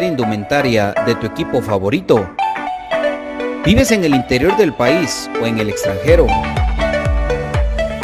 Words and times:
indumentaria 0.00 0.94
de 1.04 1.14
tu 1.14 1.26
equipo 1.26 1.60
favorito? 1.60 2.26
¿Vives 3.64 3.90
en 3.90 4.04
el 4.04 4.14
interior 4.14 4.56
del 4.56 4.72
país 4.72 5.30
o 5.40 5.46
en 5.46 5.58
el 5.58 5.68
extranjero? 5.68 6.26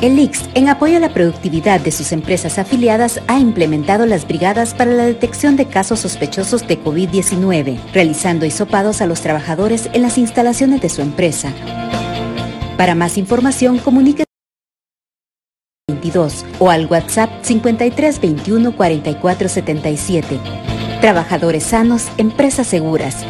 El 0.00 0.18
IX, 0.18 0.48
en 0.54 0.68
apoyo 0.68 0.96
a 0.96 1.00
la 1.00 1.12
productividad 1.12 1.80
de 1.80 1.90
sus 1.90 2.12
empresas 2.12 2.58
afiliadas, 2.58 3.20
ha 3.26 3.38
implementado 3.40 4.06
las 4.06 4.26
brigadas 4.26 4.74
para 4.74 4.92
la 4.92 5.04
detección 5.04 5.56
de 5.56 5.66
casos 5.66 6.00
sospechosos 6.00 6.66
de 6.66 6.80
COVID-19, 6.80 7.78
realizando 7.92 8.46
hisopados 8.46 9.00
a 9.00 9.06
los 9.06 9.20
trabajadores 9.20 9.88
en 9.92 10.02
las 10.02 10.18
instalaciones 10.18 10.80
de 10.80 10.88
su 10.88 11.02
empresa. 11.02 11.52
Para 12.76 12.94
más 12.94 13.18
información, 13.18 13.78
comuníquese 13.78 14.26
22 15.88 16.44
o 16.60 16.70
al 16.70 16.86
WhatsApp 16.86 17.30
53 17.42 18.20
21 18.20 18.76
44 18.76 19.48
77. 19.48 20.71
Trabajadores 21.02 21.64
sanos, 21.64 22.06
empresas 22.16 22.68
seguras. 22.68 23.26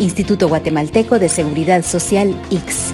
Instituto 0.00 0.48
Guatemalteco 0.48 1.20
de 1.20 1.28
Seguridad 1.28 1.84
Social 1.84 2.34
X. 2.50 2.92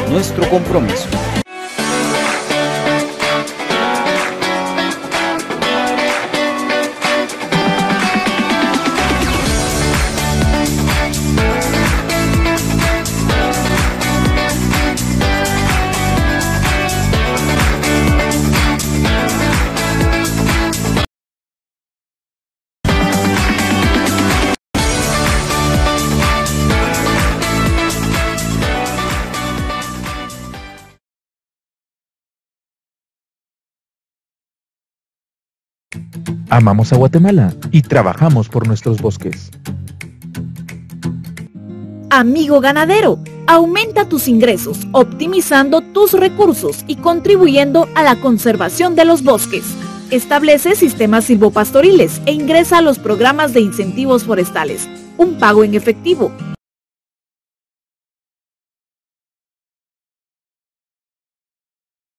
nuestro 0.09 0.49
compromiso. 0.49 1.07
Amamos 36.53 36.93
a 36.93 36.97
Guatemala 36.97 37.51
y 37.71 37.81
trabajamos 37.81 38.47
por 38.47 38.67
nuestros 38.67 39.01
bosques. 39.01 39.49
Amigo 42.11 42.61
ganadero, 42.61 43.17
aumenta 43.47 44.07
tus 44.07 44.27
ingresos, 44.27 44.77
optimizando 44.91 45.81
tus 45.81 46.13
recursos 46.13 46.85
y 46.85 46.97
contribuyendo 46.97 47.89
a 47.95 48.03
la 48.03 48.21
conservación 48.21 48.93
de 48.93 49.03
los 49.03 49.23
bosques. 49.23 49.63
Establece 50.11 50.75
sistemas 50.75 51.25
silvopastoriles 51.25 52.21
e 52.27 52.33
ingresa 52.33 52.77
a 52.77 52.81
los 52.83 52.99
programas 52.99 53.55
de 53.55 53.61
incentivos 53.61 54.23
forestales. 54.23 54.87
Un 55.17 55.39
pago 55.39 55.63
en 55.63 55.73
efectivo, 55.73 56.31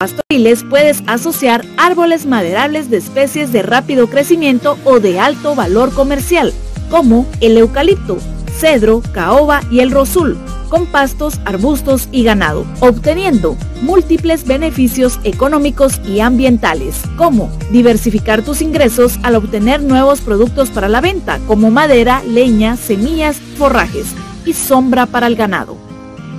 pastoriles 0.05 0.65
puedes 0.69 1.03
asociar 1.07 1.65
árboles 1.79 2.27
maderables 2.27 2.91
de 2.91 2.99
especies 2.99 3.53
de 3.53 3.63
rápido 3.63 4.07
crecimiento 4.11 4.77
o 4.85 5.01
de 5.01 5.19
alto 5.19 5.55
valor 5.55 5.95
comercial, 5.95 6.53
como 6.91 7.25
el 7.41 7.56
eucalipto, 7.56 8.19
cedro, 8.55 9.01
caoba 9.12 9.62
y 9.71 9.81
el 9.81 9.91
rosul, 9.91 10.37
con 10.69 10.85
pastos, 10.85 11.41
arbustos 11.47 12.11
y 12.12 12.23
ganado, 12.23 12.67
obteniendo 12.81 13.56
múltiples 13.81 14.47
beneficios 14.47 15.19
económicos 15.25 15.99
y 16.07 16.21
ambientales, 16.21 17.00
como 17.17 17.50
diversificar 17.71 18.43
tus 18.43 18.61
ingresos 18.61 19.19
al 19.23 19.37
obtener 19.37 19.83
nuevos 19.83 20.21
productos 20.21 20.69
para 20.69 20.91
la 20.91 21.00
venta, 21.00 21.39
como 21.47 21.71
madera, 21.71 22.23
leña, 22.29 22.77
semillas, 22.77 23.39
forrajes 23.57 24.09
y 24.45 24.53
sombra 24.53 25.07
para 25.07 25.29
el 25.29 25.35
ganado. 25.37 25.84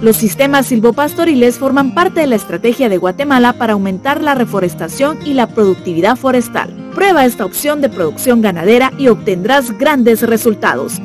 Los 0.05 0.17
sistemas 0.17 0.67
silvopastoriles 0.67 1.57
forman 1.57 1.95
parte 1.95 2.19
de 2.19 2.27
la 2.27 2.35
estrategia 2.35 2.89
de 2.89 2.99
Guatemala 2.99 3.53
para 3.53 3.73
aumentar 3.73 4.21
la 4.21 4.35
reforestación 4.35 5.17
y 5.25 5.33
la 5.33 5.47
productividad 5.47 6.15
forestal. 6.15 6.91
Prueba 6.93 7.25
esta 7.25 7.43
opción 7.43 7.81
de 7.81 7.89
producción 7.89 8.39
ganadera 8.39 8.93
y 8.99 9.07
obtendrás 9.07 9.75
grandes 9.79 10.21
resultados. 10.21 11.01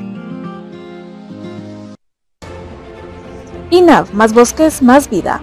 INAV, 3.71 4.13
más 4.13 4.35
bosques, 4.35 4.83
más 4.83 5.09
vida. 5.09 5.43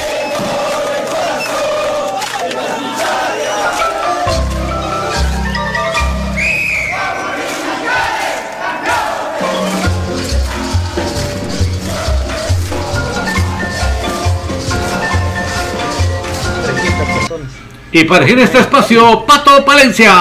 Y 17.93 18.05
para 18.05 18.25
en 18.25 18.39
este 18.39 18.59
espacio, 18.59 19.25
Pato 19.25 19.65
Palencia. 19.65 20.13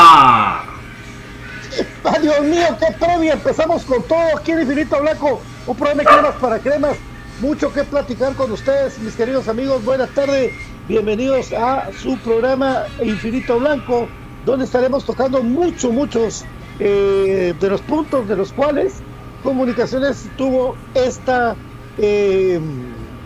Ay, 2.03 2.23
Dios 2.23 2.41
mío, 2.43 2.67
qué 2.81 2.87
previa. 2.99 3.35
Empezamos 3.35 3.85
con 3.85 4.03
todo 4.03 4.37
aquí 4.37 4.51
en 4.51 4.63
Infinito 4.63 5.01
Blanco. 5.01 5.41
Un 5.69 5.77
programa 5.77 6.03
de 6.03 6.09
cremas 6.09 6.35
para 6.41 6.59
cremas. 6.59 6.97
Mucho 7.41 7.73
que 7.73 7.85
platicar 7.85 8.35
con 8.35 8.51
ustedes, 8.51 8.99
mis 8.99 9.15
queridos 9.15 9.47
amigos. 9.47 9.85
Buenas 9.85 10.11
tardes. 10.11 10.53
Bienvenidos 10.89 11.53
a 11.53 11.91
su 11.97 12.19
programa 12.19 12.87
Infinito 13.03 13.61
Blanco, 13.61 14.09
donde 14.45 14.65
estaremos 14.65 15.05
tocando 15.05 15.41
muchos, 15.41 15.93
muchos 15.93 16.45
eh, 16.81 17.55
de 17.59 17.71
los 17.71 17.81
puntos 17.83 18.27
de 18.27 18.35
los 18.35 18.53
cuales 18.53 18.95
Comunicaciones 19.43 20.29
tuvo 20.37 20.77
esta 20.95 21.57
eh, 21.97 22.61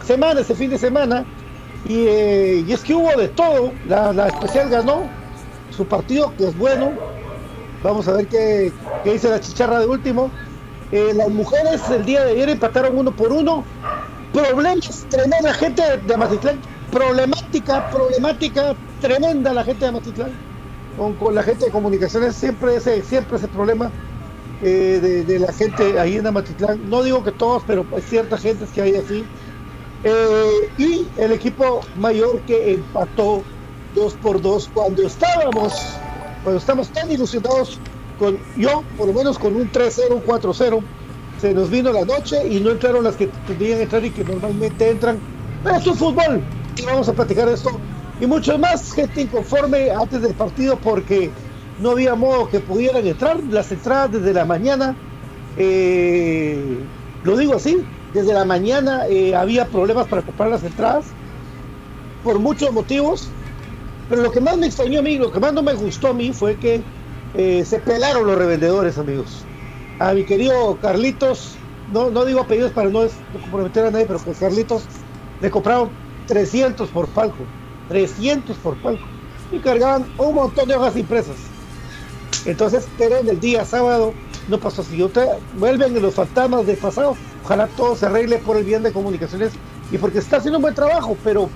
semana, 0.05 0.41
este 0.43 0.55
fin 0.55 0.71
de 0.71 0.79
semana. 0.79 1.25
Y, 1.89 2.07
eh, 2.07 2.65
y, 2.67 2.73
es 2.73 2.81
que 2.83 2.95
hubo 2.95 3.11
de 3.17 3.29
todo. 3.29 3.73
La, 3.89 4.29
especial 4.29 4.71
ganó 4.71 5.09
su 5.71 5.87
partido, 5.87 6.33
que 6.37 6.49
es 6.49 6.59
bueno. 6.59 6.93
Vamos 7.83 8.09
a 8.09 8.13
ver 8.13 8.27
qué, 8.27 8.73
qué 9.03 9.13
dice 9.13 9.29
la 9.29 9.41
chicharra 9.41 9.81
de 9.81 9.87
último. 9.87 10.31
Eh, 10.93 11.13
las 11.15 11.29
mujeres 11.29 11.83
el 11.91 12.05
día 12.05 12.25
de 12.25 12.33
ayer 12.33 12.49
empataron 12.51 12.97
uno 12.97 13.11
por 13.15 13.33
uno. 13.33 13.65
Problemas, 14.33 15.07
tremenda 15.11 15.53
gente 15.55 15.83
de 15.99 16.17
Matitlán. 16.17 16.59
Problemática, 16.91 17.91
problemática, 17.91 18.75
tremenda 19.01 19.53
la 19.53 19.65
gente 19.65 19.85
de 19.85 19.93
Matitlán. 19.93 20.33
Con, 20.97 21.15
con 21.15 21.35
la 21.35 21.43
gente 21.43 21.67
de 21.67 21.71
comunicaciones, 21.73 22.37
siempre 22.37 22.77
ese, 22.77 23.03
siempre 23.03 23.37
ese 23.37 23.49
problema 23.49 23.91
eh, 24.63 25.01
de, 25.03 25.25
de, 25.25 25.39
la 25.41 25.53
gente 25.53 25.99
ahí 25.99 26.17
en 26.17 26.27
Amatitlán. 26.27 26.89
No 26.89 27.03
digo 27.03 27.25
que 27.25 27.33
todos, 27.33 27.63
pero 27.67 27.85
hay 27.95 28.03
ciertas 28.03 28.41
gentes 28.41 28.71
que 28.71 28.83
hay 28.83 28.95
así. 28.97 29.25
Eh, 30.05 30.71
y 30.77 31.07
el 31.17 31.33
equipo 31.33 31.81
mayor 31.97 32.41
que 32.41 32.75
empató 32.75 33.43
2 33.95 34.15
por 34.15 34.41
2 34.41 34.71
cuando 34.75 35.03
estábamos, 35.03 35.73
cuando 36.43 36.59
estamos 36.59 36.89
tan 36.91 37.11
ilusionados 37.11 37.79
con 38.19 38.39
yo, 38.57 38.85
por 38.99 39.07
lo 39.07 39.15
menos 39.15 39.39
con 39.39 39.57
un 39.57 39.71
3-0, 39.73 40.17
un 40.17 40.23
4-0, 40.23 40.81
se 41.41 41.55
nos 41.55 41.71
vino 41.71 41.91
la 41.91 42.05
noche 42.05 42.47
y 42.47 42.61
no 42.61 42.71
entraron 42.71 43.05
las 43.05 43.17
que 43.17 43.29
tendrían 43.47 43.79
que 43.79 43.83
entrar 43.85 44.05
y 44.05 44.11
que 44.11 44.25
normalmente 44.25 44.91
entran. 44.91 45.19
Pero 45.63 45.77
es 45.77 45.87
un 45.87 45.97
fútbol 45.97 46.43
y 46.77 46.83
vamos 46.85 47.09
a 47.09 47.13
platicar 47.15 47.49
esto 47.49 47.71
y 48.21 48.27
mucho 48.27 48.59
más 48.59 48.93
gente 48.93 49.23
inconforme 49.23 49.91
antes 49.91 50.23
del 50.23 50.35
partido 50.35 50.79
porque 50.79 51.31
no 51.81 51.93
había 51.93 52.15
modo 52.15 52.49
que 52.49 52.61
pudieran 52.61 53.07
entrar 53.07 53.43
las 53.51 53.73
entradas 53.73 54.13
desde 54.13 54.33
la 54.33 54.45
mañana. 54.45 54.95
Eh, 55.57 56.79
lo 57.23 57.37
digo 57.37 57.55
así, 57.55 57.85
desde 58.15 58.33
la 58.33 58.45
mañana 58.45 59.07
eh, 59.09 59.35
había 59.35 59.67
problemas 59.67 60.07
para 60.07 60.23
comprar 60.23 60.49
las 60.49 60.63
entradas 60.63 61.05
por 62.23 62.39
muchos 62.39 62.73
motivos 62.73 63.29
pero 64.09 64.23
lo 64.23 64.31
que 64.31 64.41
más 64.41 64.57
me 64.57 64.67
extrañó 64.67 65.01
a 65.01 65.03
mí 65.03 65.19
lo 65.19 65.33
que 65.33 65.41
más 65.41 65.53
no 65.53 65.63
me 65.63 65.75
gustó 65.75 66.09
a 66.09 66.15
mí 66.15 66.33
fue 66.33 66.57
que 66.57 66.81
eh, 67.35 67.65
se 67.67 67.81
pelaron 67.81 68.27
los 68.27 68.39
revendedores 68.39 68.97
amigos 68.97 69.45
a 69.99 70.13
mi 70.13 70.25
querido 70.25 70.79
Carlitos 70.81 71.57
no, 71.93 72.11
no 72.11 72.25
digo 72.25 72.41
apellidos 72.41 72.73
para 72.73 72.89
no, 72.89 73.01
comprometer 73.43 73.87
a 73.87 73.91
nadie 73.91 74.07
pero 74.07 74.23
que 74.23 74.33
Carlitos 74.33 74.85
le 75.41 75.51
compraron 75.51 75.91
300 76.29 76.89
por 76.91 77.09
palco 77.09 77.45
300 77.89 78.57
por 78.59 78.77
palco 78.77 79.05
y 79.51 79.59
cargaban 79.59 80.07
un 80.19 80.37
montón 80.37 80.69
de 80.69 80.77
hojas 80.77 80.97
impresas 80.97 81.37
entonces 82.47 82.87
pero 82.97 83.19
en 83.19 83.29
el 83.29 83.41
día 83.41 83.65
sábado 83.65 84.15
no 84.49 84.59
pasó 84.59 84.83
así. 84.83 85.03
Usted, 85.03 85.27
vuelven 85.59 86.01
los 86.01 86.15
fantasmas 86.15 86.67
del 86.67 86.77
pasado. 86.77 87.17
Ojalá 87.45 87.67
todo 87.69 87.95
se 87.95 88.07
arregle 88.07 88.39
por 88.39 88.57
el 88.57 88.65
bien 88.65 88.83
de 88.83 88.93
comunicaciones 88.93 89.53
y 89.93 89.99
porque 89.99 90.19
está 90.19 90.39
haciendo 90.39 90.59
un 90.59 90.63
buen 90.63 90.75
trabajo, 90.75 91.17
pero 91.23 91.51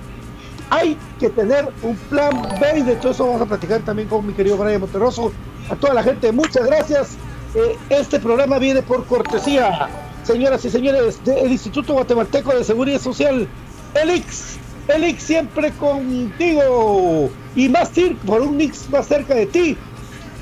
hay 0.69 0.95
que 1.19 1.29
tener 1.29 1.67
un 1.81 1.95
plan 1.95 2.29
B 2.59 2.79
y 2.79 2.81
de 2.83 2.93
hecho 2.93 3.09
eso 3.09 3.25
vamos 3.25 3.41
a 3.41 3.45
platicar 3.47 3.81
también 3.81 4.07
con 4.07 4.25
mi 4.25 4.33
querido 4.33 4.57
Brian 4.57 4.81
Monterroso. 4.81 5.31
A 5.69 5.75
toda 5.75 5.95
la 5.95 6.03
gente, 6.03 6.31
muchas 6.31 6.65
gracias. 6.67 7.17
Eh, 7.55 7.75
este 7.89 8.19
programa 8.19 8.59
viene 8.59 8.83
por 8.83 9.05
cortesía, 9.07 9.89
señoras 10.23 10.63
y 10.63 10.69
señores, 10.69 11.23
del 11.25 11.51
Instituto 11.51 11.93
Guatemalteco 11.93 12.55
de 12.55 12.63
Seguridad 12.63 13.01
Social, 13.01 13.47
ELIX. 13.95 14.57
ELIX 14.89 15.23
siempre 15.23 15.71
contigo 15.71 17.29
y 17.55 17.67
más 17.69 17.91
por 18.25 18.41
un 18.41 18.57
mix 18.57 18.87
más 18.91 19.07
cerca 19.07 19.33
de 19.33 19.47
ti. 19.47 19.77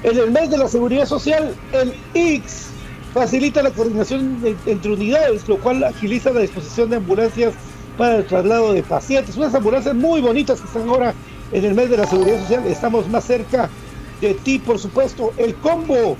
En 0.03 0.17
el 0.17 0.31
mes 0.31 0.49
de 0.49 0.57
la 0.57 0.67
seguridad 0.67 1.05
social, 1.05 1.55
el 1.71 1.93
IX 2.13 2.67
facilita 3.13 3.61
la 3.63 3.71
coordinación 3.71 4.39
entre 4.65 4.91
unidades, 4.91 5.47
lo 5.47 5.57
cual 5.57 5.83
agiliza 5.83 6.31
la 6.31 6.41
disposición 6.41 6.89
de 6.89 6.97
ambulancias 6.97 7.53
para 7.97 8.17
el 8.17 8.25
traslado 8.25 8.73
de 8.73 8.83
pacientes. 8.83 9.35
Unas 9.37 9.53
ambulancias 9.55 9.95
muy 9.95 10.21
bonitas 10.21 10.61
que 10.61 10.67
están 10.67 10.87
ahora 10.87 11.13
en 11.51 11.65
el 11.65 11.73
mes 11.73 11.89
de 11.89 11.97
la 11.97 12.07
seguridad 12.07 12.39
social. 12.41 12.65
Estamos 12.67 13.07
más 13.09 13.25
cerca 13.25 13.69
de 14.21 14.33
ti, 14.35 14.59
por 14.59 14.79
supuesto. 14.79 15.33
El 15.37 15.55
combo 15.55 16.17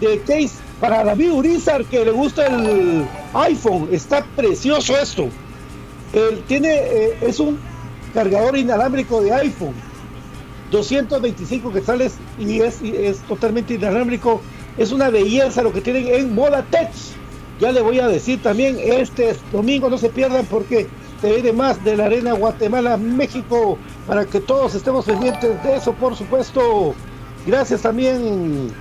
de 0.00 0.20
case 0.20 0.50
para 0.80 1.04
David 1.04 1.32
Urizar, 1.32 1.84
que 1.84 2.04
le 2.04 2.10
gusta 2.10 2.46
el 2.46 3.06
iPhone. 3.34 3.88
Está 3.92 4.24
precioso 4.36 4.96
esto. 4.96 5.28
Él 6.12 6.42
tiene, 6.46 6.74
eh, 6.74 7.18
es 7.20 7.40
un 7.40 7.58
cargador 8.14 8.56
inalámbrico 8.56 9.20
de 9.20 9.32
iPhone 9.34 9.74
225 10.70 11.72
quetzales 11.72 12.14
y 12.38 12.60
es, 12.60 12.82
y 12.82 12.94
es 12.94 13.18
totalmente 13.20 13.74
inalámbrico. 13.74 14.40
Es 14.78 14.92
una 14.92 15.10
belleza 15.10 15.62
lo 15.62 15.72
que 15.72 15.80
tienen 15.80 16.06
en 16.06 16.34
Moda 16.34 16.62
Tech. 16.70 16.90
Ya 17.60 17.72
le 17.72 17.82
voy 17.82 17.98
a 17.98 18.06
decir 18.06 18.40
también, 18.40 18.78
este 18.78 19.36
domingo 19.52 19.90
no 19.90 19.98
se 19.98 20.08
pierdan 20.08 20.46
porque 20.46 20.86
te 21.20 21.32
viene 21.32 21.52
más 21.52 21.82
de 21.84 21.96
la 21.96 22.04
Arena 22.04 22.32
Guatemala, 22.32 22.96
México, 22.96 23.76
para 24.06 24.24
que 24.24 24.38
todos 24.38 24.76
estemos 24.76 25.04
pendientes 25.04 25.60
de 25.64 25.76
eso, 25.76 25.92
por 25.94 26.14
supuesto. 26.14 26.94
Gracias 27.44 27.82
también 27.82 28.72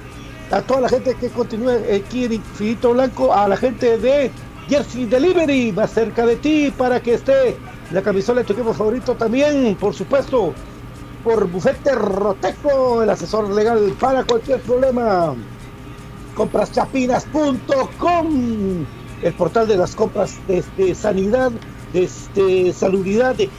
a 0.52 0.62
toda 0.62 0.82
la 0.82 0.90
gente 0.90 1.16
que 1.16 1.30
continúa 1.30 1.74
aquí 1.96 2.26
en 2.26 2.34
Infinito 2.34 2.94
Blanco, 2.94 3.34
a 3.34 3.48
la 3.48 3.58
gente 3.58 3.98
de 3.98 4.30
Jersey 4.70 5.06
Delivery, 5.06 5.72
más 5.72 5.92
cerca 5.92 6.28
de 6.28 6.36
ti, 6.36 6.72
para 6.78 7.02
que 7.02 7.16
esté 7.16 7.58
la 7.92 8.04
camisola 8.04 8.42
de 8.42 8.48
tu 8.48 8.54
equipo 8.54 8.74
favorito 8.74 9.16
también, 9.16 9.76
por 9.80 9.96
supuesto 9.96 10.54
por 11.24 11.48
Bufete 11.48 11.94
Roteco, 11.94 13.04
el 13.04 13.10
asesor 13.10 13.50
legal 13.50 13.94
para 14.00 14.24
cualquier 14.24 14.62
problema. 14.62 15.36
Compraschapinas.com, 16.38 18.86
el 19.24 19.34
portal 19.34 19.68
de 19.68 19.76
las 19.76 19.96
compras 19.96 20.38
de, 20.48 20.64
de 20.78 20.94
sanidad, 20.94 21.52
de, 21.94 22.04
este, 22.04 22.72
salubridad, 22.74 23.34
de, 23.34 23.50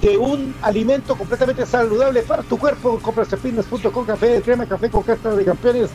de, 0.00 0.16
un 0.16 0.54
alimento 0.62 1.16
completamente 1.16 1.66
saludable 1.66 2.22
para 2.22 2.44
tu 2.44 2.56
cuerpo. 2.56 3.00
Compraschapinas.com, 3.02 4.06
café 4.06 4.28
de 4.28 4.42
crema, 4.42 4.64
café 4.64 4.90
con 4.90 5.02
casta 5.02 5.34
de 5.34 5.44
campeones. 5.44 5.90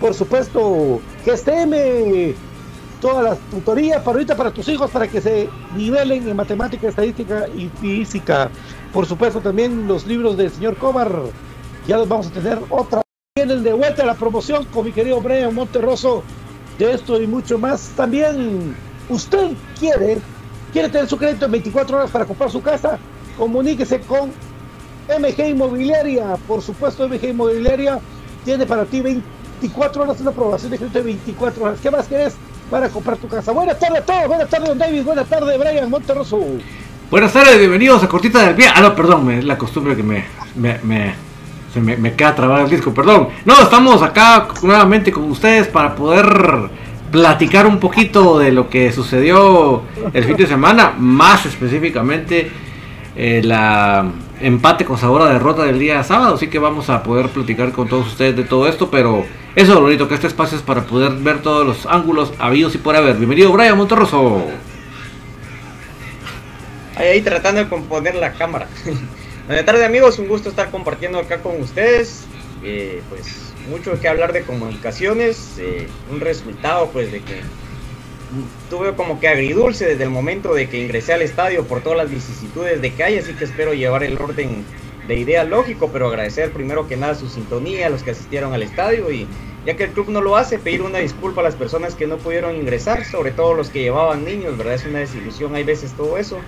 Por 0.00 0.12
supuesto, 0.12 1.00
que 1.24 1.34
esteme 1.34 2.34
toda 3.00 3.22
la 3.22 3.36
tutoría 3.36 4.02
para 4.02 4.16
ahorita 4.16 4.36
para 4.36 4.50
tus 4.50 4.68
hijos 4.68 4.90
para 4.90 5.06
que 5.06 5.20
se 5.20 5.48
nivelen 5.76 6.28
en 6.28 6.34
matemática, 6.34 6.88
estadística 6.88 7.46
y 7.48 7.68
física. 7.80 8.50
Por 8.92 9.06
supuesto 9.06 9.40
también 9.40 9.86
los 9.86 10.04
libros 10.04 10.36
del 10.36 10.50
señor 10.50 10.76
Cobar. 10.76 11.12
Ya 11.86 11.96
los 11.96 12.08
vamos 12.08 12.26
a 12.26 12.30
tener 12.30 12.58
otra. 12.70 13.02
Vienen 13.36 13.62
de 13.62 13.72
vuelta 13.72 14.02
a 14.02 14.06
la 14.06 14.14
promoción 14.14 14.64
con 14.66 14.84
mi 14.84 14.92
querido 14.92 15.20
Brian 15.20 15.54
Monterroso. 15.54 16.24
De 16.78 16.92
esto 16.92 17.22
y 17.22 17.28
mucho 17.28 17.58
más. 17.58 17.90
También 17.96 18.74
usted 19.08 19.52
quiere, 19.78 20.18
quiere 20.72 20.88
tener 20.88 21.08
su 21.08 21.16
crédito 21.16 21.46
en 21.46 21.52
24 21.52 21.96
horas 21.96 22.10
para 22.10 22.24
comprar 22.24 22.50
su 22.50 22.60
casa. 22.60 22.98
Comuníquese 23.38 24.00
con 24.00 24.32
MG 25.08 25.48
Inmobiliaria. 25.48 26.36
Por 26.48 26.60
supuesto, 26.60 27.08
MG 27.08 27.28
Inmobiliaria 27.28 28.00
tiene 28.44 28.66
para 28.66 28.84
ti 28.84 29.00
24 29.00 30.02
horas 30.02 30.20
una 30.20 30.30
aprobación 30.30 30.72
de 30.72 30.78
crédito 30.78 30.98
de 30.98 31.04
24 31.04 31.64
horas. 31.64 31.78
¿Qué 31.80 31.90
más 31.90 32.08
quieres? 32.08 32.34
para 32.70 32.88
comprar 32.88 33.16
tu 33.16 33.26
casa. 33.26 33.50
Buenas 33.50 33.80
tardes 33.80 33.98
a 33.98 34.04
todos, 34.04 34.28
buenas 34.28 34.48
tardes 34.48 34.68
don 34.68 34.78
David, 34.78 35.02
buenas 35.02 35.28
tardes 35.28 35.58
Brian 35.58 35.90
Monterroso. 35.90 36.40
Buenas 37.10 37.32
tardes, 37.32 37.58
bienvenidos 37.58 38.00
a 38.04 38.06
Cortita 38.08 38.46
del 38.46 38.54
Pie. 38.54 38.68
Ah, 38.72 38.80
no, 38.80 38.94
perdón, 38.94 39.28
es 39.32 39.44
la 39.44 39.58
costumbre 39.58 39.96
que 39.96 40.04
me, 40.04 40.24
me, 40.54 41.14
Se 41.72 41.80
me, 41.80 42.14
queda 42.14 42.34
trabado 42.34 42.64
el 42.64 42.70
disco, 42.70 42.92
perdón. 42.92 43.28
No, 43.44 43.60
estamos 43.60 44.02
acá 44.02 44.48
nuevamente 44.62 45.12
con 45.12 45.30
ustedes 45.30 45.68
para 45.68 45.94
poder 45.94 46.68
platicar 47.12 47.66
un 47.66 47.78
poquito 47.78 48.38
de 48.38 48.52
lo 48.52 48.68
que 48.68 48.92
sucedió 48.92 49.82
el 50.12 50.24
fin 50.24 50.36
de 50.36 50.46
semana, 50.46 50.94
más 50.98 51.46
específicamente 51.46 52.50
eh, 53.16 53.40
la 53.44 54.10
empate 54.40 54.84
con 54.84 54.96
sabor 54.96 55.22
a 55.22 55.32
derrota 55.32 55.64
del 55.64 55.78
día 55.78 56.02
sábado, 56.02 56.34
así 56.34 56.48
que 56.48 56.58
vamos 56.58 56.88
a 56.88 57.02
poder 57.02 57.28
platicar 57.28 57.72
con 57.72 57.88
todos 57.88 58.06
ustedes 58.06 58.36
de 58.36 58.44
todo 58.44 58.66
esto, 58.68 58.90
pero 58.90 59.24
eso 59.54 59.72
es 59.72 59.74
lo 59.74 59.80
bonito, 59.80 60.08
que 60.08 60.14
este 60.14 60.28
espacio 60.28 60.56
es 60.56 60.62
para 60.62 60.82
poder 60.82 61.12
ver 61.12 61.42
todos 61.42 61.66
los 61.66 61.86
ángulos 61.86 62.32
habidos 62.38 62.74
y 62.74 62.78
por 62.78 62.96
haber. 62.96 63.16
Bienvenido 63.16 63.52
Brian 63.52 63.76
Monterroso. 63.76 64.44
Ahí, 66.96 67.08
ahí 67.08 67.22
tratando 67.22 67.62
de 67.62 67.68
componer 67.68 68.14
la 68.14 68.32
cámara. 68.32 68.66
Buenas 69.50 69.66
tardes 69.66 69.82
amigos, 69.84 70.16
un 70.20 70.28
gusto 70.28 70.48
estar 70.48 70.70
compartiendo 70.70 71.18
acá 71.18 71.42
con 71.42 71.60
ustedes. 71.60 72.22
Eh, 72.62 73.02
pues 73.10 73.52
mucho 73.68 74.00
que 74.00 74.06
hablar 74.06 74.32
de 74.32 74.42
comunicaciones, 74.42 75.56
eh, 75.58 75.88
un 76.08 76.20
resultado 76.20 76.88
pues 76.92 77.10
de 77.10 77.18
que 77.18 77.40
tuve 78.70 78.94
como 78.94 79.18
que 79.18 79.26
agridulce 79.26 79.86
desde 79.86 80.04
el 80.04 80.10
momento 80.10 80.54
de 80.54 80.68
que 80.68 80.80
ingresé 80.80 81.14
al 81.14 81.22
estadio 81.22 81.64
por 81.64 81.80
todas 81.80 81.98
las 81.98 82.08
vicisitudes 82.08 82.80
de 82.80 82.94
que 82.94 83.02
hay, 83.02 83.18
así 83.18 83.32
que 83.32 83.42
espero 83.42 83.74
llevar 83.74 84.04
el 84.04 84.16
orden 84.18 84.64
de 85.08 85.16
idea 85.16 85.42
lógico, 85.42 85.90
pero 85.92 86.06
agradecer 86.06 86.52
primero 86.52 86.86
que 86.86 86.96
nada 86.96 87.16
su 87.16 87.28
sintonía, 87.28 87.88
a 87.88 87.90
los 87.90 88.04
que 88.04 88.12
asistieron 88.12 88.54
al 88.54 88.62
estadio 88.62 89.10
y 89.10 89.26
ya 89.66 89.76
que 89.76 89.82
el 89.82 89.90
club 89.90 90.10
no 90.10 90.20
lo 90.20 90.36
hace, 90.36 90.60
pedir 90.60 90.82
una 90.82 90.98
disculpa 90.98 91.40
a 91.40 91.44
las 91.44 91.56
personas 91.56 91.96
que 91.96 92.06
no 92.06 92.18
pudieron 92.18 92.54
ingresar, 92.54 93.04
sobre 93.04 93.32
todo 93.32 93.54
los 93.54 93.68
que 93.68 93.80
llevaban 93.80 94.24
niños, 94.24 94.56
¿verdad? 94.56 94.74
Es 94.74 94.86
una 94.86 95.00
desilusión, 95.00 95.56
hay 95.56 95.64
veces 95.64 95.90
todo 95.94 96.18
eso 96.18 96.38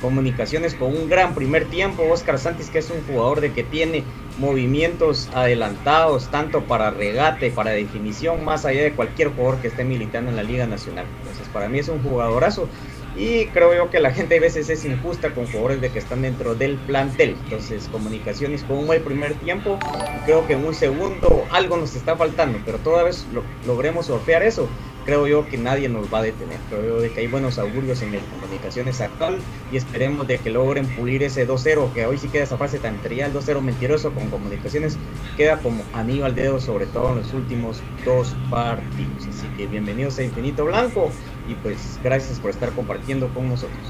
comunicaciones 0.00 0.74
con 0.74 0.96
un 0.96 1.08
gran 1.08 1.34
primer 1.34 1.66
tiempo. 1.66 2.02
Oscar 2.10 2.38
Santis, 2.38 2.70
que 2.70 2.78
es 2.78 2.90
un 2.90 3.02
jugador 3.06 3.40
de 3.40 3.52
que 3.52 3.62
tiene 3.62 4.04
movimientos 4.38 5.28
adelantados, 5.34 6.28
tanto 6.30 6.62
para 6.62 6.90
regate, 6.90 7.50
para 7.50 7.70
definición, 7.70 8.44
más 8.44 8.64
allá 8.64 8.82
de 8.82 8.92
cualquier 8.92 9.28
jugador 9.28 9.60
que 9.60 9.68
esté 9.68 9.84
militando 9.84 10.30
en 10.30 10.36
la 10.36 10.42
Liga 10.42 10.66
Nacional. 10.66 11.06
Entonces, 11.20 11.48
para 11.48 11.68
mí 11.68 11.78
es 11.78 11.88
un 11.88 12.02
jugadorazo. 12.02 12.68
Y 13.16 13.46
creo 13.46 13.74
yo 13.74 13.90
que 13.90 13.98
la 13.98 14.12
gente 14.12 14.38
a 14.38 14.40
veces 14.40 14.70
es 14.70 14.84
injusta 14.84 15.30
con 15.34 15.46
jugadores 15.46 15.80
de 15.80 15.90
que 15.90 15.98
están 15.98 16.22
dentro 16.22 16.54
del 16.54 16.76
plantel. 16.76 17.36
Entonces, 17.44 17.88
comunicaciones 17.90 18.62
con 18.62 18.78
un 18.78 18.86
buen 18.86 19.02
primer 19.02 19.34
tiempo. 19.34 19.78
Creo 20.24 20.46
que 20.46 20.54
en 20.54 20.64
un 20.64 20.74
segundo 20.74 21.44
algo 21.50 21.76
nos 21.76 21.96
está 21.96 22.16
faltando, 22.16 22.60
pero 22.64 22.78
toda 22.78 23.02
vez 23.02 23.26
lo, 23.32 23.42
logremos 23.66 24.06
sortear 24.06 24.42
eso 24.42 24.68
creo 25.10 25.26
yo 25.26 25.48
que 25.48 25.58
nadie 25.58 25.88
nos 25.88 26.06
va 26.14 26.18
a 26.18 26.22
detener. 26.22 26.60
Creo 26.68 26.84
yo 26.84 27.00
de 27.00 27.10
que 27.10 27.18
hay 27.18 27.26
buenos 27.26 27.58
augurios 27.58 28.00
en 28.02 28.14
el 28.14 28.20
comunicaciones 28.20 29.00
actual 29.00 29.38
y 29.72 29.76
esperemos 29.76 30.28
de 30.28 30.38
que 30.38 30.50
logren 30.50 30.86
pulir 30.86 31.24
ese 31.24 31.48
2-0, 31.48 31.92
que 31.92 32.06
hoy 32.06 32.16
sí 32.16 32.28
queda 32.28 32.44
esa 32.44 32.56
fase 32.56 32.78
tan 32.78 32.96
trial, 33.02 33.32
2-0 33.32 33.60
mentiroso 33.60 34.12
con 34.12 34.30
comunicaciones, 34.30 34.96
queda 35.36 35.58
como 35.58 35.82
anillo 35.94 36.26
al 36.26 36.36
dedo, 36.36 36.60
sobre 36.60 36.86
todo 36.86 37.10
en 37.10 37.16
los 37.16 37.34
últimos 37.34 37.82
dos 38.04 38.36
partidos. 38.50 39.26
Así 39.28 39.48
que 39.56 39.66
bienvenidos 39.66 40.16
a 40.20 40.22
Infinito 40.22 40.64
Blanco 40.64 41.10
y 41.48 41.54
pues 41.54 41.98
gracias 42.04 42.38
por 42.38 42.52
estar 42.52 42.70
compartiendo 42.70 43.26
con 43.34 43.48
nosotros. 43.48 43.80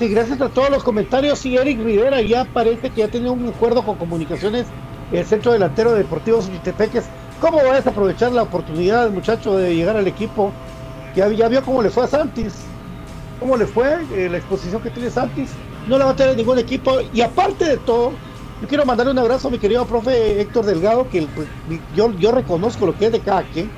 Sí, 0.00 0.08
gracias 0.08 0.40
a 0.40 0.48
todos 0.48 0.68
los 0.68 0.82
comentarios. 0.82 1.46
Y 1.46 1.56
Eric 1.56 1.80
Rivera 1.80 2.20
ya 2.22 2.44
parece 2.44 2.90
que 2.90 3.02
ya 3.02 3.08
tiene 3.08 3.30
un 3.30 3.50
acuerdo 3.50 3.84
con 3.84 3.98
comunicaciones, 3.98 4.66
el 5.12 5.24
centro 5.26 5.52
delantero 5.52 5.92
de 5.92 5.98
Deportivos 5.98 6.50
Chitepeques 6.50 7.04
¿Cómo 7.44 7.58
vas 7.62 7.86
a 7.86 7.90
aprovechar 7.90 8.32
la 8.32 8.40
oportunidad, 8.40 9.10
muchacho, 9.10 9.58
de 9.58 9.76
llegar 9.76 9.98
al 9.98 10.06
equipo? 10.06 10.50
Ya, 11.14 11.28
vio 11.28 11.62
cómo 11.62 11.82
le 11.82 11.90
fue 11.90 12.04
a 12.04 12.06
Santis. 12.06 12.54
¿Cómo 13.38 13.58
le 13.58 13.66
fue 13.66 13.98
eh, 14.14 14.30
la 14.30 14.38
exposición 14.38 14.80
que 14.80 14.88
tiene 14.88 15.10
Santis? 15.10 15.50
No 15.86 15.98
le 15.98 16.04
va 16.04 16.12
a 16.12 16.16
tener 16.16 16.38
ningún 16.38 16.58
equipo. 16.58 17.00
Y 17.12 17.20
aparte 17.20 17.66
de 17.66 17.76
todo, 17.76 18.12
yo 18.62 18.66
quiero 18.66 18.86
mandarle 18.86 19.12
un 19.12 19.18
abrazo 19.18 19.48
a 19.48 19.50
mi 19.50 19.58
querido 19.58 19.84
profe 19.84 20.40
Héctor 20.40 20.64
Delgado, 20.64 21.06
que 21.10 21.28
pues, 21.34 21.46
yo, 21.94 22.32
reconozco 22.32 22.86
lo 22.86 22.96
que 22.96 23.06
es 23.06 23.12
de 23.12 23.20
cada 23.20 23.42
quien, 23.42 23.70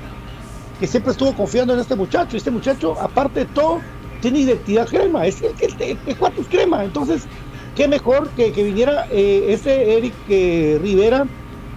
que 0.79 0.87
siempre 0.87 1.11
estuvo 1.11 1.35
confiando 1.35 1.73
en 1.73 1.81
este 1.81 1.97
muchacho. 1.97 2.37
Este 2.37 2.51
muchacho, 2.51 2.97
aparte 3.01 3.41
de 3.41 3.45
todo, 3.47 3.81
tiene 4.21 4.39
identidad 4.39 4.87
crema. 4.87 5.27
Es 5.27 5.41
el 5.41 5.53
que 5.55 5.99
es, 6.05 6.15
cuarto 6.15 6.39
es 6.39 6.47
crema. 6.47 6.85
Entonces, 6.85 7.27
qué 7.75 7.89
mejor 7.89 8.29
que, 8.29 8.53
que 8.53 8.63
viniera 8.63 9.07
eh, 9.11 9.47
ese 9.49 9.97
Eric 9.97 10.13
eh, 10.29 10.79
Rivera 10.81 11.27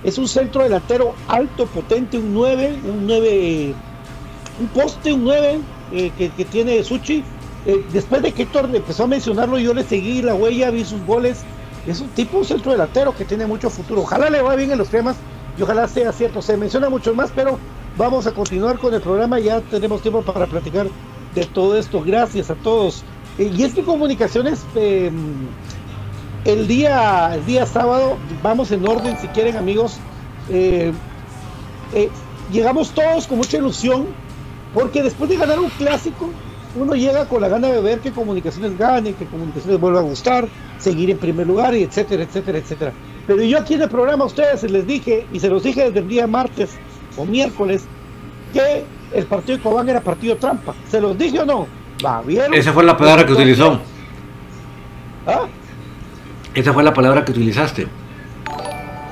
es 0.02 0.18
un 0.18 0.28
centro 0.28 0.62
delantero 0.62 1.14
alto, 1.28 1.66
potente, 1.66 2.18
un 2.18 2.32
9, 2.32 2.80
un 2.84 3.06
9, 3.06 3.74
un 4.60 4.66
poste, 4.68 5.12
un 5.12 5.24
9 5.24 5.60
eh, 5.92 6.10
que, 6.16 6.44
tiene 6.44 6.82
Suchi. 6.82 7.22
Eh, 7.66 7.84
después 7.92 8.22
de 8.22 8.32
que 8.32 8.42
Héctor 8.42 8.70
empezó 8.72 9.04
a 9.04 9.06
mencionarlo, 9.06 9.58
yo 9.58 9.74
le 9.74 9.84
seguí 9.84 10.22
la 10.22 10.34
huella, 10.34 10.70
vi 10.70 10.84
sus 10.84 11.04
goles. 11.04 11.42
Es 11.86 12.00
un 12.00 12.08
tipo, 12.08 12.38
un 12.38 12.44
centro 12.44 12.72
delantero 12.72 13.14
que 13.14 13.24
tiene 13.24 13.46
mucho 13.46 13.68
futuro. 13.68 14.02
Ojalá 14.02 14.30
le 14.30 14.40
vaya 14.40 14.56
bien 14.56 14.72
en 14.72 14.78
los 14.78 14.88
temas 14.88 15.16
y 15.58 15.62
ojalá 15.62 15.86
sea 15.88 16.12
cierto. 16.12 16.40
Se 16.40 16.56
menciona 16.56 16.88
mucho 16.88 17.14
más, 17.14 17.30
pero 17.34 17.58
vamos 17.96 18.26
a 18.26 18.32
continuar 18.32 18.78
con 18.78 18.94
el 18.94 19.00
programa. 19.00 19.38
Ya 19.38 19.60
tenemos 19.60 20.00
tiempo 20.00 20.22
para 20.22 20.46
platicar 20.46 20.88
de 21.34 21.44
todo 21.46 21.76
esto. 21.76 22.02
Gracias 22.02 22.50
a 22.50 22.54
todos. 22.54 23.04
Eh, 23.38 23.52
y 23.54 23.62
es 23.64 23.74
que 23.74 23.82
comunicaciones 23.82 24.60
el 26.44 26.66
día, 26.66 27.34
el 27.34 27.44
día 27.46 27.66
sábado, 27.66 28.16
vamos 28.42 28.70
en 28.72 28.86
orden 28.86 29.16
si 29.18 29.26
quieren 29.28 29.56
amigos, 29.56 29.98
eh, 30.48 30.92
eh, 31.94 32.08
llegamos 32.52 32.90
todos 32.92 33.26
con 33.26 33.38
mucha 33.38 33.58
ilusión, 33.58 34.06
porque 34.74 35.02
después 35.02 35.28
de 35.28 35.36
ganar 35.36 35.58
un 35.58 35.68
clásico, 35.70 36.30
uno 36.76 36.94
llega 36.94 37.26
con 37.26 37.40
la 37.40 37.48
gana 37.48 37.68
de 37.68 37.80
ver 37.80 38.00
que 38.00 38.12
comunicaciones 38.12 38.78
gane, 38.78 39.12
que 39.14 39.26
comunicaciones 39.26 39.80
vuelva 39.80 40.00
a 40.00 40.02
gustar, 40.02 40.48
seguir 40.78 41.10
en 41.10 41.18
primer 41.18 41.46
lugar, 41.46 41.74
y 41.74 41.82
etcétera, 41.82 42.22
etcétera, 42.22 42.58
etcétera. 42.58 42.92
Pero 43.26 43.42
yo 43.42 43.58
aquí 43.58 43.74
en 43.74 43.82
el 43.82 43.88
programa 43.88 44.24
a 44.24 44.26
ustedes 44.28 44.62
les 44.70 44.86
dije, 44.86 45.26
y 45.32 45.40
se 45.40 45.48
los 45.48 45.62
dije 45.62 45.84
desde 45.84 45.98
el 46.00 46.08
día 46.08 46.26
martes 46.26 46.70
o 47.16 47.24
miércoles, 47.24 47.84
que 48.52 48.84
el 49.12 49.26
partido 49.26 49.58
de 49.58 49.62
Cobán 49.62 49.88
era 49.88 50.00
partido 50.00 50.36
trampa. 50.36 50.74
¿Se 50.88 51.00
los 51.00 51.18
dije 51.18 51.40
o 51.40 51.44
no? 51.44 51.66
Va, 52.04 52.22
¿vieron? 52.22 52.54
Esa 52.54 52.72
fue 52.72 52.84
la 52.84 52.96
palabra 52.96 53.26
que 53.26 53.32
utilizó. 53.32 53.78
¿Ah? 55.26 55.46
Esa 56.54 56.72
fue 56.72 56.82
la 56.82 56.92
palabra 56.92 57.24
que 57.24 57.30
utilizaste. 57.32 57.86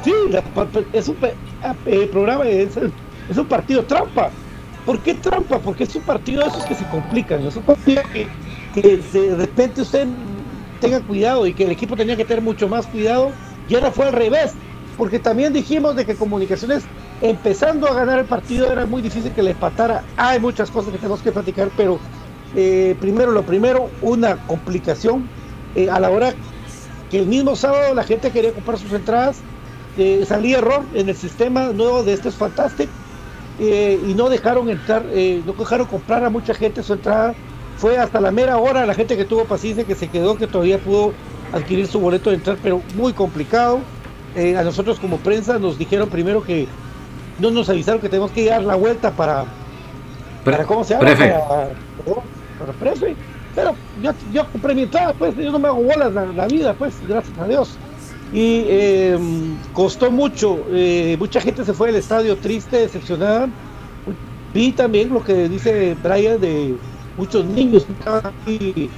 Sí, 0.04 0.12
es 0.92 1.08
un 1.08 1.16
ah, 1.62 1.74
programa, 2.10 2.44
es, 2.44 2.76
un 2.76 3.46
partido 3.46 3.84
trampa. 3.84 4.30
¿Por 4.84 4.98
qué 5.00 5.14
trampa? 5.14 5.58
Porque 5.58 5.84
es 5.84 5.94
un 5.94 6.02
partido 6.02 6.42
de 6.42 6.48
esos 6.48 6.64
que 6.64 6.74
se 6.74 6.84
complican. 6.86 7.46
Es 7.46 7.56
un 7.56 7.62
partido 7.62 8.02
que, 8.12 8.26
de 8.74 9.36
repente 9.36 9.82
usted 9.82 10.06
tenga 10.80 11.00
cuidado 11.00 11.46
y 11.46 11.54
que 11.54 11.64
el 11.64 11.70
equipo 11.70 11.96
tenía 11.96 12.16
que 12.16 12.24
tener 12.24 12.42
mucho 12.42 12.68
más 12.68 12.86
cuidado. 12.86 13.30
Y 13.68 13.74
ahora 13.74 13.90
fue 13.90 14.06
al 14.06 14.12
revés. 14.12 14.54
Porque 14.96 15.20
también 15.20 15.52
dijimos 15.52 15.94
de 15.94 16.04
que 16.04 16.16
Comunicaciones, 16.16 16.84
empezando 17.20 17.86
a 17.86 17.94
ganar 17.94 18.18
el 18.18 18.24
partido, 18.24 18.72
era 18.72 18.84
muy 18.84 19.00
difícil 19.00 19.30
que 19.30 19.44
le 19.44 19.52
empatara. 19.52 20.02
Hay 20.16 20.40
muchas 20.40 20.72
cosas 20.72 20.90
que 20.90 20.98
tenemos 20.98 21.20
que 21.20 21.30
platicar, 21.30 21.68
pero 21.76 22.00
eh, 22.56 22.96
primero 22.98 23.30
lo 23.30 23.42
primero, 23.42 23.90
una 24.02 24.38
complicación 24.48 25.28
eh, 25.76 25.88
a 25.88 26.00
la 26.00 26.10
hora 26.10 26.34
que 27.10 27.18
el 27.20 27.26
mismo 27.26 27.56
sábado 27.56 27.94
la 27.94 28.04
gente 28.04 28.30
quería 28.30 28.52
comprar 28.52 28.78
sus 28.78 28.92
entradas, 28.92 29.40
eh, 29.96 30.24
salía 30.26 30.58
error 30.58 30.82
en 30.94 31.08
el 31.08 31.16
sistema 31.16 31.72
nuevo 31.72 32.02
de 32.02 32.12
este 32.12 32.28
es 32.28 32.34
fantástico 32.34 32.92
eh, 33.58 33.98
y 34.06 34.14
no 34.14 34.28
dejaron 34.28 34.68
entrar, 34.68 35.04
eh, 35.10 35.42
no 35.44 35.52
dejaron 35.54 35.86
comprar 35.86 36.24
a 36.24 36.30
mucha 36.30 36.54
gente 36.54 36.82
su 36.82 36.92
entrada. 36.92 37.34
Fue 37.78 37.96
hasta 37.96 38.20
la 38.20 38.30
mera 38.30 38.58
hora 38.58 38.86
la 38.86 38.94
gente 38.94 39.16
que 39.16 39.24
tuvo 39.24 39.44
paciencia 39.44 39.84
que 39.84 39.94
se 39.94 40.08
quedó, 40.08 40.36
que 40.36 40.46
todavía 40.46 40.78
pudo 40.78 41.12
adquirir 41.52 41.86
su 41.86 42.00
boleto 42.00 42.30
de 42.30 42.36
entrar, 42.36 42.58
pero 42.62 42.82
muy 42.94 43.12
complicado. 43.12 43.80
a 44.36 44.62
nosotros 44.62 45.00
como 45.00 45.16
prensa 45.16 45.58
nos 45.58 45.78
dijeron 45.78 46.08
primero 46.08 46.42
que 46.42 46.68
no 47.38 47.50
nos 47.50 47.68
avisaron 47.68 48.00
que 48.00 48.08
tenemos 48.08 48.30
que 48.32 48.44
dar 48.44 48.62
la 48.62 48.74
vuelta 48.74 49.10
para, 49.12 49.44
para 50.44 50.64
¿cómo 50.64 50.84
se 50.84 50.94
llama? 50.94 51.06
Para, 51.06 51.70
para 52.58 52.72
prefe. 52.78 53.16
Pero 53.58 53.74
yo, 54.00 54.12
yo 54.32 54.46
compré 54.52 54.72
mi 54.72 54.82
entrada, 54.82 55.12
pues, 55.18 55.34
yo 55.34 55.50
no 55.50 55.58
me 55.58 55.66
hago 55.66 55.82
bolas 55.82 56.12
la, 56.14 56.46
vida, 56.46 56.74
pues, 56.74 56.94
gracias 57.08 57.36
a 57.36 57.44
Dios. 57.48 57.76
Y 58.32 58.66
em, 58.68 59.56
costó 59.72 60.12
mucho, 60.12 60.64
eh, 60.70 61.16
mucha 61.18 61.40
gente 61.40 61.64
se 61.64 61.72
fue 61.72 61.88
del 61.88 61.96
estadio 61.96 62.36
triste, 62.36 62.76
decepcionada. 62.76 63.48
Vi 64.54 64.70
también 64.70 65.12
lo 65.12 65.24
que 65.24 65.48
dice 65.48 65.96
Brian 66.04 66.40
de 66.40 66.76
muchos 67.16 67.44
niños 67.46 67.84
que 67.84 67.92
estaban 67.94 68.26
aquí, 68.26 68.90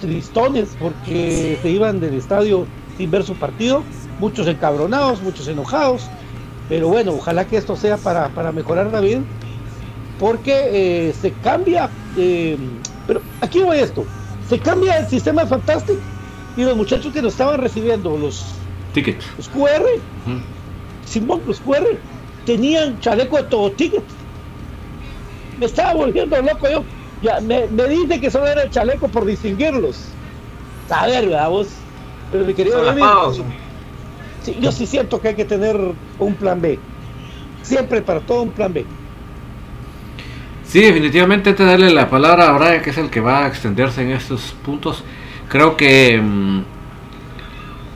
tristones 0.00 0.68
porque 0.78 1.58
se 1.60 1.68
iban 1.68 1.98
del 1.98 2.14
estadio 2.14 2.66
sin 2.96 3.10
ver 3.10 3.24
su 3.24 3.34
partido, 3.34 3.82
muchos 4.20 4.46
encabronados, 4.46 5.20
muchos 5.20 5.48
enojados, 5.48 6.08
pero 6.68 6.86
bueno, 6.86 7.14
ojalá 7.14 7.44
que 7.44 7.56
esto 7.56 7.74
sea 7.74 7.96
para, 7.96 8.28
para 8.28 8.52
mejorar 8.52 8.86
la 8.92 9.00
vida, 9.00 9.20
porque 10.20 11.08
eh, 11.08 11.12
se 11.20 11.32
cambia 11.32 11.90
eh, 12.16 12.56
pero 13.10 13.24
aquí 13.40 13.60
voy 13.60 13.78
esto. 13.78 14.06
Se 14.46 14.60
cambia 14.60 14.98
el 14.98 15.08
sistema 15.08 15.44
fantástico 15.44 16.00
y 16.54 16.62
los 16.62 16.76
muchachos 16.76 17.12
que 17.12 17.20
nos 17.20 17.32
estaban 17.32 17.60
recibiendo 17.60 18.16
los 18.16 18.54
tickets, 18.92 19.24
los 19.36 19.48
QR, 19.48 19.84
Simón, 21.04 21.42
los 21.44 21.58
QR, 21.58 21.88
tenían 22.44 23.00
chaleco 23.00 23.36
de 23.38 23.42
todo 23.48 23.72
ticket. 23.72 24.04
Me 25.58 25.66
estaba 25.66 25.94
volviendo 25.94 26.40
loco 26.40 26.70
yo. 26.70 26.84
Ya, 27.20 27.40
me, 27.40 27.66
me 27.66 27.88
dice 27.88 28.20
que 28.20 28.30
solo 28.30 28.46
era 28.46 28.62
el 28.62 28.70
chaleco 28.70 29.08
por 29.08 29.24
distinguirlos. 29.24 29.96
A 30.88 31.08
ver, 31.08 31.28
vos. 31.48 31.66
Pero 32.30 32.44
mi 32.44 32.54
querido 32.54 32.80
Sí, 34.44 34.56
yo 34.60 34.70
sí 34.70 34.86
siento 34.86 35.20
que 35.20 35.28
hay 35.28 35.34
que 35.34 35.44
tener 35.46 35.76
un 36.16 36.34
plan 36.34 36.60
B. 36.60 36.80
Siempre 37.60 38.02
para 38.02 38.20
todo 38.20 38.42
un 38.42 38.52
plan 38.52 38.72
B. 38.72 38.86
Sí, 40.70 40.82
definitivamente 40.82 41.50
antes 41.50 41.66
de 41.66 41.72
darle 41.72 41.90
la 41.90 42.08
palabra 42.08 42.48
a 42.48 42.52
Brian, 42.56 42.80
que 42.80 42.90
es 42.90 42.98
el 42.98 43.10
que 43.10 43.18
va 43.20 43.44
a 43.44 43.48
extenderse 43.48 44.02
en 44.02 44.12
estos 44.12 44.54
puntos, 44.64 45.02
creo 45.48 45.76
que 45.76 46.20
mm, 46.22 46.60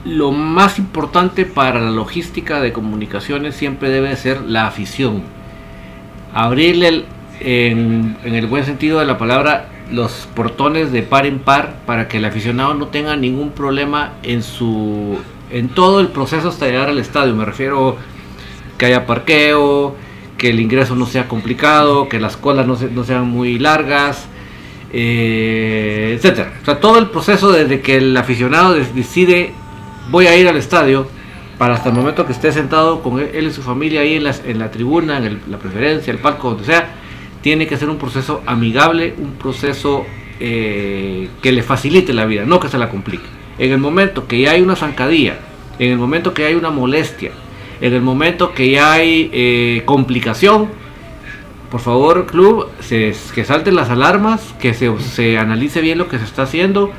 lo 0.03 0.33
más 0.33 0.77
importante 0.77 1.45
para 1.45 1.79
la 1.79 1.91
logística 1.91 2.59
de 2.59 2.73
comunicaciones 2.73 3.55
siempre 3.55 3.89
debe 3.89 4.13
ser 4.17 4.41
la 4.41 4.67
afición. 4.67 5.23
Abrirle 6.33 7.05
en 7.39 8.17
el 8.25 8.45
buen 8.47 8.65
sentido 8.65 8.99
de 8.99 9.05
la 9.05 9.17
palabra 9.17 9.69
los 9.89 10.27
portones 10.35 10.91
de 10.91 11.01
par 11.01 11.25
en 11.25 11.39
par 11.39 11.75
para 11.85 12.09
que 12.09 12.17
el 12.17 12.25
aficionado 12.25 12.73
no 12.73 12.87
tenga 12.87 13.15
ningún 13.15 13.51
problema 13.51 14.15
en 14.21 14.43
su 14.43 15.17
en 15.49 15.69
todo 15.69 16.01
el 16.01 16.09
proceso 16.09 16.49
hasta 16.49 16.65
llegar 16.65 16.89
al 16.89 16.99
estadio. 16.99 17.33
Me 17.37 17.45
refiero 17.45 17.95
que 18.77 18.87
haya 18.87 19.05
parqueo, 19.05 19.95
que 20.37 20.49
el 20.49 20.59
ingreso 20.59 20.95
no 20.95 21.05
sea 21.05 21.27
complicado, 21.27 22.09
que 22.09 22.19
las 22.19 22.35
colas 22.37 22.67
no, 22.67 22.75
se- 22.75 22.89
no 22.89 23.03
sean 23.03 23.27
muy 23.29 23.57
largas, 23.59 24.27
eh, 24.91 26.13
etcétera. 26.15 26.53
O 26.61 26.65
sea, 26.65 26.79
todo 26.79 26.97
el 26.99 27.07
proceso 27.09 27.51
desde 27.51 27.81
que 27.81 27.97
el 27.97 28.15
aficionado 28.17 28.73
decide 28.73 29.51
voy 30.09 30.27
a 30.27 30.37
ir 30.37 30.47
al 30.47 30.57
estadio 30.57 31.07
para 31.57 31.75
hasta 31.75 31.89
el 31.89 31.95
momento 31.95 32.25
que 32.25 32.33
esté 32.33 32.51
sentado 32.51 33.01
con 33.01 33.19
él 33.19 33.47
y 33.47 33.51
su 33.51 33.61
familia 33.61 34.01
ahí 34.01 34.15
en, 34.15 34.23
las- 34.23 34.43
en 34.45 34.59
la 34.59 34.71
tribuna, 34.71 35.17
en 35.17 35.23
el- 35.25 35.39
la 35.49 35.57
preferencia, 35.57 36.11
el 36.11 36.19
palco, 36.19 36.49
donde 36.49 36.65
sea, 36.65 36.89
tiene 37.41 37.67
que 37.67 37.77
ser 37.77 37.89
un 37.89 37.97
proceso 37.97 38.41
amigable, 38.45 39.13
un 39.17 39.33
proceso 39.33 40.05
eh, 40.39 41.29
que 41.41 41.51
le 41.53 41.63
facilite 41.63 42.13
la 42.13 42.25
vida, 42.25 42.43
no 42.45 42.59
que 42.59 42.67
se 42.67 42.77
la 42.77 42.89
complique. 42.89 43.23
En 43.57 43.71
el 43.71 43.77
momento 43.77 44.27
que 44.27 44.39
ya 44.41 44.51
hay 44.51 44.61
una 44.61 44.75
zancadilla, 44.75 45.37
en 45.79 45.91
el 45.91 45.97
momento 45.97 46.33
que 46.33 46.45
hay 46.45 46.55
una 46.55 46.71
molestia, 46.71 47.31
en 47.81 47.93
el 47.93 48.01
momento 48.01 48.53
que 48.53 48.69
ya 48.71 48.93
hay 48.93 49.29
eh, 49.33 49.81
complicación, 49.85 50.69
por 51.71 51.81
favor, 51.81 52.25
club, 52.25 52.67
se- 52.79 53.15
que 53.33 53.43
salten 53.43 53.75
las 53.75 53.89
alarmas, 53.89 54.53
que 54.59 54.73
se, 54.73 54.97
se 54.99 55.37
analice 55.37 55.81
bien 55.81 55.97
lo 55.97 56.07
que 56.07 56.17
se 56.17 56.23
está 56.25 56.43
haciendo, 56.43 56.91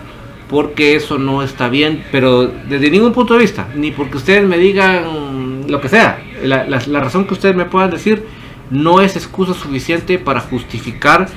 porque 0.50 0.94
eso 0.96 1.18
no 1.18 1.42
está 1.42 1.68
bien, 1.68 2.04
pero 2.12 2.46
desde 2.46 2.90
ningún 2.90 3.12
punto 3.12 3.34
de 3.34 3.40
vista, 3.40 3.68
ni 3.74 3.90
porque 3.90 4.18
ustedes 4.18 4.44
me 4.46 4.58
digan 4.58 5.64
lo 5.68 5.80
que 5.80 5.88
sea, 5.88 6.22
la, 6.44 6.64
la- 6.64 6.82
la 6.86 7.00
razón 7.00 7.26
que 7.26 7.34
ustedes 7.34 7.56
me 7.56 7.64
puedan 7.64 7.90
decir 7.90 8.24
no 8.70 9.00
es 9.00 9.16
excusa 9.16 9.54
suficiente 9.54 10.18
para 10.18 10.40
justificar 10.40 11.28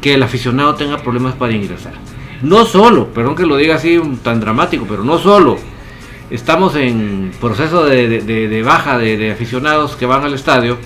que 0.00 0.14
el 0.14 0.22
aficionado 0.22 0.74
tenga 0.74 0.98
problemas 0.98 1.34
para 1.34 1.52
ingresar. 1.52 1.92
No 2.42 2.64
solo, 2.66 3.06
perdón 3.14 3.36
que 3.36 3.46
lo 3.46 3.56
diga 3.56 3.76
así 3.76 4.00
tan 4.24 4.40
dramático, 4.40 4.84
pero 4.88 5.04
no 5.04 5.18
solo 5.18 5.58
estamos 6.32 6.74
en 6.76 7.30
proceso 7.40 7.84
de, 7.84 8.20
de- 8.22 8.62
baja 8.62 8.98
de, 8.98 9.30
aficionados 9.30 9.96
que 9.96 10.06
van 10.06 10.24
al 10.24 10.34
estadio 10.34 10.78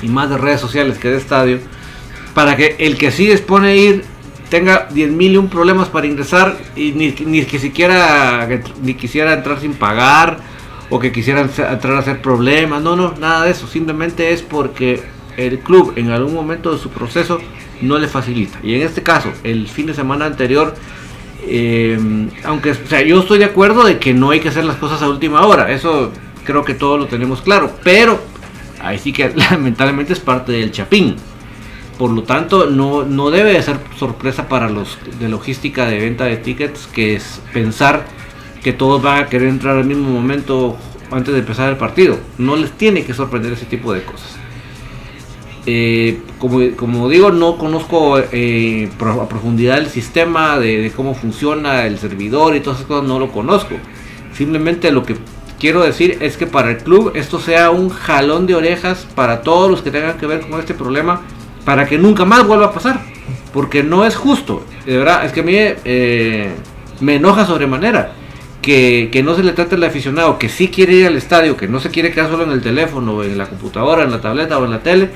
y 0.00 0.08
más 0.08 0.30
de 0.30 0.38
redes 0.38 0.60
sociales 0.60 0.98
que 0.98 1.08
de 1.08 1.18
estadio, 1.18 1.58
para 2.34 2.56
que 2.56 2.76
el 2.78 2.96
que 2.96 3.10
sí 3.10 3.26
dispone 3.26 3.68
a 3.68 3.74
ir 3.74 4.04
tenga 4.48 4.88
10 4.90 5.10
mil 5.10 5.32
y 5.32 5.36
un 5.36 5.48
problemas 5.48 5.88
para 5.88 6.06
ingresar 6.06 6.56
y 6.76 6.92
ni, 6.92 7.14
ni 7.26 7.44
que 7.44 7.58
siquiera 7.58 8.48
ni 8.82 8.94
quisiera 8.94 9.32
entrar 9.34 9.60
sin 9.60 9.74
pagar 9.74 10.38
o 10.88 10.98
que 10.98 11.12
quisieran 11.12 11.50
entrar 11.56 11.94
a 11.94 11.98
hacer 11.98 12.20
problemas, 12.20 12.82
no, 12.82 12.96
no, 12.96 13.14
nada 13.20 13.44
de 13.44 13.52
eso, 13.52 13.66
simplemente 13.66 14.32
es 14.32 14.42
porque 14.42 15.02
el 15.36 15.60
club 15.60 15.92
en 15.96 16.10
algún 16.10 16.34
momento 16.34 16.72
de 16.72 16.78
su 16.78 16.90
proceso 16.90 17.40
no 17.80 17.98
le 17.98 18.08
facilita. 18.08 18.58
Y 18.62 18.74
en 18.74 18.82
este 18.82 19.02
caso, 19.02 19.32
el 19.44 19.68
fin 19.68 19.86
de 19.86 19.94
semana 19.94 20.26
anterior, 20.26 20.74
eh, 21.42 22.28
aunque, 22.44 22.72
o 22.72 22.86
sea, 22.86 23.02
yo 23.02 23.20
estoy 23.20 23.38
de 23.38 23.44
acuerdo 23.46 23.84
de 23.84 23.98
que 23.98 24.14
no 24.14 24.30
hay 24.30 24.40
que 24.40 24.48
hacer 24.48 24.64
las 24.64 24.76
cosas 24.76 25.02
a 25.02 25.08
última 25.08 25.46
hora, 25.46 25.70
eso 25.72 26.12
creo 26.44 26.64
que 26.64 26.74
todos 26.74 26.98
lo 26.98 27.06
tenemos 27.06 27.42
claro, 27.42 27.72
pero 27.84 28.20
ahí 28.80 28.98
sí 28.98 29.12
que 29.12 29.30
lamentablemente 29.34 30.12
es 30.12 30.20
parte 30.20 30.52
del 30.52 30.72
chapín. 30.72 31.16
Por 31.98 32.10
lo 32.12 32.22
tanto, 32.22 32.70
no, 32.70 33.04
no 33.04 33.30
debe 33.30 33.52
de 33.52 33.62
ser 33.62 33.76
sorpresa 33.98 34.48
para 34.48 34.70
los 34.70 34.96
de 35.18 35.28
logística 35.28 35.86
de 35.86 35.98
venta 35.98 36.24
de 36.24 36.38
tickets, 36.38 36.86
que 36.86 37.14
es 37.14 37.42
pensar 37.52 38.06
que 38.62 38.72
todos 38.72 39.02
van 39.02 39.22
a 39.22 39.26
querer 39.26 39.48
entrar 39.48 39.76
al 39.76 39.84
mismo 39.84 40.08
momento 40.08 40.78
antes 41.10 41.34
de 41.34 41.40
empezar 41.40 41.68
el 41.68 41.76
partido. 41.76 42.18
No 42.38 42.56
les 42.56 42.72
tiene 42.72 43.04
que 43.04 43.12
sorprender 43.12 43.52
ese 43.52 43.66
tipo 43.66 43.92
de 43.92 44.02
cosas. 44.02 44.39
Eh, 45.66 46.22
como, 46.38 47.08
digo, 47.08 47.30
no 47.30 47.58
conozco 47.58 48.18
eh, 48.18 48.88
a 48.98 49.28
profundidad 49.28 49.78
el 49.78 49.88
sistema 49.88 50.58
de, 50.58 50.90
cómo 50.96 51.14
funciona 51.14 51.86
el 51.86 51.98
servidor 51.98 52.56
y 52.56 52.60
todas 52.60 52.78
esas 52.78 52.88
cosas, 52.88 53.06
no 53.06 53.18
lo 53.18 53.30
conozco. 53.30 53.74
Simplemente 54.32 54.90
lo 54.90 55.02
que 55.02 55.16
quiero 55.58 55.82
decir 55.82 56.18
es 56.20 56.36
que 56.36 56.46
para 56.46 56.70
el 56.70 56.78
club 56.78 57.12
esto 57.14 57.38
sea 57.38 57.70
un 57.70 57.90
jalón 57.90 58.46
de 58.46 58.54
orejas 58.54 59.06
para 59.14 59.42
todos 59.42 59.70
los 59.70 59.82
que 59.82 59.90
tengan 59.90 60.16
que 60.16 60.26
ver 60.26 60.40
con 60.40 60.58
este 60.58 60.72
problema, 60.72 61.22
para 61.64 61.86
que 61.86 61.98
nunca 61.98 62.24
más 62.24 62.46
vuelva 62.46 62.66
a 62.66 62.72
pasar. 62.72 63.00
Porque 63.52 63.82
no 63.82 64.06
es 64.06 64.16
justo, 64.16 64.64
de 64.86 64.96
verdad, 64.96 65.24
es 65.26 65.32
que 65.32 65.40
a 65.40 65.42
mí 65.42 65.54
eh, 65.56 66.52
me 67.00 67.16
enoja 67.16 67.44
sobremanera 67.44 68.12
que, 68.62 69.08
que 69.12 69.22
no 69.22 69.34
se 69.34 69.42
le 69.42 69.52
trate 69.52 69.74
al 69.74 69.84
aficionado 69.84 70.38
que 70.38 70.48
sí 70.48 70.68
quiere 70.68 70.92
ir 70.94 71.06
al 71.06 71.16
estadio, 71.16 71.56
que 71.56 71.68
no 71.68 71.80
se 71.80 71.90
quiere 71.90 72.12
quedar 72.12 72.30
solo 72.30 72.44
en 72.44 72.52
el 72.52 72.62
teléfono, 72.62 73.22
en 73.24 73.36
la 73.36 73.46
computadora, 73.46 74.04
en 74.04 74.10
la 74.10 74.20
tableta 74.20 74.58
o 74.58 74.64
en 74.64 74.70
la 74.70 74.82
tele, 74.82 75.10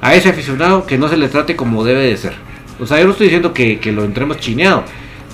a 0.00 0.14
ese 0.14 0.28
aficionado 0.30 0.86
que 0.86 0.98
no 0.98 1.08
se 1.08 1.16
le 1.16 1.28
trate 1.28 1.56
como 1.56 1.84
debe 1.84 2.02
de 2.02 2.16
ser. 2.16 2.32
O 2.80 2.86
sea, 2.86 2.98
yo 2.98 3.04
no 3.04 3.10
estoy 3.12 3.26
diciendo 3.26 3.52
que, 3.52 3.78
que 3.78 3.92
lo 3.92 4.04
entremos 4.04 4.38
chineado, 4.38 4.84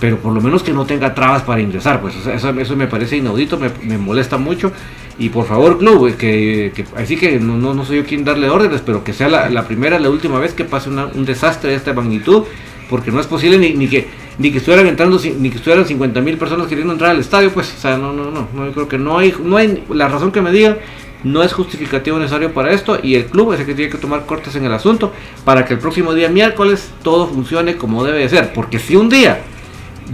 pero 0.00 0.18
por 0.18 0.33
lo 0.33 0.40
menos 0.40 0.62
que 0.62 0.72
no 0.72 0.85
tenga 0.85 1.14
trabas 1.14 1.42
para 1.42 1.61
ingresar, 1.61 2.00
pues 2.00 2.16
o 2.16 2.20
sea, 2.22 2.35
eso, 2.35 2.50
eso 2.59 2.76
me 2.76 2.87
parece 2.87 3.16
inaudito, 3.16 3.59
me, 3.59 3.70
me 3.83 3.98
molesta 3.98 4.37
mucho. 4.37 4.72
Y 5.18 5.31
por 5.31 5.46
favor, 5.46 5.79
club, 5.79 6.14
que, 6.16 6.72
que- 6.74 6.85
así 6.96 7.16
que 7.16 7.38
no, 7.40 7.57
no, 7.57 7.72
no 7.72 7.85
soy 7.87 7.98
yo 7.98 8.05
quien 8.05 8.22
darle 8.24 8.50
órdenes, 8.50 8.83
pero 8.85 9.02
que 9.02 9.14
sea 9.14 9.29
la, 9.31 9.48
la 9.48 9.66
primera, 9.66 9.98
la 9.98 10.11
última 10.11 10.38
vez 10.38 10.52
que 10.52 10.64
pase 10.64 10.90
una- 10.90 11.07
un 11.07 11.24
desastre 11.24 11.70
de 11.70 11.76
esta 11.76 11.94
magnitud, 11.94 12.42
porque 12.90 13.11
no 13.11 13.18
es 13.20 13.26
posible 13.26 13.57
ni, 13.59 13.88
que 13.88 14.07
ni 14.38 14.50
que 14.52 14.59
estuvieran 14.59 14.87
entrando 14.87 15.18
ni 15.38 15.48
que 15.48 15.57
estuvieran 15.57 15.87
50 15.87 16.20
mil 16.20 16.37
personas 16.37 16.66
queriendo 16.66 16.92
entrar 16.92 17.12
al 17.12 17.18
estadio, 17.20 17.50
pues, 17.50 17.72
o 17.74 17.81
sea, 17.81 17.96
no, 17.96 18.12
no, 18.12 18.31
no, 18.31 18.46
no, 18.52 18.66
yo 18.66 18.72
creo 18.72 18.88
que 18.88 18.98
no 18.98 19.16
hay, 19.18 19.35
no 19.42 19.57
hay, 19.57 19.83
la 19.88 20.09
razón 20.09 20.31
que 20.33 20.42
me 20.42 20.52
digan 20.52 20.76
no 21.24 21.42
es 21.42 21.52
justificativo 21.52 22.18
necesario 22.18 22.52
para 22.52 22.72
esto 22.72 22.98
y 23.02 23.14
el 23.14 23.26
club 23.26 23.52
es 23.52 23.61
el 23.61 23.66
que 23.66 23.74
tiene 23.74 23.90
que 23.90 23.98
tomar 23.98 24.26
cortes 24.26 24.55
en 24.57 24.64
el 24.64 24.72
asunto 24.72 25.12
para 25.44 25.64
que 25.64 25.74
el 25.74 25.81
próximo 25.81 26.14
día 26.14 26.29
miércoles 26.29 26.90
todo 27.02 27.26
funcione 27.26 27.76
como 27.76 28.05
debe 28.05 28.18
de 28.20 28.29
ser, 28.29 28.52
porque 28.52 28.79
si 28.79 28.96
un 28.96 29.09
día 29.09 29.40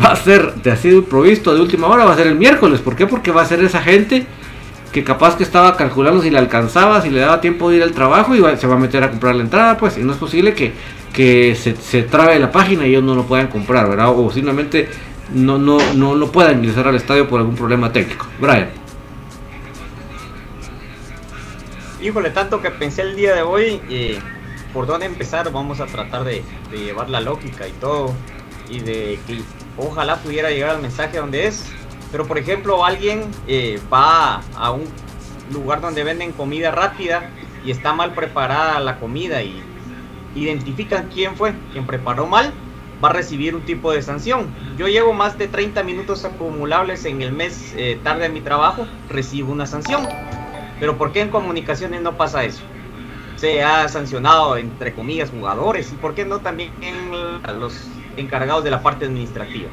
va 0.03 0.13
a 0.13 0.17
ser 0.17 0.55
de 0.55 0.71
así 0.71 0.89
de 0.89 0.97
improvisto 0.97 1.55
de 1.55 1.61
última 1.61 1.87
hora 1.89 2.05
va 2.05 2.13
a 2.15 2.17
ser 2.17 2.27
el 2.29 2.37
miércoles, 2.37 2.81
¿por 2.81 2.97
qué? 2.97 3.07
Porque 3.07 3.31
va 3.31 3.43
a 3.43 3.47
ser 3.47 3.63
esa 3.63 3.83
gente 3.83 4.27
que 4.93 5.05
capaz 5.05 5.37
que 5.37 5.43
estaba 5.43 5.77
calculando 5.77 6.23
si 6.23 6.31
le 6.31 6.39
alcanzaba, 6.39 7.01
si 7.01 7.11
le 7.11 7.21
daba 7.21 7.41
tiempo 7.41 7.71
de 7.71 7.77
ir 7.79 7.83
al 7.83 7.93
trabajo 7.93 8.35
y 8.35 8.41
va- 8.41 8.57
se 8.57 8.67
va 8.67 8.75
a 8.75 8.79
meter 8.79 9.03
a 9.03 9.11
comprar 9.11 9.35
la 9.35 9.43
entrada, 9.43 9.77
pues, 9.79 9.97
y 9.99 10.03
no 10.03 10.13
es 10.13 10.19
posible 10.19 10.53
que, 10.55 10.73
que 11.15 11.55
se, 11.55 11.77
se 11.77 12.03
trabe 12.03 12.39
la 12.39 12.53
página 12.53 12.87
y 12.87 12.91
ellos 12.91 13.03
no 13.03 13.15
lo 13.15 13.25
puedan 13.25 13.49
comprar, 13.49 13.89
¿verdad? 13.89 14.11
O 14.15 14.31
simplemente 14.31 14.89
no, 15.35 15.57
no, 15.59 15.79
no, 15.95 16.15
no 16.15 16.27
puedan 16.27 16.59
ingresar 16.59 16.89
al 16.89 16.95
estadio 16.97 17.27
por 17.27 17.41
algún 17.41 17.55
problema 17.57 17.91
técnico. 17.91 18.27
Brian. 18.39 18.69
Híjole, 22.03 22.31
tanto 22.31 22.61
que 22.61 22.73
pensé 22.73 23.03
el 23.03 23.15
día 23.15 23.33
de 23.33 23.43
hoy, 23.43 23.81
eh, 23.89 24.19
por 24.73 24.87
dónde 24.89 25.07
empezar, 25.07 25.53
vamos 25.53 25.79
a 25.79 25.87
tratar 25.87 26.25
de, 26.25 26.43
llevar 26.73 27.09
la 27.09 27.21
lógica 27.21 27.69
y 27.69 27.71
todo, 27.73 28.13
y 28.69 28.81
de 28.81 29.21
que 29.25 29.41
ojalá 29.77 30.17
pudiera 30.17 30.51
llegar 30.51 30.71
al 30.71 30.83
mensaje 30.83 31.19
donde 31.19 31.47
es. 31.47 31.73
Pero 32.11 32.27
por 32.27 32.39
ejemplo, 32.39 32.85
alguien 32.85 33.31
eh, 33.47 33.79
va 33.93 34.43
a 34.57 34.73
un 34.73 34.83
lugar 35.53 35.81
donde 35.81 36.03
venden 36.03 36.33
comida 36.33 36.73
rápida 36.73 37.31
y 37.65 37.71
está 37.71 37.93
mal 37.93 38.15
preparada 38.15 38.81
la 38.81 38.99
comida 38.99 39.41
y 39.45 39.63
identifican 40.35 41.09
quién 41.09 41.37
fue, 41.37 41.55
quien 41.71 41.87
preparó 41.87 42.27
mal, 42.27 42.53
va 43.03 43.11
a 43.11 43.13
recibir 43.13 43.55
un 43.55 43.63
tipo 43.63 43.93
de 43.93 44.03
sanción. 44.03 44.49
Yo 44.77 44.89
llevo 44.89 45.13
más 45.13 45.39
de 45.39 45.47
30 45.47 45.85
minutos 45.85 46.25
acumulables 46.25 47.05
en 47.05 47.23
el 47.23 47.31
mes 47.31 47.73
eh, 47.77 48.01
tarde 48.03 48.27
en 48.27 48.35
mi 48.35 48.41
trabajo, 48.41 48.89
recibo 49.09 49.53
una 49.53 49.67
sanción. 49.67 50.09
Pero 50.83 50.99
¿por 50.99 51.13
qué 51.13 51.21
en 51.21 51.29
comunicaciones 51.29 52.03
no 52.03 52.17
pasa 52.17 52.43
eso? 52.43 52.65
Se 53.37 53.63
ha 53.63 53.87
sancionado, 53.87 54.57
entre 54.57 54.93
comillas, 54.93 55.31
jugadores. 55.31 55.93
¿Y 55.93 55.95
por 55.95 56.13
qué 56.13 56.25
no 56.25 56.41
también 56.41 56.73
a 57.45 57.53
los 57.53 57.87
encargados 58.17 58.65
de 58.65 58.73
la 58.73 58.83
parte 58.83 59.05
administrativa? 59.05 59.69